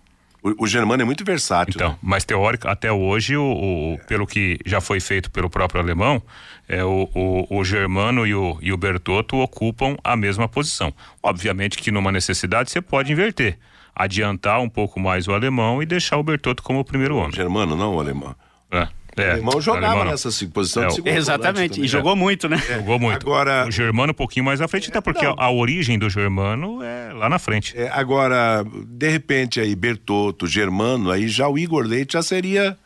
O, 0.43 0.63
o 0.63 0.67
Germano 0.67 1.01
é 1.01 1.05
muito 1.05 1.23
versátil. 1.23 1.73
Então, 1.75 1.89
né? 1.91 1.97
mas 2.01 2.23
teórico, 2.25 2.67
até 2.67 2.91
hoje, 2.91 3.37
o, 3.37 3.43
o- 3.43 3.99
pelo 4.07 4.25
que 4.25 4.57
já 4.65 4.81
foi 4.81 4.99
feito 4.99 5.29
pelo 5.29 5.49
próprio 5.49 5.79
alemão, 5.81 6.21
é, 6.67 6.83
o, 6.83 7.07
o, 7.13 7.57
o 7.59 7.63
Germano 7.63 8.25
e 8.25 8.33
o, 8.33 8.57
e 8.61 8.71
o 8.73 8.77
Bertotto 8.77 9.37
ocupam 9.37 9.95
a 10.03 10.15
mesma 10.15 10.47
posição. 10.49 10.93
Obviamente 11.21 11.77
que 11.77 11.91
numa 11.91 12.11
necessidade 12.11 12.71
você 12.71 12.81
pode 12.81 13.11
inverter. 13.11 13.57
Adiantar 13.95 14.59
um 14.61 14.69
pouco 14.69 14.99
mais 14.99 15.27
o 15.27 15.33
alemão 15.33 15.83
e 15.83 15.85
deixar 15.85 16.17
o 16.17 16.23
Bertotto 16.23 16.63
como 16.63 16.79
o 16.79 16.85
primeiro 16.85 17.17
homem. 17.17 17.33
Germano 17.33 17.75
não, 17.75 17.95
o 17.95 17.99
alemão. 17.99 18.33
É. 18.71 18.87
É, 19.17 19.27
O 19.27 19.31
alemão 19.33 19.61
jogava 19.61 19.87
alemão 19.87 20.05
nessa 20.11 20.29
posição 20.47 20.83
É, 20.83 20.87
de 20.87 20.93
segundo 20.95 21.11
Exatamente, 21.15 21.81
e 21.81 21.87
jogou 21.87 22.15
muito, 22.15 22.47
né? 22.47 22.57
Jogou 22.57 22.97
muito. 22.99 23.21
Agora- 23.27 23.65
O 23.67 23.71
Germano 23.71 24.11
um 24.11 24.15
pouquinho 24.15 24.45
mais 24.45 24.61
à 24.61 24.67
frente, 24.67 24.89
até 24.89 25.01
porque 25.01 25.25
a, 25.25 25.33
a 25.37 25.51
origem 25.51 25.99
do 25.99 26.09
Germano 26.09 26.81
é 26.81 27.11
lá 27.13 27.27
na 27.29 27.37
frente. 27.39 27.77
É, 27.77 27.89
agora, 27.91 28.63
de 28.87 29.09
repente 29.09 29.59
aí, 29.59 29.75
Bertotto, 29.75 30.47
Germano, 30.47 31.11
aí 31.11 31.27
já 31.27 31.47
o 31.47 31.57
Igor 31.57 31.83
Leite 31.85 32.13
já 32.13 32.23
seria 32.23 32.77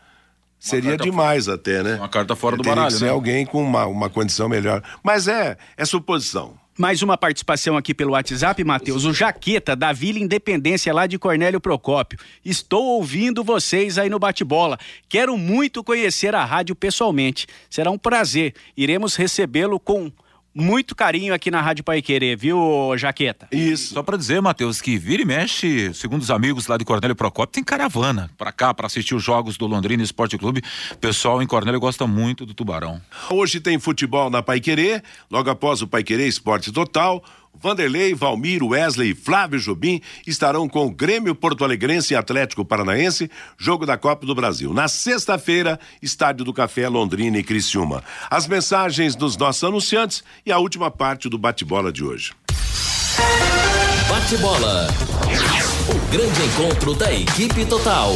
seria 0.60 0.98
demais 0.98 1.48
até, 1.48 1.84
né? 1.84 1.96
Uma 1.96 2.10
carta 2.10 2.36
fora 2.36 2.56
do 2.58 2.64
Teria 2.64 2.76
baralho, 2.76 2.92
que 2.94 3.00
ser 3.00 3.06
né? 3.06 3.12
alguém 3.12 3.46
com 3.46 3.62
uma, 3.62 3.86
uma 3.86 4.10
condição 4.10 4.50
melhor. 4.50 4.82
Mas 5.04 5.28
é, 5.28 5.58
é 5.78 5.86
suposição. 5.86 6.54
Mais 6.78 7.02
uma 7.02 7.18
participação 7.18 7.78
aqui 7.78 7.94
pelo 7.94 8.12
WhatsApp, 8.12 8.62
Matheus. 8.62 9.06
O 9.06 9.14
Jaqueta, 9.14 9.78
da 9.78 9.94
Vila 9.94 10.20
Independência, 10.20 10.94
lá 10.94 11.08
de 11.08 11.18
Cornélio 11.18 11.62
Procópio. 11.62 12.20
Estou 12.44 12.84
ouvindo 12.84 13.46
vocês 13.46 13.98
aí 13.98 14.10
no 14.10 14.20
bate-bola. 14.20 14.78
Quero 15.08 15.38
muito 15.38 15.82
conhecer 15.82 16.36
a 16.36 16.44
rádio 16.44 16.76
pessoalmente. 16.76 17.48
Será 17.70 17.90
um 17.90 17.98
prazer. 17.98 18.54
Iremos 18.76 19.16
recebê-lo 19.16 19.80
com 19.80 20.12
muito 20.56 20.96
carinho 20.96 21.34
aqui 21.34 21.52
na 21.52 21.60
Rádio 21.60 21.84
Pai 21.84 22.02
Querer, 22.02 22.38
viu, 22.38 22.94
Jaqueta? 22.98 23.48
Isso. 23.52 23.94
Só 23.94 24.02
pra 24.02 24.16
dizer, 24.16 24.42
Matheus, 24.42 24.82
que 24.82 24.98
vira 24.98 25.22
e 25.22 25.26
mexe, 25.26 25.94
segundo 25.94 26.22
os 26.22 26.32
amigos 26.32 26.68
lá 26.68 26.78
de 26.78 26.86
Cornélio 26.86 27.16
Procópio, 27.16 27.54
tem 27.54 27.64
caravana 27.64 28.32
pra 28.38 28.52
cá, 28.52 28.74
pra 28.74 28.88
assistir 28.88 29.14
os 29.14 29.24
jogos 29.24 29.58
do 29.58 29.68
Londrina 29.68 30.02
Esporte 30.02 30.38
Clube. 30.38 30.62
O 30.94 30.98
pessoal 30.98 31.42
em 31.44 31.48
Cornélio 31.48 31.80
gosta 31.80 32.08
muito 32.08 32.46
do 32.46 32.54
Tubarão. 32.54 33.02
Hoje 33.30 33.60
tem 33.60 33.78
futebol 33.78 34.30
na 34.30 34.42
Paiquerê, 34.42 35.04
logo 35.30 35.50
após 35.50 35.82
o 35.82 35.88
Paiquerê 35.88 36.28
Esporte 36.28 36.72
Total. 36.72 37.22
Vanderlei, 37.62 38.14
Valmir, 38.14 38.64
Wesley 38.64 39.12
e 39.12 39.16
Flávio 39.16 39.60
Jobim 39.60 40.02
estarão 40.26 40.68
com 40.68 40.86
o 40.86 40.92
Grêmio 40.92 41.36
Porto 41.36 41.64
Alegrense 41.64 42.14
e 42.14 42.18
Atlético 42.18 42.66
Paranaense, 42.66 43.30
jogo 43.58 43.86
da 43.86 43.98
Copa 43.98 44.26
do 44.26 44.36
Brasil. 44.36 44.74
Na 44.74 44.88
sexta-feira, 44.88 45.80
Estádio 46.02 46.46
do 46.46 46.54
Café, 46.54 46.88
Londrina 46.88 47.38
e 47.38 47.44
Criciúma. 47.44 48.04
As 48.30 48.48
mensagens 48.48 49.16
dos 49.16 49.38
nossos 49.38 49.64
anunciantes 49.64 50.24
e 50.46 50.52
a 50.52 50.58
última 50.58 50.90
parte 50.92 51.30
do 51.30 51.38
bate-bola 51.38 51.92
de 51.92 52.04
hoje. 52.04 52.34
Bate-bola. 54.10 54.88
O 55.90 56.12
grande 56.12 56.42
encontro 56.44 56.94
da 56.94 57.14
equipe 57.14 57.66
total. 57.66 58.14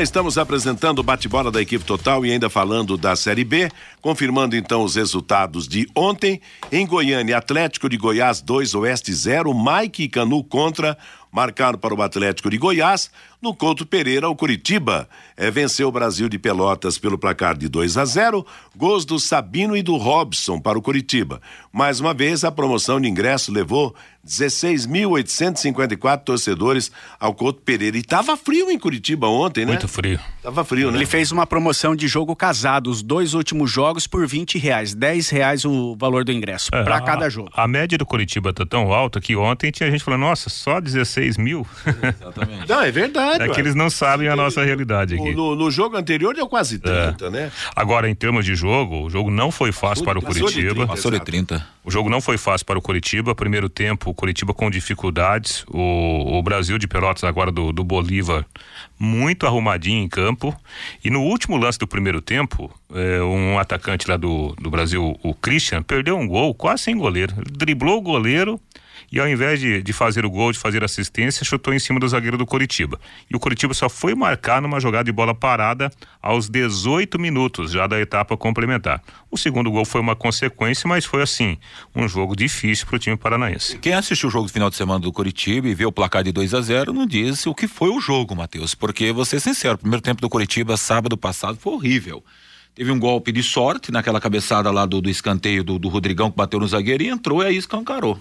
Estamos 0.00 0.36
apresentando 0.36 0.98
o 0.98 1.02
bate-bola 1.02 1.50
da 1.50 1.62
equipe 1.62 1.84
total 1.84 2.26
e 2.26 2.32
ainda 2.32 2.50
falando 2.50 2.96
da 2.96 3.14
Série 3.14 3.44
B, 3.44 3.70
confirmando 4.00 4.56
então 4.56 4.82
os 4.82 4.96
resultados 4.96 5.66
de 5.68 5.88
ontem. 5.94 6.40
Em 6.70 6.86
Goiânia, 6.86 7.38
Atlético 7.38 7.88
de 7.88 7.96
Goiás 7.96 8.40
2, 8.40 8.74
Oeste 8.74 9.12
0, 9.12 9.52
Mike 9.54 10.02
e 10.02 10.08
Canu 10.08 10.42
contra, 10.42 10.98
marcaram 11.32 11.78
para 11.78 11.94
o 11.94 12.02
Atlético 12.02 12.50
de 12.50 12.58
Goiás. 12.58 13.10
No 13.44 13.54
Couto 13.54 13.84
Pereira, 13.84 14.26
o 14.26 14.34
Curitiba 14.34 15.06
eh, 15.36 15.50
venceu 15.50 15.88
o 15.88 15.92
Brasil 15.92 16.30
de 16.30 16.38
Pelotas 16.38 16.96
pelo 16.96 17.18
placar 17.18 17.54
de 17.54 17.68
2 17.68 17.98
a 17.98 18.04
0, 18.06 18.46
gols 18.74 19.04
do 19.04 19.20
Sabino 19.20 19.76
e 19.76 19.82
do 19.82 19.98
Robson 19.98 20.58
para 20.58 20.78
o 20.78 20.80
Curitiba. 20.80 21.42
Mais 21.70 22.00
uma 22.00 22.14
vez, 22.14 22.42
a 22.42 22.50
promoção 22.50 22.98
de 22.98 23.06
ingresso 23.06 23.52
levou 23.52 23.94
16.854 24.26 26.24
torcedores 26.24 26.90
ao 27.20 27.34
Couto 27.34 27.60
Pereira. 27.60 27.98
E 27.98 28.02
tava 28.02 28.36
frio 28.36 28.70
em 28.70 28.78
Curitiba 28.78 29.26
ontem, 29.28 29.64
né? 29.64 29.72
Muito 29.72 29.88
frio. 29.88 30.18
Tava 30.42 30.64
frio, 30.64 30.90
né? 30.90 30.96
Ele 30.96 31.06
fez 31.06 31.30
uma 31.30 31.46
promoção 31.46 31.94
de 31.94 32.08
jogo 32.08 32.34
casado. 32.34 32.88
Os 32.90 33.02
dois 33.02 33.34
últimos 33.34 33.70
jogos 33.70 34.06
por 34.06 34.26
20 34.26 34.58
reais. 34.58 34.94
10 34.94 35.28
reais 35.28 35.64
o 35.64 35.94
valor 35.98 36.24
do 36.24 36.32
ingresso 36.32 36.70
É, 36.72 36.82
para 36.82 37.00
cada 37.02 37.28
jogo. 37.28 37.50
A 37.54 37.68
média 37.68 37.98
do 37.98 38.06
Curitiba 38.06 38.52
tá 38.52 38.64
tão 38.64 38.92
alta 38.92 39.20
que 39.20 39.36
ontem 39.36 39.70
tinha 39.70 39.90
gente 39.90 40.02
falando, 40.02 40.20
nossa, 40.22 40.48
só 40.48 40.80
16 40.80 41.36
mil. 41.36 41.66
Não, 42.68 42.80
é 42.82 42.90
verdade. 42.90 43.33
É 43.42 43.48
que 43.48 43.60
eles 43.60 43.74
não 43.74 43.90
sabem 43.90 44.28
a 44.28 44.36
nossa 44.36 44.64
realidade 44.64 45.14
aqui. 45.14 45.34
No, 45.34 45.54
no 45.54 45.70
jogo 45.70 45.96
anterior 45.96 46.34
deu 46.34 46.48
quase 46.48 46.78
30, 46.78 47.30
né? 47.30 47.50
Agora, 47.74 48.08
em 48.08 48.14
termos 48.14 48.44
de 48.44 48.54
jogo, 48.54 49.06
o 49.06 49.10
jogo 49.10 49.30
não 49.30 49.50
foi 49.50 49.72
fácil 49.72 50.04
para 50.04 50.18
o 50.18 50.22
passou 50.22 50.46
de 50.48 50.54
Curitiba. 50.54 50.74
30, 50.74 50.86
Passou 50.86 51.10
de 51.10 51.16
exato. 51.16 51.30
30. 51.30 51.66
O 51.84 51.90
jogo 51.90 52.08
não 52.08 52.20
foi 52.20 52.38
fácil 52.38 52.66
para 52.66 52.78
o 52.78 52.82
Curitiba. 52.82 53.34
Primeiro 53.34 53.68
tempo, 53.68 54.10
o 54.10 54.14
Curitiba 54.14 54.54
com 54.54 54.70
dificuldades. 54.70 55.64
O, 55.68 56.38
o 56.38 56.42
Brasil 56.42 56.78
de 56.78 56.86
Pelotas, 56.86 57.24
agora 57.24 57.50
do, 57.52 57.72
do 57.72 57.84
Bolívar, 57.84 58.44
muito 58.98 59.46
arrumadinho 59.46 60.02
em 60.02 60.08
campo. 60.08 60.54
E 61.04 61.10
no 61.10 61.20
último 61.20 61.56
lance 61.56 61.78
do 61.78 61.86
primeiro 61.86 62.20
tempo, 62.20 62.70
eh, 62.94 63.22
um 63.22 63.58
atacante 63.58 64.08
lá 64.08 64.16
do, 64.16 64.54
do 64.60 64.70
Brasil, 64.70 65.18
o 65.22 65.34
Christian, 65.34 65.82
perdeu 65.82 66.16
um 66.16 66.26
gol 66.26 66.54
quase 66.54 66.84
sem 66.84 66.96
goleiro. 66.96 67.34
Ele 67.36 67.50
driblou 67.50 67.98
o 67.98 68.02
goleiro. 68.02 68.60
E 69.10 69.20
ao 69.20 69.28
invés 69.28 69.60
de, 69.60 69.82
de 69.82 69.92
fazer 69.92 70.24
o 70.24 70.30
gol, 70.30 70.52
de 70.52 70.58
fazer 70.58 70.82
assistência, 70.82 71.44
chutou 71.44 71.72
em 71.72 71.78
cima 71.78 72.00
do 72.00 72.08
zagueiro 72.08 72.36
do 72.36 72.46
Curitiba. 72.46 73.00
E 73.30 73.36
o 73.36 73.40
Curitiba 73.40 73.74
só 73.74 73.88
foi 73.88 74.14
marcar 74.14 74.60
numa 74.60 74.80
jogada 74.80 75.04
de 75.04 75.12
bola 75.12 75.34
parada 75.34 75.90
aos 76.20 76.48
18 76.48 77.18
minutos 77.18 77.72
já 77.72 77.86
da 77.86 78.00
etapa 78.00 78.36
complementar. 78.36 79.02
O 79.30 79.36
segundo 79.36 79.70
gol 79.70 79.84
foi 79.84 80.00
uma 80.00 80.16
consequência, 80.16 80.88
mas 80.88 81.04
foi 81.04 81.22
assim, 81.22 81.58
um 81.94 82.08
jogo 82.08 82.36
difícil 82.36 82.86
para 82.86 82.96
o 82.96 82.98
time 82.98 83.16
paranaense. 83.16 83.78
Quem 83.78 83.94
assistiu 83.94 84.28
o 84.28 84.32
jogo 84.32 84.46
do 84.46 84.52
final 84.52 84.70
de 84.70 84.76
semana 84.76 85.00
do 85.00 85.12
Curitiba 85.12 85.68
e 85.68 85.74
vê 85.74 85.84
o 85.84 85.92
placar 85.92 86.22
de 86.22 86.32
2 86.32 86.54
a 86.54 86.60
0 86.60 86.92
não 86.92 87.06
diz 87.06 87.46
o 87.46 87.54
que 87.54 87.66
foi 87.68 87.90
o 87.90 88.00
jogo, 88.00 88.34
Matheus. 88.34 88.74
Porque, 88.74 89.12
ser 89.24 89.40
sincero, 89.40 89.74
o 89.74 89.78
primeiro 89.78 90.02
tempo 90.02 90.20
do 90.20 90.28
Curitiba, 90.28 90.76
sábado 90.76 91.16
passado, 91.16 91.58
foi 91.58 91.72
horrível. 91.72 92.22
Teve 92.74 92.90
um 92.90 92.98
golpe 92.98 93.30
de 93.30 93.42
sorte 93.42 93.92
naquela 93.92 94.20
cabeçada 94.20 94.70
lá 94.70 94.84
do, 94.84 95.00
do 95.00 95.08
escanteio 95.08 95.62
do, 95.62 95.78
do 95.78 95.88
Rodrigão 95.88 96.30
que 96.30 96.36
bateu 96.36 96.58
no 96.58 96.66
zagueiro 96.66 97.04
e 97.04 97.08
entrou 97.08 97.42
e 97.42 97.46
aí 97.46 97.56
escancarou. 97.56 98.18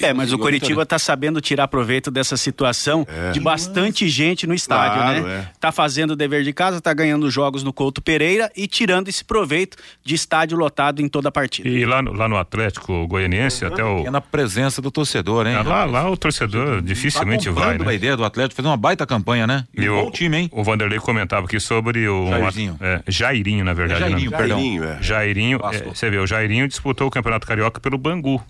É, 0.00 0.12
mas 0.12 0.32
o 0.32 0.38
Coritiba 0.38 0.68
vitória. 0.68 0.86
tá 0.86 0.98
sabendo 0.98 1.40
tirar 1.40 1.68
proveito 1.68 2.10
dessa 2.10 2.36
situação 2.36 3.06
de 3.32 3.40
bastante 3.40 4.08
gente 4.08 4.46
no 4.46 4.54
estádio, 4.54 4.98
Claro, 5.02 5.22
né? 5.24 5.34
é. 5.40 5.52
Tá 5.60 5.70
fazendo 5.72 6.12
o 6.12 6.16
dever 6.16 6.42
de 6.42 6.52
casa, 6.52 6.80
tá 6.80 6.92
ganhando 6.94 7.28
jogos 7.30 7.62
no 7.62 7.72
Couto 7.72 8.00
Pereira 8.00 8.50
e 8.56 8.66
tirando 8.66 9.08
esse 9.08 9.24
proveito 9.24 9.76
de 10.04 10.14
estádio 10.14 10.56
lotado 10.56 11.00
em 11.02 11.08
toda 11.08 11.28
a 11.28 11.32
partida. 11.32 11.68
E 11.68 11.84
lá 11.84 12.00
no, 12.02 12.12
lá 12.12 12.28
no 12.28 12.36
Atlético 12.36 13.06
Goianiense, 13.06 13.64
até 13.64 13.84
o. 13.84 14.06
É 14.06 14.10
na 14.10 14.20
presença 14.20 14.80
do 14.80 14.90
torcedor, 14.90 15.46
hein? 15.46 15.54
Ah, 15.56 15.62
lá, 15.62 15.84
lá 15.84 16.10
o 16.10 16.16
torcedor 16.16 16.80
dificilmente 16.82 17.46
tá 17.46 17.52
vai, 17.52 17.78
né? 17.78 17.84
a 17.86 17.94
ideia 17.94 18.16
do 18.16 18.24
Atlético, 18.24 18.54
fez 18.56 18.66
uma 18.66 18.76
baita 18.76 19.06
campanha, 19.06 19.46
né? 19.46 19.64
E, 19.76 19.82
E 19.82 19.88
o, 19.88 20.04
bom 20.04 20.10
time, 20.10 20.36
hein? 20.38 20.50
o 20.52 20.62
Vanderlei 20.64 20.98
comentava 20.98 21.46
aqui 21.46 21.60
sobre 21.60 22.08
o. 22.08 22.28
Jairzinho. 22.28 22.76
É, 22.80 23.02
Jairinho, 23.08 23.64
na 23.64 23.74
verdade. 23.74 24.02
É 24.04 24.08
Jairinho, 24.08 24.30
né? 24.30 24.36
perdão. 24.36 24.58
Jairinho, 24.58 24.84
é. 24.84 25.02
Jairinho, 25.02 25.60
é, 25.70 25.78
você 25.82 26.10
vê, 26.10 26.18
o 26.18 26.26
Jairinho 26.26 26.66
disputou 26.68 27.06
o 27.08 27.10
Campeonato 27.10 27.46
Carioca 27.46 27.80
pelo 27.80 27.98
Bangu. 27.98 28.42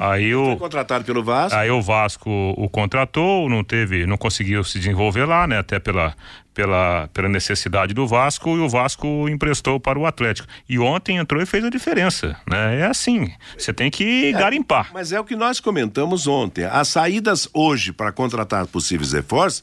Aí 0.00 0.32
Foi 0.32 0.54
o. 0.54 0.56
contratado 0.56 1.04
pelo 1.04 1.22
Vasco. 1.22 1.58
Aí 1.58 1.70
o 1.70 1.82
Vasco 1.82 2.30
o 2.56 2.68
contratou, 2.68 3.48
não 3.48 3.62
teve, 3.62 4.06
não 4.06 4.16
conseguiu 4.16 4.64
se 4.64 4.78
desenvolver 4.78 5.26
lá, 5.26 5.46
né? 5.46 5.58
Até 5.58 5.78
pela, 5.78 6.14
pela, 6.54 7.08
pela 7.12 7.28
necessidade 7.28 7.92
do 7.92 8.06
Vasco 8.06 8.56
e 8.56 8.60
o 8.60 8.68
Vasco 8.68 9.28
emprestou 9.28 9.78
para 9.78 9.98
o 9.98 10.06
Atlético. 10.06 10.48
E 10.68 10.78
ontem 10.78 11.18
entrou 11.18 11.42
e 11.42 11.46
fez 11.46 11.64
a 11.64 11.70
diferença, 11.70 12.36
né? 12.48 12.80
É 12.80 12.86
assim, 12.86 13.30
você 13.56 13.72
tem 13.72 13.90
que 13.90 14.32
garimpar. 14.32 14.90
Mas 14.92 15.12
é 15.12 15.20
o 15.20 15.24
que 15.24 15.36
nós 15.36 15.60
comentamos 15.60 16.26
ontem. 16.26 16.64
As 16.64 16.88
saídas 16.88 17.48
hoje 17.52 17.92
para 17.92 18.10
contratar 18.10 18.66
possíveis 18.66 19.12
reforços 19.12 19.62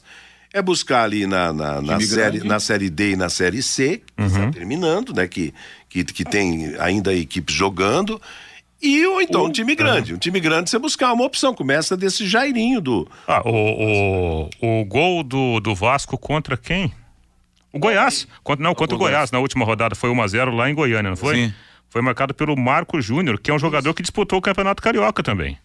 é 0.52 0.62
buscar 0.62 1.02
ali 1.02 1.26
na, 1.26 1.52
na, 1.52 1.82
na 1.82 2.00
série, 2.00 2.38
grande. 2.38 2.48
na 2.48 2.60
série 2.60 2.88
D 2.88 3.10
e 3.10 3.16
na 3.16 3.28
série 3.28 3.62
C, 3.62 4.00
que 4.16 4.22
está 4.22 4.50
terminando, 4.50 5.12
né? 5.12 5.26
Que, 5.26 5.52
que, 5.88 6.04
que 6.04 6.24
tem 6.24 6.74
ainda 6.78 7.12
equipes 7.12 7.54
jogando. 7.54 8.20
E 8.86 9.06
ou 9.06 9.20
então 9.20 9.44
um 9.44 9.50
time 9.50 9.74
grande. 9.74 10.14
Um 10.14 10.18
time 10.18 10.38
grande 10.38 10.70
você 10.70 10.78
buscar 10.78 11.12
uma 11.12 11.24
opção. 11.24 11.54
Começa 11.54 11.96
desse 11.96 12.26
Jairinho 12.26 12.80
do. 12.80 13.08
Ah, 13.26 13.42
o, 13.44 14.48
o, 14.62 14.80
o 14.80 14.84
gol 14.84 15.22
do, 15.22 15.60
do 15.60 15.74
Vasco 15.74 16.16
contra 16.16 16.56
quem? 16.56 16.92
O 17.72 17.78
Goiás. 17.78 18.26
Contra, 18.42 18.62
não, 18.62 18.74
contra 18.74 18.94
o 18.94 18.98
Goiás. 18.98 19.30
Na 19.30 19.38
última 19.38 19.64
rodada 19.64 19.94
foi 19.94 20.10
1x0 20.10 20.54
lá 20.54 20.70
em 20.70 20.74
Goiânia, 20.74 21.10
não 21.10 21.16
foi? 21.16 21.34
Sim. 21.34 21.54
Foi 21.88 22.00
marcado 22.02 22.32
pelo 22.32 22.56
Marco 22.56 23.00
Júnior, 23.00 23.40
que 23.40 23.50
é 23.50 23.54
um 23.54 23.58
jogador 23.58 23.92
que 23.94 24.02
disputou 24.02 24.38
o 24.38 24.42
Campeonato 24.42 24.82
Carioca 24.82 25.22
também. 25.22 25.58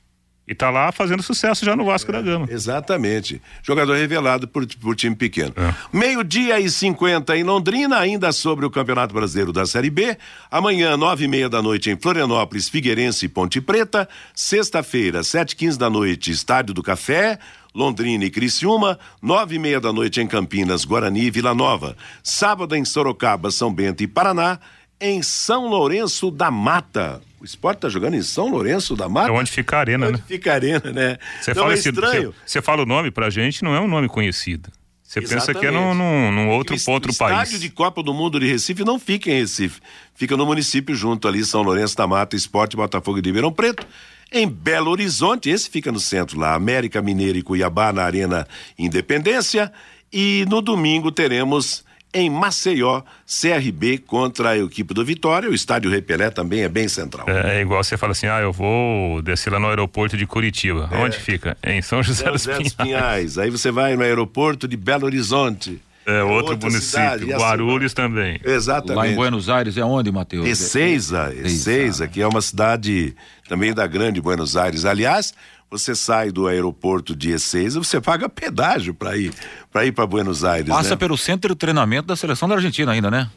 E 0.47 0.55
tá 0.55 0.69
lá 0.69 0.91
fazendo 0.91 1.23
sucesso 1.23 1.63
já 1.63 1.75
no 1.75 1.85
Vasco 1.85 2.11
da 2.11 2.21
Gama. 2.21 2.47
Exatamente. 2.49 3.41
Jogador 3.63 3.95
revelado 3.95 4.47
por, 4.47 4.65
por 4.77 4.95
time 4.95 5.15
pequeno. 5.15 5.53
É. 5.55 5.73
Meio-dia 5.93 6.59
e 6.59 6.69
50 6.69 7.37
em 7.37 7.43
Londrina, 7.43 7.97
ainda 7.97 8.31
sobre 8.31 8.65
o 8.65 8.69
Campeonato 8.69 9.13
Brasileiro 9.13 9.53
da 9.53 9.65
Série 9.65 9.89
B. 9.89 10.17
Amanhã, 10.49 10.97
nove 10.97 11.25
e 11.25 11.27
meia 11.27 11.47
da 11.47 11.61
noite 11.61 11.89
em 11.89 11.97
Florianópolis, 11.97 12.67
Figueirense 12.67 13.27
e 13.27 13.29
Ponte 13.29 13.61
Preta. 13.61 14.09
Sexta-feira, 14.35 15.23
sete 15.23 15.51
e 15.51 15.55
quinze 15.55 15.77
da 15.77 15.89
noite, 15.89 16.31
Estádio 16.31 16.73
do 16.73 16.83
Café. 16.83 17.39
Londrina 17.73 18.25
e 18.25 18.29
Criciúma, 18.29 18.99
nove 19.21 19.55
e 19.55 19.59
meia 19.59 19.79
da 19.79 19.93
noite 19.93 20.19
em 20.19 20.27
Campinas, 20.27 20.83
Guarani 20.83 21.27
e 21.27 21.31
Vila 21.31 21.55
Nova. 21.55 21.95
Sábado 22.21 22.75
em 22.75 22.83
Sorocaba, 22.83 23.49
São 23.49 23.73
Bento 23.73 24.03
e 24.03 24.07
Paraná. 24.07 24.59
Em 25.01 25.21
São 25.23 25.67
Lourenço 25.67 26.29
da 26.29 26.51
Mata. 26.51 27.21
O 27.39 27.43
esporte 27.43 27.79
tá 27.79 27.89
jogando 27.89 28.13
em 28.13 28.21
São 28.21 28.49
Lourenço 28.49 28.95
da 28.95 29.09
Mata? 29.09 29.29
É 29.29 29.31
onde 29.31 29.49
fica 29.51 29.77
a 29.77 29.79
arena, 29.79 30.07
Onde 30.07 30.17
né? 30.19 30.23
fica 30.27 30.51
a 30.51 30.53
arena, 30.53 30.91
né? 30.91 31.17
Você 31.41 31.55
fala, 31.55 31.71
é 31.71 31.73
esse- 31.73 31.89
estranho. 31.89 32.31
você- 32.31 32.37
você 32.45 32.61
fala 32.61 32.83
o 32.83 32.85
nome 32.85 33.09
pra 33.09 33.29
gente, 33.31 33.63
não 33.63 33.73
é 33.73 33.79
um 33.81 33.87
nome 33.87 34.07
conhecido. 34.07 34.69
Você 35.03 35.19
pensa 35.21 35.53
que 35.53 35.65
é 35.65 35.71
num, 35.71 35.93
num, 35.93 36.31
num 36.31 36.49
outro, 36.49 36.73
O 36.87 36.91
outro 36.91 37.11
estádio 37.11 37.35
país. 37.35 37.59
de 37.59 37.69
Copa 37.69 38.01
do 38.01 38.13
Mundo 38.13 38.39
de 38.39 38.47
Recife 38.47 38.85
não 38.85 38.97
fica 38.97 39.29
em 39.29 39.39
Recife, 39.39 39.81
fica 40.15 40.37
no 40.37 40.45
município 40.45 40.95
junto 40.95 41.27
ali, 41.27 41.43
São 41.43 41.63
Lourenço 41.63 41.97
da 41.97 42.07
Mata, 42.07 42.35
Esporte 42.35 42.77
Botafogo 42.77 43.21
de 43.21 43.27
Ribeirão 43.27 43.51
Preto. 43.51 43.85
Em 44.31 44.47
Belo 44.47 44.89
Horizonte, 44.91 45.49
esse 45.49 45.69
fica 45.69 45.91
no 45.91 45.99
centro 45.99 46.39
lá, 46.39 46.53
América 46.53 47.01
Mineira 47.01 47.37
e 47.37 47.41
Cuiabá 47.41 47.91
na 47.91 48.03
Arena 48.03 48.47
Independência. 48.79 49.69
E 50.13 50.45
no 50.49 50.61
domingo 50.61 51.11
teremos 51.11 51.83
em 52.13 52.29
Maceió, 52.29 53.01
CRB 53.25 53.99
contra 53.99 54.49
a 54.49 54.57
equipe 54.57 54.93
do 54.93 55.03
Vitória. 55.03 55.49
O 55.49 55.53
estádio 55.53 55.89
Repelé 55.89 56.29
também 56.29 56.61
é 56.61 56.69
bem 56.69 56.87
central. 56.87 57.25
É, 57.29 57.57
é 57.57 57.61
igual 57.61 57.83
você 57.83 57.97
fala 57.97 58.11
assim, 58.11 58.27
ah, 58.27 58.39
eu 58.41 58.51
vou 58.51 59.21
descer 59.21 59.51
lá 59.51 59.59
no 59.59 59.67
aeroporto 59.67 60.17
de 60.17 60.25
Curitiba. 60.25 60.89
Onde 60.93 61.17
fica? 61.17 61.57
Em 61.63 61.81
São 61.81 62.03
José 62.03 62.23
São 62.23 62.33
dos 62.33 62.43
José 62.43 62.57
dos 62.57 62.73
Pinhais. 62.73 62.91
Pinhais. 62.91 63.37
Aí 63.37 63.49
você 63.49 63.71
vai 63.71 63.95
no 63.95 64.03
aeroporto 64.03 64.67
de 64.67 64.75
Belo 64.75 65.05
Horizonte. 65.05 65.81
É 66.05 66.23
outro 66.23 66.53
outra 66.53 66.69
município. 66.69 66.81
cidade, 66.81 67.25
e 67.25 67.33
assim 67.33 67.43
Guarulhos 67.43 67.93
também. 67.93 68.39
Exatamente. 68.43 68.95
Lá 68.95 69.07
em 69.07 69.15
Buenos 69.15 69.49
Aires 69.49 69.77
é 69.77 69.85
onde, 69.85 70.11
Matheus? 70.11 70.47
Ezeiza, 70.47 71.31
Ezeiza, 71.35 72.07
que 72.07 72.21
é 72.21 72.27
uma 72.27 72.41
cidade 72.41 73.15
também 73.47 73.71
da 73.71 73.85
grande 73.85 74.19
Buenos 74.19 74.57
Aires. 74.57 74.83
Aliás, 74.83 75.33
você 75.71 75.95
sai 75.95 76.31
do 76.31 76.47
aeroporto 76.47 77.15
de 77.15 77.31
Ezeiza, 77.31 77.79
você 77.79 78.01
paga 78.01 78.27
pedágio 78.27 78.93
para 78.93 79.15
ir 79.15 79.31
para 79.71 79.85
ir 79.85 79.93
para 79.93 80.05
Buenos 80.05 80.43
Aires, 80.43 80.67
Passa 80.67 80.89
né? 80.89 80.95
pelo 80.97 81.17
centro 81.17 81.53
de 81.53 81.55
treinamento 81.55 82.07
da 82.07 82.15
seleção 82.17 82.49
da 82.49 82.55
Argentina 82.55 82.91
ainda, 82.91 83.09
né? 83.09 83.29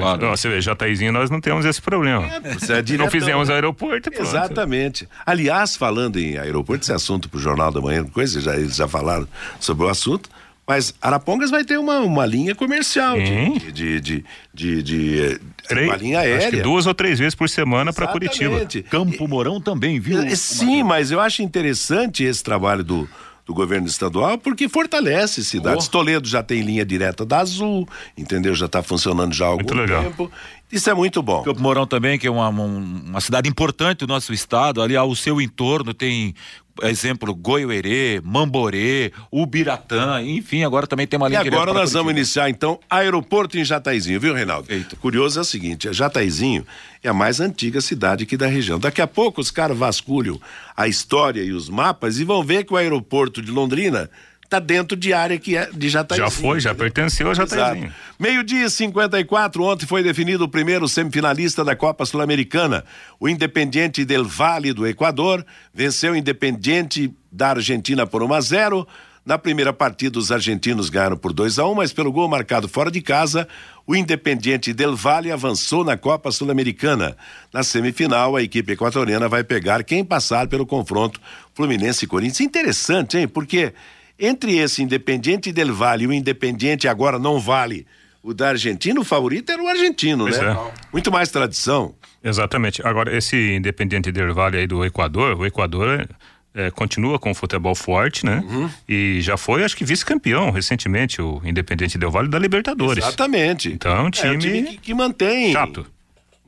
Lado. 0.00 0.26
Ó, 0.26 0.36
Você 0.36 0.48
vê, 0.48 0.60
Jataizinho, 0.60 1.12
nós 1.12 1.30
não 1.30 1.40
temos 1.40 1.64
esse 1.64 1.80
problema. 1.80 2.28
Você 2.58 2.72
é 2.72 2.98
não 2.98 3.10
fizemos 3.10 3.48
né? 3.48 3.54
aeroporto, 3.54 4.10
pronto. 4.10 4.28
Exatamente. 4.28 5.08
Aliás, 5.24 5.76
falando 5.76 6.18
em 6.18 6.38
aeroporto, 6.38 6.84
esse 6.84 6.92
assunto 6.92 7.28
pro 7.28 7.38
Jornal 7.38 7.72
da 7.72 7.80
Manhã, 7.80 8.04
coisa, 8.04 8.40
já, 8.40 8.56
eles 8.56 8.76
já 8.76 8.86
falaram 8.86 9.26
sobre 9.58 9.84
o 9.84 9.88
assunto. 9.88 10.28
Mas 10.66 10.92
Arapongas 11.00 11.50
vai 11.50 11.64
ter 11.64 11.78
uma, 11.78 12.00
uma 12.00 12.26
linha 12.26 12.52
comercial 12.54 13.16
de, 13.16 13.70
de, 13.70 14.00
de, 14.00 14.24
de, 14.52 14.82
de, 14.82 15.20
eh, 15.22 15.38
Três- 15.68 15.86
uma 15.88 15.96
linha 15.96 16.18
aérea. 16.18 16.38
Acho 16.48 16.56
que 16.56 16.62
duas 16.62 16.86
ou 16.86 16.94
três 16.94 17.18
vezes 17.20 17.34
por 17.36 17.48
semana 17.48 17.92
para 17.92 18.08
Curitiba. 18.08 18.66
Campo 18.90 19.28
Mourão 19.28 19.60
também, 19.60 20.00
viu? 20.00 20.20
É, 20.22 20.34
Sim, 20.34 20.82
mas 20.82 21.10
eu 21.12 21.20
acho 21.20 21.40
interessante 21.42 22.24
esse 22.24 22.42
trabalho 22.42 22.82
do, 22.82 23.08
do 23.46 23.54
governo 23.54 23.86
estadual 23.86 24.38
porque 24.38 24.68
fortalece 24.68 25.44
cidades. 25.44 25.86
Oh. 25.86 25.90
Toledo 25.90 26.26
já 26.26 26.42
tem 26.42 26.62
linha 26.62 26.84
direta 26.84 27.24
da 27.24 27.38
Azul, 27.38 27.88
entendeu? 28.18 28.52
Já 28.52 28.66
está 28.66 28.82
funcionando 28.82 29.32
já 29.34 29.44
há 29.44 29.48
algum 29.48 29.62
Muito 29.62 29.74
legal. 29.74 30.02
tempo. 30.02 30.30
Isso 30.72 30.90
é 30.90 30.94
muito 30.94 31.22
bom. 31.22 31.44
Campo 31.44 31.62
Mourão 31.62 31.86
também, 31.86 32.18
que 32.18 32.26
é 32.26 32.30
uma, 32.30 32.48
um- 32.48 33.02
uma 33.06 33.20
cidade 33.20 33.48
importante 33.48 33.98
do 34.00 34.08
nosso 34.08 34.32
estado. 34.32 34.82
Ali 34.82 34.96
ao 34.96 35.14
seu 35.14 35.40
entorno 35.40 35.94
tem, 35.94 36.34
exemplo, 36.82 37.34
Goiuerê, 37.34 38.20
Mamborê, 38.24 39.12
Ubiratã, 39.30 40.22
enfim, 40.22 40.64
agora 40.64 40.86
também 40.86 41.06
tem 41.06 41.16
uma 41.18 41.26
E 41.26 41.30
linha 41.30 41.42
direta 41.42 41.62
agora 41.62 41.72
nós 41.78 41.92
vamos 41.92 42.06
Curitiba. 42.12 42.20
iniciar 42.20 42.50
então 42.50 42.78
aeroporto 42.90 43.58
em 43.58 43.64
Jataizinho, 43.64 44.20
viu, 44.20 44.34
Reinaldo? 44.34 44.66
Feito. 44.66 44.96
Curioso 44.96 45.38
é 45.38 45.42
o 45.42 45.44
seguinte, 45.44 45.88
a 45.88 45.92
Jataizinho 45.92 46.66
é 47.02 47.08
a 47.08 47.14
mais 47.14 47.40
antiga 47.40 47.80
cidade 47.80 48.24
aqui 48.24 48.36
da 48.36 48.46
região. 48.46 48.78
Daqui 48.78 49.00
a 49.00 49.06
pouco 49.06 49.40
os 49.40 49.50
caras 49.50 49.76
vasculham 49.76 50.40
a 50.76 50.88
história 50.88 51.42
e 51.42 51.52
os 51.52 51.68
mapas 51.68 52.18
e 52.18 52.24
vão 52.24 52.42
ver 52.42 52.64
que 52.64 52.72
o 52.72 52.76
aeroporto 52.76 53.40
de 53.40 53.50
Londrina 53.50 54.10
tá 54.46 54.58
dentro 54.58 54.96
de 54.96 55.12
área 55.12 55.38
que 55.38 55.56
é 55.56 55.68
de 55.72 55.88
Jataizinho. 55.88 56.28
Já 56.28 56.30
foi, 56.30 56.60
já 56.60 56.74
pertenceu 56.74 57.30
a 57.30 57.34
Jataizinho. 57.34 57.92
Meio-dia 58.18 58.66
e 58.66 58.70
54, 58.70 59.62
ontem 59.62 59.86
foi 59.86 60.02
definido 60.02 60.44
o 60.44 60.48
primeiro 60.48 60.88
semifinalista 60.88 61.64
da 61.64 61.76
Copa 61.76 62.06
Sul-Americana. 62.06 62.84
O 63.20 63.28
Independiente 63.28 64.04
del 64.04 64.24
Vale 64.24 64.72
do 64.72 64.86
Equador 64.86 65.44
venceu 65.74 66.12
o 66.12 66.16
Independiente 66.16 67.12
da 67.30 67.50
Argentina 67.50 68.06
por 68.06 68.22
1 68.22 68.34
a 68.34 68.40
0. 68.40 68.88
Na 69.26 69.36
primeira 69.36 69.72
partida, 69.72 70.20
os 70.20 70.30
argentinos 70.30 70.88
ganharam 70.88 71.16
por 71.16 71.32
2 71.32 71.58
a 71.58 71.66
1 71.66 71.72
um, 71.72 71.74
mas 71.74 71.92
pelo 71.92 72.12
gol 72.12 72.28
marcado 72.28 72.68
fora 72.68 72.92
de 72.92 73.00
casa, 73.00 73.48
o 73.84 73.96
Independiente 73.96 74.72
Del 74.72 74.94
Valle 74.94 75.32
avançou 75.32 75.84
na 75.84 75.96
Copa 75.96 76.30
Sul-Americana. 76.30 77.16
Na 77.52 77.64
semifinal, 77.64 78.36
a 78.36 78.42
equipe 78.42 78.72
equatoriana 78.72 79.28
vai 79.28 79.42
pegar 79.42 79.82
quem 79.82 80.04
passar 80.04 80.46
pelo 80.46 80.64
confronto 80.64 81.20
Fluminense 81.52 82.04
e 82.04 82.08
Corinthians. 82.08 82.40
Interessante, 82.40 83.18
hein? 83.18 83.26
Porque 83.26 83.74
entre 84.18 84.56
esse 84.56 84.82
Independiente 84.82 85.52
Del 85.52 85.74
Valle 85.74 86.04
e 86.04 86.06
o 86.06 86.12
Independiente 86.12 86.88
agora 86.88 87.18
não 87.18 87.38
vale 87.40 87.86
o 88.22 88.34
da 88.34 88.48
Argentina, 88.48 88.98
o 89.00 89.04
favorito 89.04 89.50
era 89.52 89.62
o 89.62 89.68
argentino, 89.68 90.24
Pois 90.24 90.36
né? 90.38 90.50
é. 90.52 90.72
Muito 90.92 91.12
mais 91.12 91.28
tradição. 91.30 91.94
Exatamente. 92.24 92.84
Agora, 92.84 93.16
esse 93.16 93.36
Independiente 93.54 94.10
Del 94.10 94.34
Valle 94.34 94.58
aí 94.58 94.66
do 94.66 94.84
Equador, 94.84 95.38
o 95.38 95.46
Equador 95.46 96.08
é, 96.52 96.70
continua 96.72 97.20
com 97.20 97.30
o 97.30 97.34
futebol 97.34 97.74
forte, 97.74 98.26
né? 98.26 98.42
Uhum. 98.48 98.68
E 98.88 99.20
já 99.20 99.36
foi, 99.36 99.62
acho 99.62 99.76
que, 99.76 99.84
vice-campeão 99.84 100.50
recentemente, 100.50 101.22
o 101.22 101.40
Independiente 101.44 101.96
Del 101.98 102.10
Valle 102.10 102.28
da 102.28 102.38
Libertadores. 102.38 103.04
Exatamente. 103.04 103.70
Então, 103.72 103.92
é 103.94 104.00
um 104.02 104.06
É, 104.08 104.10
time, 104.10 104.34
um 104.34 104.38
time 104.38 104.62
que, 104.70 104.76
que 104.78 104.94
mantém. 104.94 105.52
chato. 105.52 105.86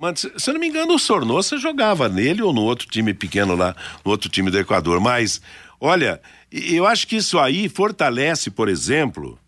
Mas, 0.01 0.19
se 0.21 0.33
se 0.37 0.51
eu 0.51 0.55
não 0.55 0.61
me 0.61 0.67
engano, 0.69 0.95
o 0.95 0.99
Sornosa 0.99 1.59
jogava 1.59 2.09
nele 2.09 2.43
ou 2.43 2.53
no 2.53 2.63
outro 2.63 2.89
time 2.89 3.15
pequeno 3.15 3.55
lá, 3.55 3.77
no 4.05 4.11
outro 4.11 4.29
time 4.29 4.51
do 4.51 4.59
Equador. 4.59 4.99
Mas, 5.01 5.41
olha, 5.81 6.21
e- 6.53 6.75
eu 6.75 6.87
acho 6.87 7.07
que 7.07 7.17
isso 7.17 7.39
aí 7.39 7.69
fortalece, 7.69 8.51
por 8.51 8.69
exemplo, 8.69 9.39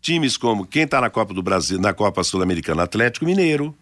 times 0.00 0.36
como 0.36 0.66
quem 0.66 0.82
está 0.84 1.00
na 1.00 1.10
Copa 1.10 1.32
do 1.34 1.42
Brasil, 1.42 1.78
na 1.80 1.92
Copa 1.92 2.22
Sul-Americana, 2.24 2.82
Atlético 2.84 3.24
Mineiro, 3.24 3.74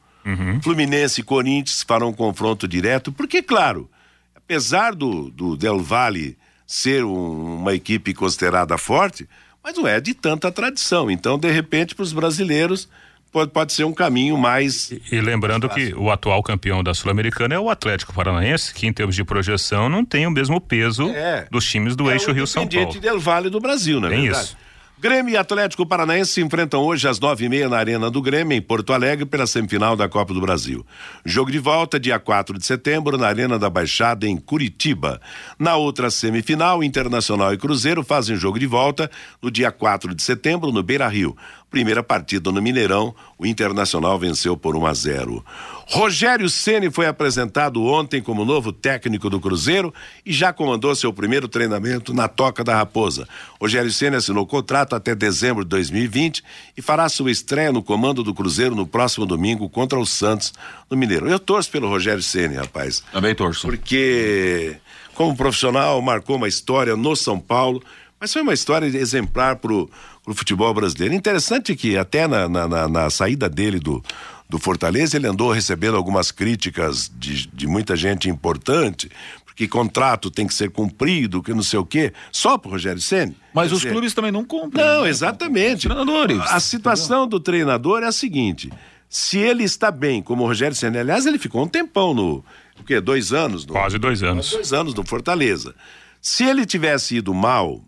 Fluminense 0.60 1.20
e 1.20 1.24
Corinthians 1.24 1.82
farão 1.86 2.08
um 2.08 2.12
confronto 2.12 2.66
direto, 2.66 3.12
porque, 3.12 3.40
claro, 3.42 3.88
apesar 4.34 4.92
do, 4.94 5.30
do 5.30 5.56
Del 5.56 5.78
Valle 5.78 6.36
ser 6.66 7.04
um- 7.04 7.58
uma 7.58 7.72
equipe 7.74 8.12
considerada 8.12 8.76
forte, 8.76 9.28
mas 9.62 9.76
não 9.76 9.86
é 9.86 10.00
de 10.00 10.14
tanta 10.14 10.50
tradição. 10.50 11.08
Então, 11.10 11.38
de 11.38 11.48
repente, 11.50 11.94
para 11.94 12.02
os 12.02 12.12
brasileiros, 12.12 12.88
pode, 13.36 13.50
pode 13.50 13.72
ser 13.74 13.84
um 13.84 13.92
caminho 13.92 14.38
mais. 14.38 14.90
E 15.12 15.20
lembrando 15.20 15.68
que 15.68 15.92
o 15.94 16.10
atual 16.10 16.42
campeão 16.42 16.82
da 16.82 16.94
Sul-Americana 16.94 17.54
é 17.54 17.58
o 17.58 17.68
Atlético 17.68 18.14
Paranaense, 18.14 18.72
que 18.72 18.86
em 18.86 18.92
termos 18.92 19.14
de 19.14 19.22
projeção 19.24 19.90
não 19.90 20.04
tem 20.06 20.26
o 20.26 20.30
mesmo 20.30 20.58
peso 20.58 21.10
É. 21.10 21.46
dos 21.50 21.68
times 21.68 21.94
do 21.94 22.10
eixo 22.10 22.30
o 22.30 22.34
Rio-São 22.34 22.66
Paulo. 22.66 22.98
Del 22.98 23.20
Vale 23.20 23.50
do 23.50 23.60
Brasil, 23.60 24.00
não 24.00 24.08
é 24.08 24.12
Tem 24.12 24.22
verdade? 24.22 24.44
isso. 24.46 24.56
Grêmio 24.98 25.30
e 25.34 25.36
Atlético 25.36 25.84
Paranaense 25.84 26.32
se 26.32 26.40
enfrentam 26.40 26.80
hoje 26.82 27.06
às 27.06 27.20
nove 27.20 27.44
e 27.44 27.48
meia 27.50 27.68
na 27.68 27.76
Arena 27.76 28.10
do 28.10 28.22
Grêmio, 28.22 28.56
em 28.56 28.62
Porto 28.62 28.94
Alegre, 28.94 29.26
pela 29.26 29.46
semifinal 29.46 29.94
da 29.94 30.08
Copa 30.08 30.32
do 30.32 30.40
Brasil. 30.40 30.86
Jogo 31.22 31.52
de 31.52 31.58
volta, 31.58 32.00
dia 32.00 32.18
4 32.18 32.58
de 32.58 32.64
setembro, 32.64 33.18
na 33.18 33.26
Arena 33.26 33.58
da 33.58 33.68
Baixada, 33.68 34.26
em 34.26 34.38
Curitiba. 34.38 35.20
Na 35.58 35.76
outra 35.76 36.10
semifinal, 36.10 36.82
Internacional 36.82 37.52
e 37.52 37.58
Cruzeiro 37.58 38.02
fazem 38.02 38.36
jogo 38.36 38.58
de 38.58 38.66
volta 38.66 39.10
no 39.42 39.50
dia 39.50 39.70
4 39.70 40.14
de 40.14 40.22
setembro, 40.22 40.72
no 40.72 40.82
Beira 40.82 41.06
Rio. 41.08 41.36
Primeira 41.70 42.02
partida 42.02 42.52
no 42.52 42.62
Mineirão, 42.62 43.14
o 43.36 43.44
Internacional 43.44 44.18
venceu 44.18 44.56
por 44.56 44.76
1 44.76 44.86
a 44.86 44.94
0. 44.94 45.44
Rogério 45.88 46.48
Ceni 46.48 46.90
foi 46.90 47.06
apresentado 47.06 47.84
ontem 47.84 48.22
como 48.22 48.44
novo 48.44 48.72
técnico 48.72 49.28
do 49.28 49.40
Cruzeiro 49.40 49.92
e 50.24 50.32
já 50.32 50.52
comandou 50.52 50.94
seu 50.94 51.12
primeiro 51.12 51.48
treinamento 51.48 52.14
na 52.14 52.28
Toca 52.28 52.64
da 52.64 52.76
Raposa. 52.76 53.28
Rogério 53.60 53.92
Ceni 53.92 54.16
assinou 54.16 54.46
contrato 54.46 54.94
até 54.94 55.14
dezembro 55.14 55.64
de 55.64 55.70
2020 55.70 56.42
e 56.76 56.82
fará 56.82 57.08
sua 57.08 57.30
estreia 57.30 57.72
no 57.72 57.82
comando 57.82 58.22
do 58.22 58.34
Cruzeiro 58.34 58.74
no 58.74 58.86
próximo 58.86 59.26
domingo 59.26 59.68
contra 59.68 59.98
o 59.98 60.06
Santos 60.06 60.52
no 60.90 60.96
Mineiro. 60.96 61.28
Eu 61.28 61.38
torço 61.38 61.70
pelo 61.70 61.88
Rogério 61.88 62.22
Ceni, 62.22 62.56
rapaz. 62.56 63.02
Também 63.12 63.34
torço. 63.34 63.66
Porque 63.66 64.76
como 65.14 65.36
profissional 65.36 66.00
marcou 66.00 66.36
uma 66.36 66.48
história 66.48 66.96
no 66.96 67.14
São 67.16 67.40
Paulo, 67.40 67.82
mas 68.18 68.32
foi 68.32 68.42
uma 68.42 68.54
história 68.54 68.86
exemplar 68.86 69.56
pro, 69.56 69.90
pro 70.26 70.34
futebol 70.34 70.74
brasileiro. 70.74 71.14
Interessante 71.14 71.74
que 71.74 71.96
até 71.96 72.26
na, 72.28 72.46
na, 72.48 72.68
na- 72.68 72.88
na 72.88 73.08
saída 73.10 73.48
dele 73.48 73.78
do, 73.80 74.02
do 74.50 74.58
Fortaleza, 74.58 75.16
ele 75.16 75.26
andou 75.26 75.50
recebendo 75.52 75.96
algumas 75.96 76.30
críticas 76.30 77.10
de, 77.16 77.46
de 77.46 77.66
muita 77.66 77.96
gente 77.96 78.28
importante, 78.28 79.08
porque 79.46 79.66
contrato 79.66 80.30
tem 80.30 80.46
que 80.46 80.52
ser 80.52 80.70
cumprido, 80.70 81.42
que 81.42 81.54
não 81.54 81.62
sei 81.62 81.78
o 81.78 81.86
quê, 81.86 82.12
só 82.30 82.58
pro 82.58 82.72
Rogério 82.72 83.00
Ceni. 83.00 83.34
Mas 83.54 83.68
Quer 83.68 83.74
os 83.74 83.80
dizer, 83.80 83.92
clubes 83.92 84.12
também 84.12 84.30
não 84.32 84.44
cumprem. 84.44 84.84
não, 84.84 85.04
né? 85.04 85.08
exatamente. 85.08 85.86
Treinadores. 85.88 86.40
A 86.40 86.60
situação 86.60 87.26
do 87.26 87.40
treinador 87.40 88.02
é 88.02 88.06
a 88.06 88.12
seguinte: 88.12 88.70
se 89.08 89.38
ele 89.38 89.64
está 89.64 89.90
bem, 89.90 90.20
como 90.20 90.42
o 90.42 90.46
Rogério 90.46 90.76
Senna, 90.76 91.00
aliás, 91.00 91.24
ele 91.24 91.38
ficou 91.38 91.62
um 91.62 91.68
tempão 91.68 92.12
no. 92.12 92.44
O 92.78 92.84
quê? 92.84 93.00
Dois 93.00 93.32
anos? 93.32 93.64
No, 93.64 93.72
Quase 93.72 93.96
dois 93.96 94.22
anos. 94.22 94.50
dois 94.50 94.72
anos 94.74 94.92
no 94.92 95.02
Fortaleza. 95.06 95.74
Se 96.20 96.44
ele 96.44 96.66
tivesse 96.66 97.16
ido 97.16 97.32
mal, 97.32 97.82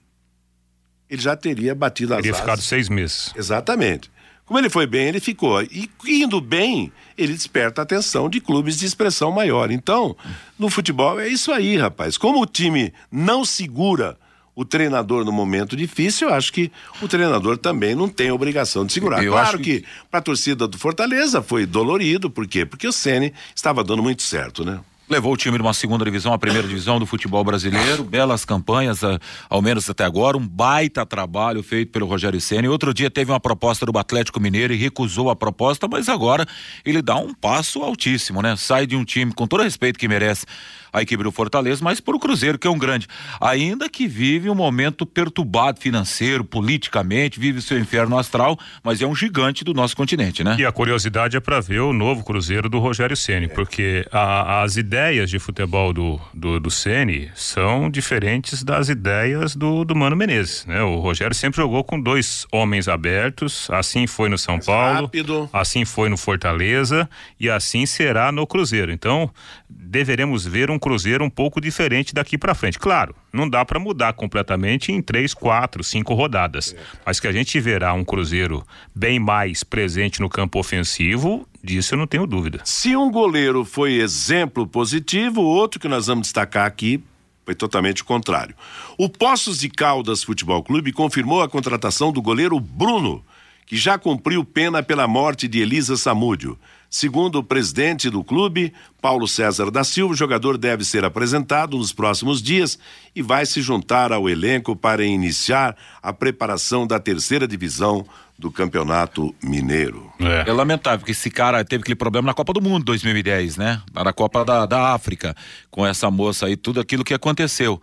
ele 1.10 1.20
já 1.22 1.36
teria 1.36 1.74
batido 1.74 2.14
as 2.14 2.18
Teria 2.18 2.32
asas. 2.32 2.40
ficado 2.40 2.62
seis 2.62 2.88
meses. 2.88 3.32
Exatamente. 3.36 4.10
Como 4.44 4.58
ele 4.58 4.70
foi 4.70 4.86
bem, 4.86 5.08
ele 5.08 5.20
ficou. 5.20 5.60
E 5.62 5.90
indo 6.06 6.40
bem, 6.40 6.90
ele 7.18 7.34
desperta 7.34 7.82
a 7.82 7.84
atenção 7.84 8.30
de 8.30 8.40
clubes 8.40 8.78
de 8.78 8.86
expressão 8.86 9.30
maior. 9.30 9.70
Então, 9.70 10.16
no 10.58 10.70
futebol 10.70 11.20
é 11.20 11.28
isso 11.28 11.52
aí, 11.52 11.76
rapaz. 11.76 12.16
Como 12.16 12.40
o 12.40 12.46
time 12.46 12.92
não 13.12 13.44
segura 13.44 14.16
o 14.54 14.64
treinador 14.64 15.24
no 15.24 15.30
momento 15.30 15.76
difícil, 15.76 16.28
eu 16.28 16.34
acho 16.34 16.52
que 16.52 16.72
o 17.02 17.06
treinador 17.06 17.58
também 17.58 17.94
não 17.94 18.08
tem 18.08 18.30
obrigação 18.30 18.84
de 18.86 18.92
segurar. 18.92 19.22
Eu 19.22 19.32
claro 19.32 19.48
acho 19.48 19.58
que, 19.58 19.84
para 20.10 20.18
a 20.18 20.22
torcida 20.22 20.66
do 20.66 20.78
Fortaleza 20.78 21.42
foi 21.42 21.66
dolorido, 21.66 22.30
por 22.30 22.46
quê? 22.46 22.64
Porque 22.64 22.88
o 22.88 22.92
Ceni 22.92 23.32
estava 23.54 23.84
dando 23.84 24.02
muito 24.02 24.22
certo, 24.22 24.64
né? 24.64 24.80
Levou 25.10 25.32
o 25.32 25.36
time 25.38 25.56
de 25.56 25.62
uma 25.62 25.72
segunda 25.72 26.04
divisão 26.04 26.34
à 26.34 26.38
primeira 26.38 26.68
divisão 26.68 26.98
do 26.98 27.06
futebol 27.06 27.42
brasileiro, 27.42 28.04
belas 28.04 28.44
campanhas, 28.44 29.02
a- 29.02 29.18
ao 29.48 29.62
menos 29.62 29.88
até 29.88 30.04
agora, 30.04 30.36
um 30.36 30.46
baita 30.46 31.06
trabalho 31.06 31.62
feito 31.62 31.90
pelo 31.92 32.04
Rogério 32.06 32.38
Ceni. 32.42 32.68
Outro 32.68 32.92
dia 32.92 33.10
teve 33.10 33.32
uma 33.32 33.40
proposta 33.40 33.86
do 33.86 33.98
Atlético 33.98 34.38
Mineiro 34.38 34.74
e 34.74 34.76
recusou 34.76 35.30
a 35.30 35.36
proposta, 35.36 35.88
mas 35.88 36.10
agora 36.10 36.46
ele 36.84 37.00
dá 37.00 37.16
um 37.16 37.32
passo 37.32 37.82
altíssimo, 37.82 38.42
né? 38.42 38.54
Sai 38.56 38.86
de 38.86 38.96
um 38.96 39.04
time 39.04 39.32
com 39.32 39.46
todo 39.46 39.60
o 39.60 39.64
respeito 39.64 39.98
que 39.98 40.06
merece 40.06 40.44
a 40.92 41.02
equipe 41.02 41.22
do 41.22 41.30
Fortaleza, 41.32 41.82
mas 41.84 42.00
para 42.00 42.16
o 42.16 42.18
Cruzeiro, 42.18 42.58
que 42.58 42.66
é 42.66 42.70
um 42.70 42.78
grande, 42.78 43.06
ainda 43.40 43.88
que 43.88 44.06
vive 44.06 44.48
um 44.50 44.54
momento 44.54 45.04
perturbado 45.06 45.80
financeiro, 45.80 46.44
politicamente, 46.44 47.38
vive 47.40 47.58
o 47.58 47.62
seu 47.62 47.78
inferno 47.78 48.18
astral, 48.18 48.58
mas 48.82 49.00
é 49.02 49.06
um 49.06 49.14
gigante 49.14 49.64
do 49.64 49.74
nosso 49.74 49.96
continente, 49.96 50.42
né? 50.44 50.56
E 50.58 50.64
a 50.64 50.72
curiosidade 50.72 51.36
é 51.36 51.40
para 51.40 51.60
ver 51.60 51.80
o 51.80 51.92
novo 51.92 52.24
Cruzeiro 52.24 52.68
do 52.68 52.78
Rogério 52.78 53.16
Ceni, 53.16 53.48
porque 53.48 54.06
a- 54.12 54.62
as 54.62 54.76
ideias 54.76 55.30
de 55.30 55.38
futebol 55.38 55.92
do, 55.92 56.20
do, 56.34 56.60
do 56.60 56.70
Ceni 56.70 57.30
são 57.34 57.90
diferentes 57.90 58.62
das 58.62 58.88
ideias 58.88 59.54
do, 59.54 59.84
do 59.84 59.94
Mano 59.94 60.16
Menezes, 60.16 60.64
né? 60.66 60.82
O 60.82 60.98
Rogério 60.98 61.34
sempre 61.34 61.58
jogou 61.60 61.82
com 61.84 62.00
dois 62.00 62.46
homens 62.52 62.88
abertos, 62.88 63.68
assim 63.70 64.06
foi 64.06 64.28
no 64.28 64.38
São 64.38 64.58
Paulo, 64.58 65.02
rápido. 65.02 65.48
assim 65.52 65.84
foi 65.84 66.08
no 66.08 66.16
Fortaleza 66.16 67.08
e 67.38 67.48
assim 67.50 67.86
será 67.86 68.30
no 68.32 68.46
Cruzeiro. 68.46 68.92
Então, 68.92 69.30
deveremos 69.68 70.46
ver 70.46 70.70
um 70.70 70.77
Cruzeiro 70.78 71.24
um 71.24 71.30
pouco 71.30 71.60
diferente 71.60 72.14
daqui 72.14 72.38
para 72.38 72.54
frente. 72.54 72.78
Claro, 72.78 73.14
não 73.32 73.48
dá 73.48 73.64
para 73.64 73.78
mudar 73.78 74.12
completamente 74.12 74.92
em 74.92 75.02
três, 75.02 75.34
quatro, 75.34 75.82
cinco 75.82 76.14
rodadas, 76.14 76.74
mas 77.04 77.18
que 77.20 77.26
a 77.26 77.32
gente 77.32 77.58
verá 77.60 77.92
um 77.92 78.04
Cruzeiro 78.04 78.64
bem 78.94 79.18
mais 79.18 79.64
presente 79.64 80.20
no 80.20 80.28
campo 80.28 80.58
ofensivo, 80.58 81.46
disso 81.62 81.94
eu 81.94 81.98
não 81.98 82.06
tenho 82.06 82.26
dúvida. 82.26 82.60
Se 82.64 82.96
um 82.96 83.10
goleiro 83.10 83.64
foi 83.64 83.94
exemplo 83.94 84.66
positivo, 84.66 85.42
outro 85.42 85.80
que 85.80 85.88
nós 85.88 86.06
vamos 86.06 86.28
destacar 86.28 86.66
aqui 86.66 87.02
foi 87.44 87.54
totalmente 87.54 88.02
o 88.02 88.04
contrário. 88.04 88.54
O 88.98 89.08
Poços 89.08 89.58
de 89.58 89.70
Caldas 89.70 90.22
Futebol 90.22 90.62
Clube 90.62 90.92
confirmou 90.92 91.42
a 91.42 91.48
contratação 91.48 92.12
do 92.12 92.20
goleiro 92.20 92.60
Bruno, 92.60 93.24
que 93.64 93.74
já 93.74 93.98
cumpriu 93.98 94.44
pena 94.44 94.82
pela 94.82 95.08
morte 95.08 95.48
de 95.48 95.60
Elisa 95.60 95.96
Samúdio. 95.96 96.58
Segundo 96.90 97.36
o 97.36 97.44
presidente 97.44 98.08
do 98.08 98.24
clube, 98.24 98.72
Paulo 99.00 99.28
César 99.28 99.70
da 99.70 99.84
Silva, 99.84 100.14
o 100.14 100.16
jogador 100.16 100.56
deve 100.56 100.84
ser 100.84 101.04
apresentado 101.04 101.76
nos 101.76 101.92
próximos 101.92 102.42
dias 102.42 102.78
e 103.14 103.20
vai 103.20 103.44
se 103.44 103.60
juntar 103.60 104.10
ao 104.10 104.28
elenco 104.28 104.74
para 104.74 105.04
iniciar 105.04 105.76
a 106.02 106.12
preparação 106.12 106.86
da 106.86 106.98
terceira 106.98 107.46
divisão 107.46 108.06
do 108.38 108.50
Campeonato 108.50 109.34
Mineiro. 109.42 110.10
É. 110.20 110.50
lamentável 110.52 111.04
que 111.04 111.12
esse 111.12 111.30
cara 111.30 111.64
teve 111.64 111.82
aquele 111.82 111.96
problema 111.96 112.26
na 112.26 112.34
Copa 112.34 112.52
do 112.52 112.62
Mundo 112.62 112.84
2010, 112.84 113.56
né? 113.56 113.82
Lá 113.92 114.04
na 114.04 114.12
Copa 114.12 114.44
da, 114.44 114.64
da 114.64 114.94
África, 114.94 115.34
com 115.70 115.84
essa 115.84 116.10
moça 116.10 116.46
aí, 116.46 116.56
tudo 116.56 116.80
aquilo 116.80 117.04
que 117.04 117.12
aconteceu. 117.12 117.82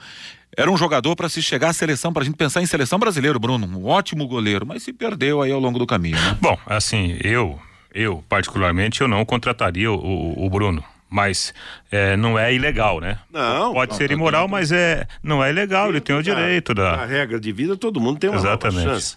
Era 0.58 0.72
um 0.72 0.78
jogador 0.78 1.16
para 1.18 1.28
se 1.28 1.42
chegar 1.42 1.70
à 1.70 1.74
seleção, 1.74 2.14
para 2.14 2.22
a 2.22 2.26
gente 2.26 2.38
pensar 2.38 2.62
em 2.62 2.66
seleção 2.66 2.98
brasileira, 2.98 3.38
Bruno. 3.38 3.68
Um 3.68 3.86
ótimo 3.86 4.26
goleiro, 4.26 4.66
mas 4.66 4.84
se 4.84 4.94
perdeu 4.94 5.42
aí 5.42 5.52
ao 5.52 5.60
longo 5.60 5.78
do 5.78 5.86
caminho, 5.86 6.16
né? 6.16 6.38
Bom, 6.40 6.58
assim, 6.66 7.18
eu, 7.22 7.60
eu 7.96 8.24
particularmente, 8.30 9.02
eu 9.02 9.08
não 9.08 9.26
contrataria 9.26 9.92
o, 9.92 9.96
o- 9.96 10.46
o 10.46 10.50
Bruno. 10.50 10.84
Mas 11.10 11.54
é, 11.92 12.18
não 12.18 12.38
é 12.38 12.54
ilegal, 12.54 13.00
né? 13.00 13.20
Não. 13.32 13.74
Pode 13.74 13.92
não, 13.92 13.98
ser 13.98 14.12
imoral, 14.12 14.48
mas 14.48 14.72
é, 14.72 15.08
não 15.24 15.42
é 15.44 15.50
ilegal, 15.50 15.90
ele 15.90 16.02
tem 16.02 16.16
o 16.16 16.22
direito 16.22 16.72
A 16.74 16.76
da. 16.76 17.06
regra 17.06 17.40
de 17.40 17.52
vida, 17.54 17.78
todo 17.78 18.02
mundo 18.02 18.20
tem 18.20 18.30
uma 18.30 18.38
Exatamente. 18.40 18.84
chance. 18.84 19.16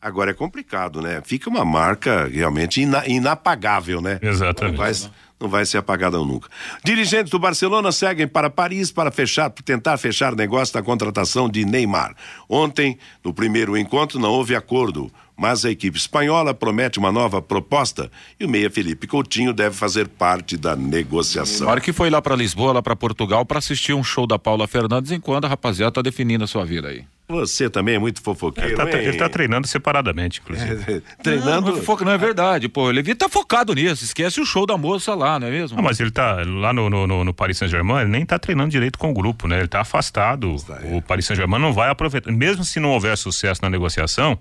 Agora 0.00 0.30
é 0.30 0.34
complicado, 0.34 1.02
né? 1.02 1.20
Fica 1.24 1.50
uma 1.50 1.64
marca 1.64 2.26
realmente 2.32 2.80
ina- 2.82 3.04
inapagável, 3.06 4.00
né? 4.00 4.18
Exatamente. 4.22 4.76
Não 4.78 4.84
vai, 4.84 4.92
não 5.40 5.48
vai 5.48 5.66
ser 5.66 5.78
apagada 5.78 6.18
nunca. 6.18 6.48
Dirigentes 6.84 7.30
do 7.30 7.38
Barcelona 7.38 7.90
seguem 7.90 8.28
para 8.28 8.48
Paris 8.48 8.92
para 8.92 9.10
fechar, 9.10 9.50
tentar 9.50 9.96
fechar 9.98 10.34
negócio 10.36 10.72
da 10.72 10.82
contratação 10.82 11.48
de 11.48 11.64
Neymar. 11.64 12.14
Ontem, 12.48 12.98
no 13.24 13.34
primeiro 13.34 13.76
encontro, 13.76 14.18
não 14.18 14.30
houve 14.30 14.54
acordo, 14.54 15.10
mas 15.40 15.64
a 15.64 15.70
equipe 15.70 15.96
espanhola 15.96 16.52
promete 16.52 16.98
uma 16.98 17.10
nova 17.10 17.40
proposta 17.40 18.10
e 18.38 18.44
o 18.44 18.48
meia 18.48 18.70
Felipe 18.70 19.06
Coutinho 19.06 19.54
deve 19.54 19.74
fazer 19.74 20.06
parte 20.06 20.54
da 20.54 20.76
negociação. 20.76 21.66
Neymar 21.66 21.80
que 21.80 21.94
foi 21.94 22.10
lá 22.10 22.20
para 22.20 22.36
Lisboa, 22.36 22.74
lá 22.74 22.82
para 22.82 22.94
Portugal, 22.94 23.46
para 23.46 23.58
assistir 23.58 23.94
um 23.94 24.04
show 24.04 24.26
da 24.26 24.38
Paula 24.38 24.68
Fernandes, 24.68 25.10
enquanto 25.12 25.46
a 25.46 25.48
rapaziada 25.48 25.92
tá 25.92 26.02
definindo 26.02 26.44
a 26.44 26.46
sua 26.46 26.66
vida 26.66 26.88
aí. 26.88 27.06
Você 27.30 27.70
também 27.70 27.94
é 27.94 27.98
muito 27.98 28.20
fofoqueiro, 28.22 28.70
Ele 28.70 28.76
tá, 28.76 28.84
hein? 28.98 29.04
ele 29.06 29.16
tá 29.16 29.28
treinando 29.28 29.66
separadamente, 29.66 30.40
inclusive. 30.42 31.02
Treinando. 31.22 31.72
Não, 31.72 31.82
não, 31.82 31.96
não 32.04 32.12
é 32.12 32.18
verdade, 32.18 32.68
pô. 32.68 32.84
O 32.88 32.90
Levi 32.90 33.14
tá 33.14 33.28
focado 33.28 33.72
nisso. 33.74 34.04
Esquece 34.04 34.40
o 34.40 34.44
show 34.46 34.66
da 34.66 34.76
moça 34.76 35.14
lá, 35.14 35.38
não 35.38 35.46
é 35.48 35.50
mesmo? 35.50 35.76
Não, 35.76 35.84
mas 35.84 36.00
ele 36.00 36.10
tá 36.10 36.42
lá 36.46 36.72
no, 36.72 36.90
no, 36.90 37.24
no- 37.24 37.34
Paris 37.34 37.58
Saint-Germain, 37.58 38.02
ele 38.02 38.10
nem 38.10 38.26
tá 38.26 38.38
treinando 38.38 38.70
direito 38.70 38.98
com 38.98 39.10
o 39.10 39.14
grupo, 39.14 39.46
né? 39.48 39.58
Ele 39.60 39.68
tá 39.68 39.80
afastado. 39.80 40.54
é. 40.82 40.96
O 40.96 41.00
Paris 41.02 41.24
Saint-Germain 41.26 41.60
não 41.60 41.72
vai 41.72 41.88
aproveitar. 41.90 42.30
Mesmo 42.32 42.64
se 42.64 42.78
não 42.80 42.90
houver 42.90 43.16
sucesso 43.16 43.60
na 43.62 43.70
negociação, 43.70 44.38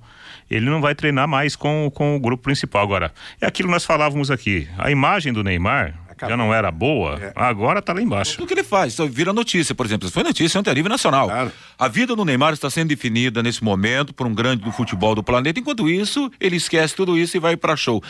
ele 0.49 0.65
não 0.69 0.81
vai 0.81 0.95
treinar 0.95 1.27
mais 1.27 1.55
com, 1.55 1.91
com 1.93 2.15
o 2.15 2.19
grupo 2.19 2.43
principal. 2.43 2.83
Agora, 2.83 3.13
é 3.39 3.45
aquilo 3.45 3.69
que 3.69 3.73
nós 3.73 3.85
falávamos 3.85 4.31
aqui. 4.31 4.67
A 4.77 4.89
imagem 4.91 5.31
do 5.31 5.43
Neymar 5.43 5.93
já 6.27 6.35
não 6.37 6.53
era 6.53 6.71
boa, 6.71 7.19
É. 7.21 7.31
agora 7.35 7.81
tá 7.81 7.93
lá 7.93 8.01
embaixo. 8.01 8.35
Tudo 8.37 8.47
que 8.47 8.53
ele 8.53 8.63
faz, 8.63 8.93
isso 8.93 9.07
vira 9.07 9.31
notícia, 9.31 9.73
por 9.75 9.85
exemplo. 9.85 10.05
Isso 10.07 10.13
foi 10.13 10.23
notícia 10.23 10.59
ontem 10.59 10.69
a 10.69 10.73
nível 10.73 10.89
nacional. 10.89 11.29
A 11.77 11.87
vida 11.87 12.15
do 12.15 12.25
Neymar 12.25 12.53
está 12.53 12.69
sendo 12.69 12.89
definida 12.89 13.41
nesse 13.43 13.63
momento 13.63 14.13
por 14.13 14.27
um 14.27 14.33
grande 14.33 14.63
do 14.63 14.71
futebol 14.71 15.15
do 15.15 15.23
planeta. 15.23 15.59
Enquanto 15.59 15.87
isso, 15.89 16.31
ele 16.39 16.55
esquece 16.57 16.95
tudo 16.95 17.17
isso 17.17 17.37
e 17.37 17.39
vai 17.39 17.55
para 17.55 17.75
show. 17.75 18.03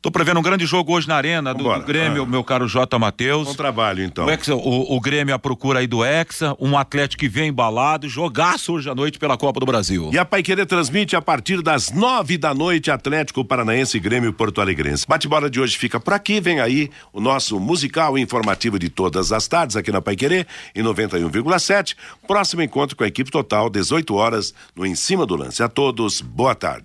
Tô 0.00 0.12
prevendo 0.12 0.38
um 0.38 0.42
grande 0.42 0.64
jogo 0.64 0.92
hoje 0.92 1.08
na 1.08 1.16
arena 1.16 1.52
do, 1.52 1.64
do 1.64 1.80
Grêmio, 1.84 2.22
Ah. 2.22 2.26
meu 2.26 2.44
caro 2.44 2.68
J. 2.68 2.96
Matheus. 3.00 3.48
Bom 3.48 3.54
trabalho, 3.54 4.04
então. 4.04 4.26
O, 4.26 4.30
Hexa, 4.30 4.54
o, 4.54 4.96
o 4.96 5.00
Grêmio 5.00 5.34
à 5.34 5.38
procura 5.40 5.80
aí 5.80 5.88
do 5.88 6.04
Hexa, 6.04 6.54
um 6.60 6.78
Atlético 6.78 7.18
que 7.20 7.28
vem 7.28 7.48
embalado, 7.48 8.08
jogaço 8.08 8.74
hoje 8.74 8.88
à 8.88 8.94
noite 8.94 9.18
pela 9.18 9.36
Copa 9.36 9.58
do 9.58 9.66
Brasil. 9.66 10.08
E 10.12 10.16
a 10.18 10.24
Paiquerê 10.24 10.64
transmite 10.64 11.16
a 11.16 11.20
partir 11.20 11.62
das 11.62 11.90
nove 11.90 12.38
da 12.38 12.54
noite 12.54 12.92
Atlético 12.92 13.44
Paranaense 13.44 13.96
e 13.96 14.00
Grêmio 14.00 14.32
Porto 14.32 14.60
Alegrense. 14.60 15.04
Bate-bola 15.06 15.50
de 15.50 15.60
hoje 15.60 15.76
fica 15.76 15.98
por 15.98 16.12
aqui, 16.14 16.40
vem 16.40 16.60
aí 16.60 16.90
o 17.12 17.20
nosso 17.20 17.58
musical 17.58 18.16
informativo 18.16 18.78
de 18.78 18.88
todas 18.88 19.32
as 19.32 19.48
tardes 19.48 19.76
aqui 19.76 19.90
na 19.90 20.00
Paiquerê, 20.00 20.46
em 20.76 20.82
91,7. 20.82 21.96
Próximo 22.26 22.62
encontro 22.62 22.96
com 22.96 23.02
a 23.02 23.08
equipe 23.08 23.32
total, 23.32 23.68
18 23.68 24.14
horas, 24.14 24.54
no 24.76 24.86
Em 24.86 24.94
Cima 24.94 25.26
do 25.26 25.34
Lance. 25.34 25.60
A 25.60 25.68
todos, 25.68 26.20
boa 26.20 26.54
tarde. 26.54 26.84